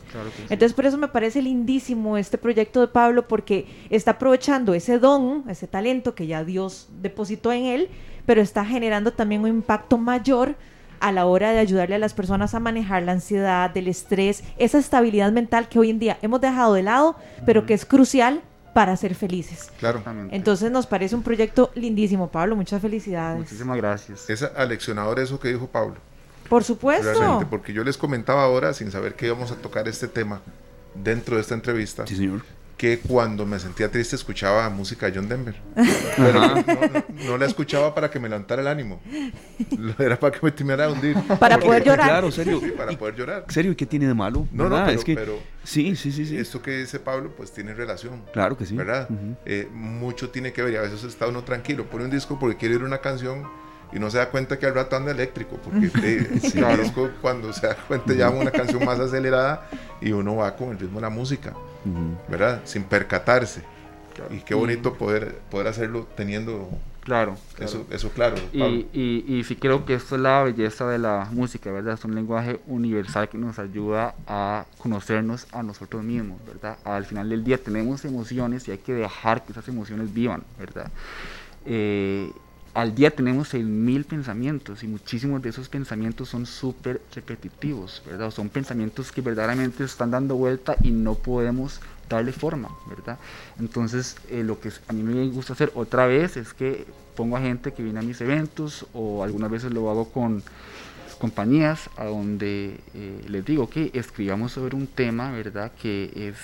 [0.49, 5.45] Entonces, por eso me parece lindísimo este proyecto de Pablo, porque está aprovechando ese don,
[5.49, 7.89] ese talento que ya Dios depositó en él,
[8.25, 10.55] pero está generando también un impacto mayor
[11.01, 14.79] a la hora de ayudarle a las personas a manejar la ansiedad, el estrés, esa
[14.79, 18.43] estabilidad mental que hoy en día hemos dejado de lado, pero que es crucial
[18.75, 19.71] para ser felices.
[19.79, 20.03] Claro.
[20.31, 22.57] Entonces nos parece un proyecto lindísimo, Pablo.
[22.57, 23.39] Muchas felicidades.
[23.39, 24.31] Muchísimas gracias.
[24.31, 25.97] Es aleccionador eso que dijo Pablo.
[26.49, 27.13] Por supuesto.
[27.13, 30.41] Realmente, porque yo les comentaba ahora, sin saber que íbamos a tocar este tema
[30.95, 32.07] dentro de esta entrevista.
[32.07, 32.43] Sí, señor
[32.83, 35.55] que cuando me sentía triste escuchaba música de John Denver.
[36.17, 36.65] Pero
[37.29, 39.01] no, la escuchaba para que me levantara el ánimo.
[40.01, 41.17] Era para que me timiera a hundir.
[41.39, 42.09] Para poder llorar.
[42.09, 42.61] Claro, serio.
[42.77, 43.45] para poder llorar.
[43.47, 43.71] ¿Serio?
[43.71, 44.49] ¿Y qué tiene de malo?
[44.51, 46.37] No, no, pero, es que, pero, sí, sí, sí, sí.
[46.37, 48.25] Esto que dice Pablo, pues tiene relación.
[48.33, 48.75] Claro que sí.
[48.75, 49.09] ¿Verdad?
[49.47, 52.57] Eh, mucho tiene que ver y a veces está uno tranquilo, pone un disco porque
[52.57, 53.49] quiere oír una canción
[53.93, 57.53] y no se da cuenta que al rato anda eléctrico, porque eh, el disco cuando
[57.53, 59.69] se da cuenta llama una canción más acelerada
[60.01, 61.55] y uno va con el ritmo de la música,
[62.29, 62.63] ¿verdad?
[62.65, 63.63] Sin percatarse.
[64.31, 66.69] Y qué bonito poder, poder hacerlo teniendo
[67.03, 68.37] Claro, Eso, eso claro.
[68.53, 68.63] Y,
[68.93, 71.95] y, y, sí creo que esto es la belleza de la música, ¿verdad?
[71.95, 76.79] Es un lenguaje universal que nos ayuda a conocernos a nosotros mismos, ¿verdad?
[76.85, 80.93] Al final del día tenemos emociones y hay que dejar que esas emociones vivan, ¿verdad?
[81.67, 82.31] Eh,
[82.75, 88.31] al día tenemos mil pensamientos y muchísimos de esos pensamientos son súper repetitivos, ¿verdad?
[88.31, 93.19] Son pensamientos que verdaderamente están dando vuelta y no podemos darle forma, ¿verdad?
[93.59, 97.41] Entonces, eh, lo que a mí me gusta hacer otra vez es que pongo a
[97.41, 100.43] gente que viene a mis eventos o algunas veces lo hago con
[101.19, 105.73] compañías a donde eh, les digo que escribamos sobre un tema, ¿verdad?
[105.81, 106.37] Que es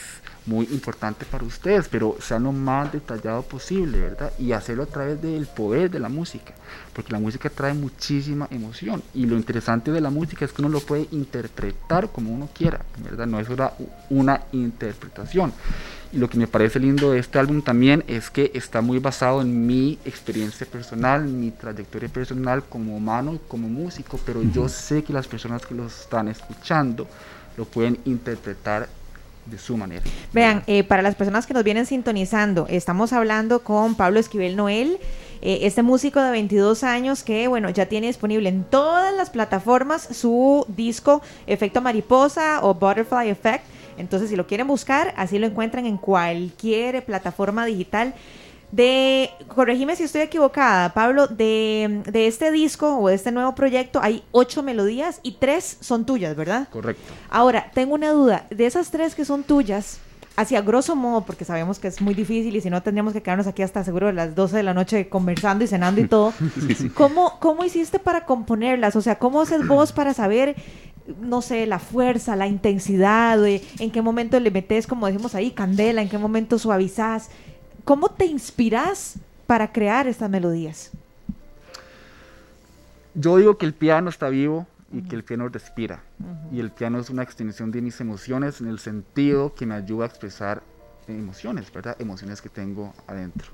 [0.48, 4.32] muy importante para ustedes, pero sea lo más detallado posible, ¿verdad?
[4.38, 6.54] Y hacerlo a través del poder de la música,
[6.94, 10.70] porque la música trae muchísima emoción y lo interesante de la música es que uno
[10.70, 13.26] lo puede interpretar como uno quiera, ¿verdad?
[13.26, 13.48] No es
[14.08, 15.52] una interpretación.
[16.10, 19.42] Y lo que me parece lindo de este álbum también es que está muy basado
[19.42, 25.04] en mi experiencia personal, mi trayectoria personal como humano y como músico, pero yo sé
[25.04, 27.06] que las personas que lo están escuchando
[27.58, 28.88] lo pueden interpretar
[29.50, 30.02] de su manera.
[30.32, 34.98] Vean, eh, para las personas que nos vienen sintonizando, estamos hablando con Pablo Esquivel Noel,
[35.40, 40.08] eh, este músico de 22 años que, bueno, ya tiene disponible en todas las plataformas
[40.12, 43.64] su disco Efecto Mariposa o Butterfly Effect
[43.98, 48.14] entonces, si lo quieren buscar, así lo encuentran en cualquier plataforma digital.
[48.70, 54.22] De, corregime si estoy equivocada, Pablo, de, este disco o de este nuevo proyecto hay
[54.30, 56.68] ocho melodías y tres son tuyas, ¿verdad?
[56.70, 57.02] Correcto.
[57.30, 60.00] Ahora, tengo una duda, de esas tres que son tuyas,
[60.36, 63.48] hacia grosso modo, porque sabemos que es muy difícil y si no tendríamos que quedarnos
[63.48, 66.32] aquí hasta seguro de las 12 de la noche conversando y cenando y todo.
[66.94, 68.94] ¿Cómo, ¿Cómo hiciste para componerlas?
[68.94, 70.54] O sea, ¿cómo haces vos para saber
[71.20, 76.02] no sé, la fuerza, la intensidad, en qué momento le metes, como decimos ahí, candela,
[76.02, 77.30] en qué momento suavizas.
[77.88, 79.14] ¿Cómo te inspiras
[79.46, 80.90] para crear estas melodías?
[83.14, 86.02] Yo digo que el piano está vivo y que el piano respira.
[86.52, 90.04] Y el piano es una extensión de mis emociones en el sentido que me ayuda
[90.04, 90.62] a expresar
[91.06, 91.96] emociones, ¿verdad?
[91.98, 93.48] Emociones que tengo adentro.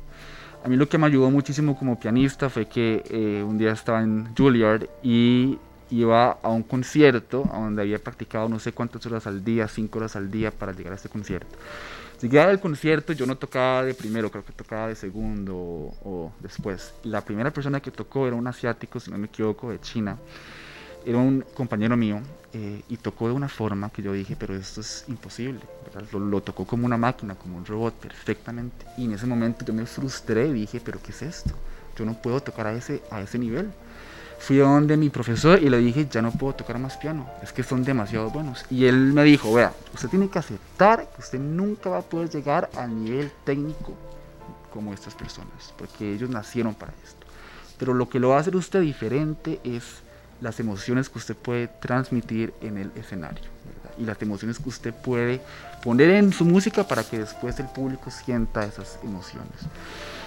[0.64, 4.02] A mí lo que me ayudó muchísimo como pianista fue que eh, un día estaba
[4.02, 9.44] en Juilliard y iba a un concierto donde había practicado no sé cuántas horas al
[9.44, 11.56] día, cinco horas al día para llegar a este concierto.
[12.24, 16.94] Llegaba al concierto, yo no tocaba de primero, creo que tocaba de segundo o, después.
[17.02, 20.16] La primera persona que tocó era un asiático, si no me equivoco, de China.
[21.04, 22.22] Era un compañero mío
[22.54, 25.60] eh, y tocó de una forma que yo dije, pero esto es imposible.
[26.12, 28.86] Lo, lo, tocó como una máquina, como un robot, perfectamente.
[28.96, 31.52] Y en ese momento yo me frustré y dije, pero ¿qué es esto?
[31.94, 33.70] Yo no puedo tocar a ese, a ese nivel
[34.38, 37.62] fui donde mi profesor y le dije, ya no puedo tocar más piano, es que
[37.62, 38.64] son demasiado buenos.
[38.70, 42.30] Y él me dijo, vea, usted tiene que aceptar que usted nunca va a poder
[42.30, 43.94] llegar al nivel técnico
[44.72, 47.26] como estas personas, porque ellos nacieron para esto.
[47.78, 50.02] Pero lo que lo va a hacer usted diferente es
[50.40, 53.54] las emociones que usted puede transmitir en el escenario
[53.98, 55.40] y las emociones que usted puede
[55.82, 59.52] poner en su música para que después el público sienta esas emociones.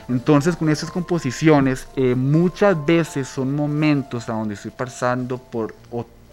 [0.09, 5.73] Entonces con estas composiciones eh, muchas veces son momentos a donde estoy pasando por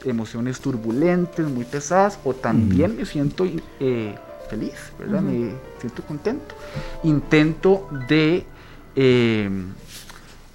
[0.05, 3.47] emociones turbulentas, muy pesadas, o también me siento
[3.81, 4.15] eh,
[4.49, 5.23] feliz, ¿verdad?
[5.23, 6.55] Me siento contento.
[7.03, 8.45] Intento de
[8.97, 9.51] eh,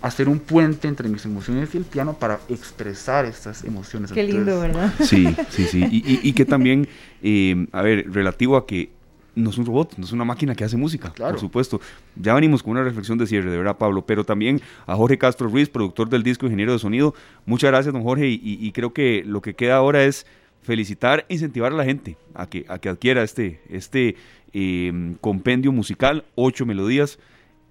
[0.02, 4.12] hacer un puente entre mis emociones y el piano para expresar estas emociones.
[4.12, 4.94] Qué lindo, ¿verdad?
[5.02, 5.86] Sí, sí, sí.
[5.92, 6.88] Y, que también,
[7.22, 8.92] eh, a ver, relativo a que
[9.40, 11.80] no es un robot, no es una máquina que hace música, por supuesto.
[12.16, 15.48] Ya venimos con una reflexión de cierre, de verdad, Pablo, pero también a Jorge Castro
[15.48, 17.14] Ruiz, productor del disco, ingeniero de sonido.
[17.46, 20.26] Muchas gracias, don Jorge, y, creo que lo que queda ahora es
[20.62, 24.16] felicitar e incentivar a la gente a que, a que adquiera este, este
[24.54, 27.20] eh, compendio musical, ocho melodías,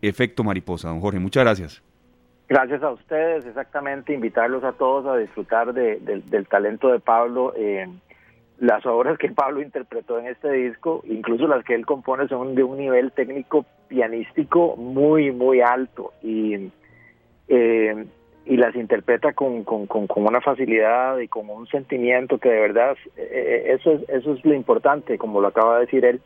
[0.02, 0.88] efecto mariposa.
[0.88, 1.82] Don Jorge, muchas gracias.
[2.48, 7.52] Gracias a ustedes, exactamente, invitarlos a todos a disfrutar del talento de Pablo.
[7.54, 7.86] Eh,
[8.58, 12.64] las obras que Pablo interpretó en este disco, incluso las que él compone, son de
[12.64, 16.70] un nivel técnico pianístico muy, muy alto y,
[17.48, 18.04] eh,
[18.46, 22.96] y las interpreta con, con, con, una facilidad y con un sentimiento que de verdad,
[23.16, 26.20] eh, eso, es, eso es lo importante, como lo acaba de decir él.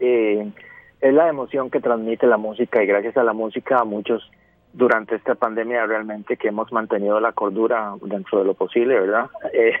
[0.00, 4.30] es la emoción que transmite la música y gracias a la música muchos
[4.72, 9.28] durante esta pandemia realmente que hemos mantenido la cordura dentro de lo posible, ¿verdad?
[9.52, 9.72] Eh,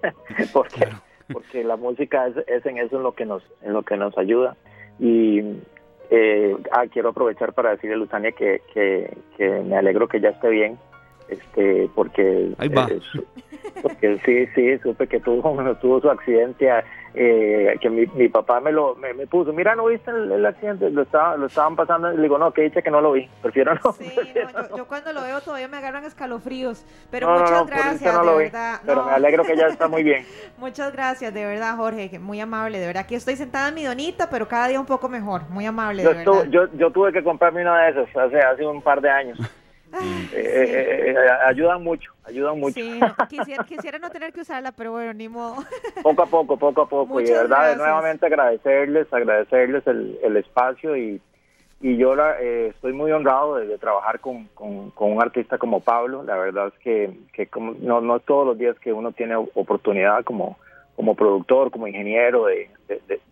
[0.52, 0.88] porque
[1.32, 4.16] porque la música es, es, en eso en lo que nos en lo que nos
[4.18, 4.56] ayuda.
[4.98, 5.40] Y
[6.10, 10.30] eh, ah, quiero aprovechar para decirle a Luzania que, que, que me alegro que ya
[10.30, 10.78] esté bien
[11.28, 12.88] este porque Ahí va.
[13.82, 16.70] porque sí sí supe que tuvo tuvo su accidente
[17.14, 20.90] eh, que mi, mi, papá me lo me, puso, mira, ¿no viste el, accidente?
[20.90, 23.28] Lo, estaba, lo estaban pasando, y le digo, no, que dice que no lo vi,
[23.42, 23.92] prefiero no.
[23.92, 24.12] Sí,
[24.76, 28.80] yo, cuando lo veo todavía me agarran escalofríos, pero muchas gracias, de verdad.
[28.84, 30.24] Pero me alegro que ya está muy bien.
[30.58, 33.02] muchas gracias, de verdad, Jorge, muy amable, de verdad.
[33.02, 36.10] Aquí estoy sentada en mi donita, pero cada día un poco mejor, muy amable, yo
[36.10, 36.44] de verdad.
[36.50, 39.38] Yo, yo tuve que comprarme una de esas hace, hace un par de años.
[39.92, 41.16] Eh, eh, eh,
[41.46, 42.80] ayudan mucho, ayudan mucho.
[43.66, 45.64] quisiera, no tener que usarla, pero bueno, ni modo.
[46.02, 47.20] Poco a poco, poco a poco.
[47.20, 51.20] y de verdad, nuevamente agradecerles, agradecerles el, espacio y,
[51.80, 56.22] y yo estoy muy honrado de, trabajar con, con, un artista como Pablo.
[56.22, 59.36] La verdad es que, que como, no, no es todos los días que uno tiene
[59.36, 60.58] oportunidad como,
[60.96, 62.70] como productor, como ingeniero, de,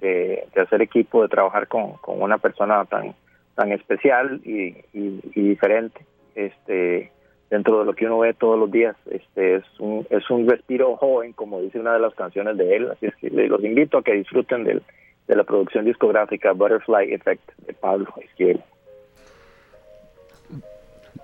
[0.00, 3.14] de, hacer equipo, de trabajar con, con una persona tan,
[3.54, 6.04] tan especial y, y diferente
[6.36, 7.10] este
[7.50, 8.96] dentro de lo que uno ve todos los días.
[9.10, 12.90] Este es un, es un respiro joven, como dice una de las canciones de él,
[12.90, 14.82] así es que los invito a que disfruten del,
[15.26, 18.62] de la producción discográfica Butterfly Effect de Pablo Esquivel.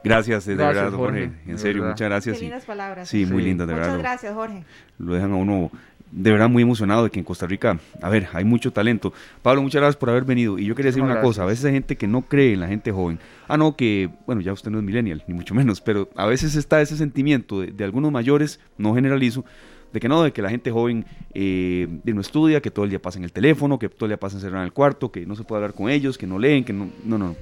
[0.05, 1.31] Gracias, de verdad, Jorge.
[1.47, 2.37] En serio, muchas gracias.
[2.39, 3.09] Qué lindas palabras.
[3.09, 3.91] Sí, muy lindas, de verdad.
[3.91, 4.65] Muchas gracias, Jorge.
[4.99, 5.71] Lo dejan a uno
[6.13, 9.13] de verdad muy emocionado de que en Costa Rica, a ver, hay mucho talento.
[9.43, 10.59] Pablo, muchas gracias por haber venido.
[10.59, 12.69] Y yo quería decir una cosa, a veces hay gente que no cree en la
[12.69, 13.19] gente joven.
[13.49, 16.55] Ah, no, que, bueno, ya usted no es millennial, ni mucho menos, pero a veces
[16.55, 19.45] está ese sentimiento de, algunos mayores, no generalizo,
[19.93, 23.01] de que no, de que la gente joven eh, no estudia, que todo el día
[23.01, 25.35] pasa en el teléfono, que todo el día pasa encerrado en el cuarto, que no
[25.35, 27.37] se puede hablar con ellos, que no leen, que no, no, no.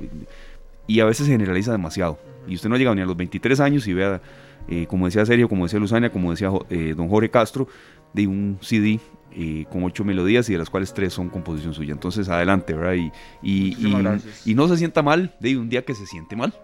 [0.86, 2.18] Y a veces se generaliza demasiado.
[2.46, 4.20] Y usted no ha llegado ni a los 23 años y vea,
[4.68, 7.68] eh, como decía Sergio, como decía Luzania, como decía eh, don Jorge Castro,
[8.12, 9.00] de un CD
[9.32, 11.92] eh, con ocho melodías y de las cuales tres son composición suya.
[11.92, 12.94] Entonces, adelante, ¿verdad?
[12.94, 13.12] Y,
[13.42, 16.54] y, no se sienta mal de un día que se siente mal.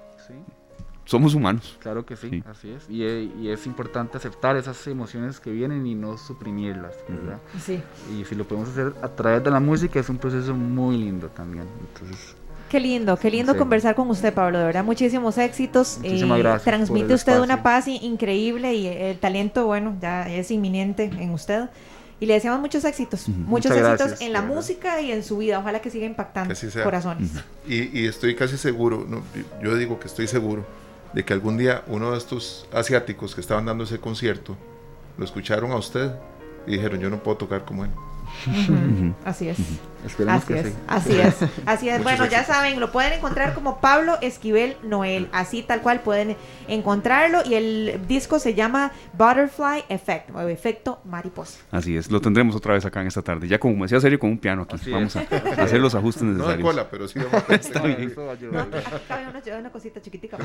[1.06, 1.78] Somos humanos.
[1.80, 2.90] Claro que sí, así es.
[2.90, 7.40] Y, es importante aceptar esas emociones que vienen y no suprimirlas, ¿verdad?
[7.60, 7.80] Sí.
[8.12, 11.28] Y si lo podemos hacer a través de la música es un proceso muy lindo
[11.28, 11.66] también.
[11.94, 12.35] Entonces,
[12.68, 14.58] Qué lindo, qué lindo conversar con usted, Pablo.
[14.58, 15.98] De verdad, muchísimos éxitos.
[15.98, 16.64] Muchísimas eh, gracias.
[16.64, 21.68] Transmite usted una paz increíble y el talento, bueno, ya es inminente en usted.
[22.18, 25.58] Y le deseamos muchos éxitos, muchos éxitos en la música y en su vida.
[25.58, 27.30] Ojalá que siga impactando corazones.
[27.68, 29.06] y, estoy casi seguro,
[29.62, 30.64] yo digo que estoy seguro,
[31.12, 34.56] de que algún día uno de estos asiáticos que estaban dando ese concierto
[35.18, 36.12] lo escucharon a usted
[36.66, 37.90] y dijeron: Yo no puedo tocar como él.
[39.24, 39.58] Así es.
[40.04, 41.36] así es, Así es.
[41.66, 42.02] Así es.
[42.02, 45.28] bueno, ya saben, lo pueden encontrar como Pablo Esquivel Noel.
[45.32, 46.36] Así tal cual pueden
[46.68, 47.40] encontrarlo.
[47.44, 51.58] Y el disco se llama Butterfly Effect o Efecto Mariposa.
[51.70, 52.10] Así es.
[52.10, 53.48] Lo tendremos otra vez acá en esta tarde.
[53.48, 54.90] Ya como me decía serio con un piano aquí.
[54.90, 55.20] vamos a,
[55.62, 56.60] hacer los ajustes necesarios.
[56.60, 58.12] No de cola, pero sí Está bien.
[58.16, 60.36] No, una cosita chiquitica.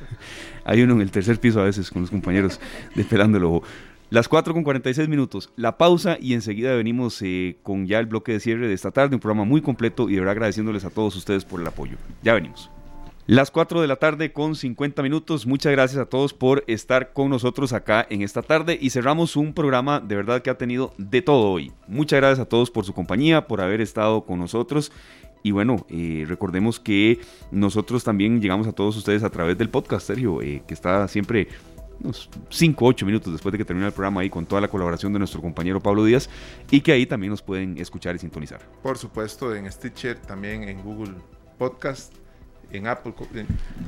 [0.64, 2.60] Hay uno en el tercer piso a veces con los compañeros
[2.94, 3.62] despelando el ojo.
[4.10, 8.32] Las 4 con 46 minutos, la pausa y enseguida venimos eh, con ya el bloque
[8.32, 11.14] de cierre de esta tarde, un programa muy completo y de verdad agradeciéndoles a todos
[11.14, 11.96] ustedes por el apoyo.
[12.20, 12.72] Ya venimos.
[13.28, 15.46] Las 4 de la tarde con 50 minutos.
[15.46, 19.54] Muchas gracias a todos por estar con nosotros acá en esta tarde y cerramos un
[19.54, 21.70] programa de verdad que ha tenido de todo hoy.
[21.86, 24.90] Muchas gracias a todos por su compañía, por haber estado con nosotros.
[25.42, 27.20] Y bueno, eh, recordemos que
[27.50, 31.48] nosotros también llegamos a todos ustedes a través del podcast, Sergio, eh, que está siempre
[32.02, 35.12] unos 5 8 minutos después de que termine el programa ahí con toda la colaboración
[35.12, 36.28] de nuestro compañero Pablo Díaz
[36.70, 38.60] y que ahí también nos pueden escuchar y sintonizar.
[38.82, 41.14] Por supuesto, en Stitcher, también en Google
[41.58, 42.14] Podcast
[42.72, 43.12] en Apple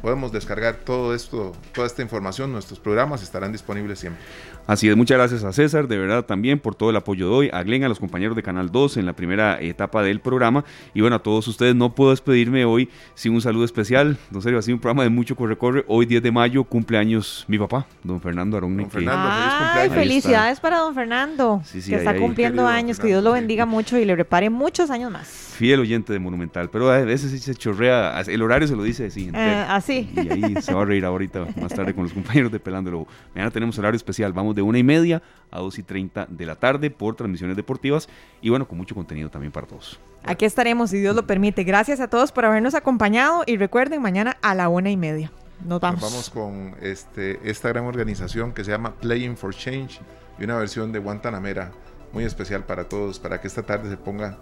[0.01, 4.23] podemos descargar todo esto, toda esta información, nuestros programas estarán disponibles siempre.
[4.67, 7.51] Así es, muchas gracias a César, de verdad también por todo el apoyo de hoy,
[7.53, 10.65] a Glenn, a los compañeros de Canal 2 en la primera etapa del programa
[10.95, 14.61] y bueno, a todos ustedes no puedo despedirme hoy sin un saludo especial, don Sergio,
[14.61, 18.21] ha sido un programa de mucho corre-corre, hoy 10 de mayo cumpleaños mi papá, don
[18.21, 18.77] Fernando Arón.
[18.77, 19.95] Don Fernando, feliz cumpleaños.
[19.95, 24.15] felicidades para don Fernando, que está cumpliendo años, que Dios lo bendiga mucho y le
[24.15, 25.52] prepare muchos años más.
[25.63, 29.07] Fiel oyente de Monumental, pero a veces sí se chorrea, el horario se lo dice
[29.07, 29.31] así.
[29.33, 30.11] Eh, así.
[30.13, 33.07] Y ahí se va a reír ahorita más tarde con los compañeros de Pelándolo.
[33.33, 35.23] Mañana tenemos horario especial, vamos de una y media
[35.53, 38.09] a dos y treinta de la tarde por transmisiones deportivas
[38.41, 40.01] y bueno, con mucho contenido también para todos.
[40.25, 41.63] Aquí estaremos, si Dios lo permite.
[41.63, 45.31] Gracias a todos por habernos acompañado y recuerden, mañana a la una y media.
[45.65, 46.01] Nos vamos.
[46.03, 50.01] Nos vamos con este, esta gran organización que se llama Playing for Change
[50.41, 51.71] y una versión de Guantanamera
[52.13, 54.39] muy especial para todos, para que esta tarde se ponga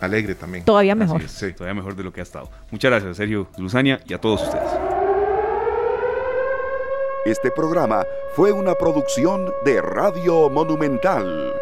[0.00, 0.64] alegre también.
[0.64, 1.28] Todavía mejor.
[1.28, 1.52] sí.
[1.52, 2.50] Todavía mejor de lo que ha estado.
[2.70, 4.70] Muchas gracias, Sergio Luzania, y a todos ustedes.
[7.24, 8.04] Este programa
[8.34, 11.54] fue una producción de Radio Monumental.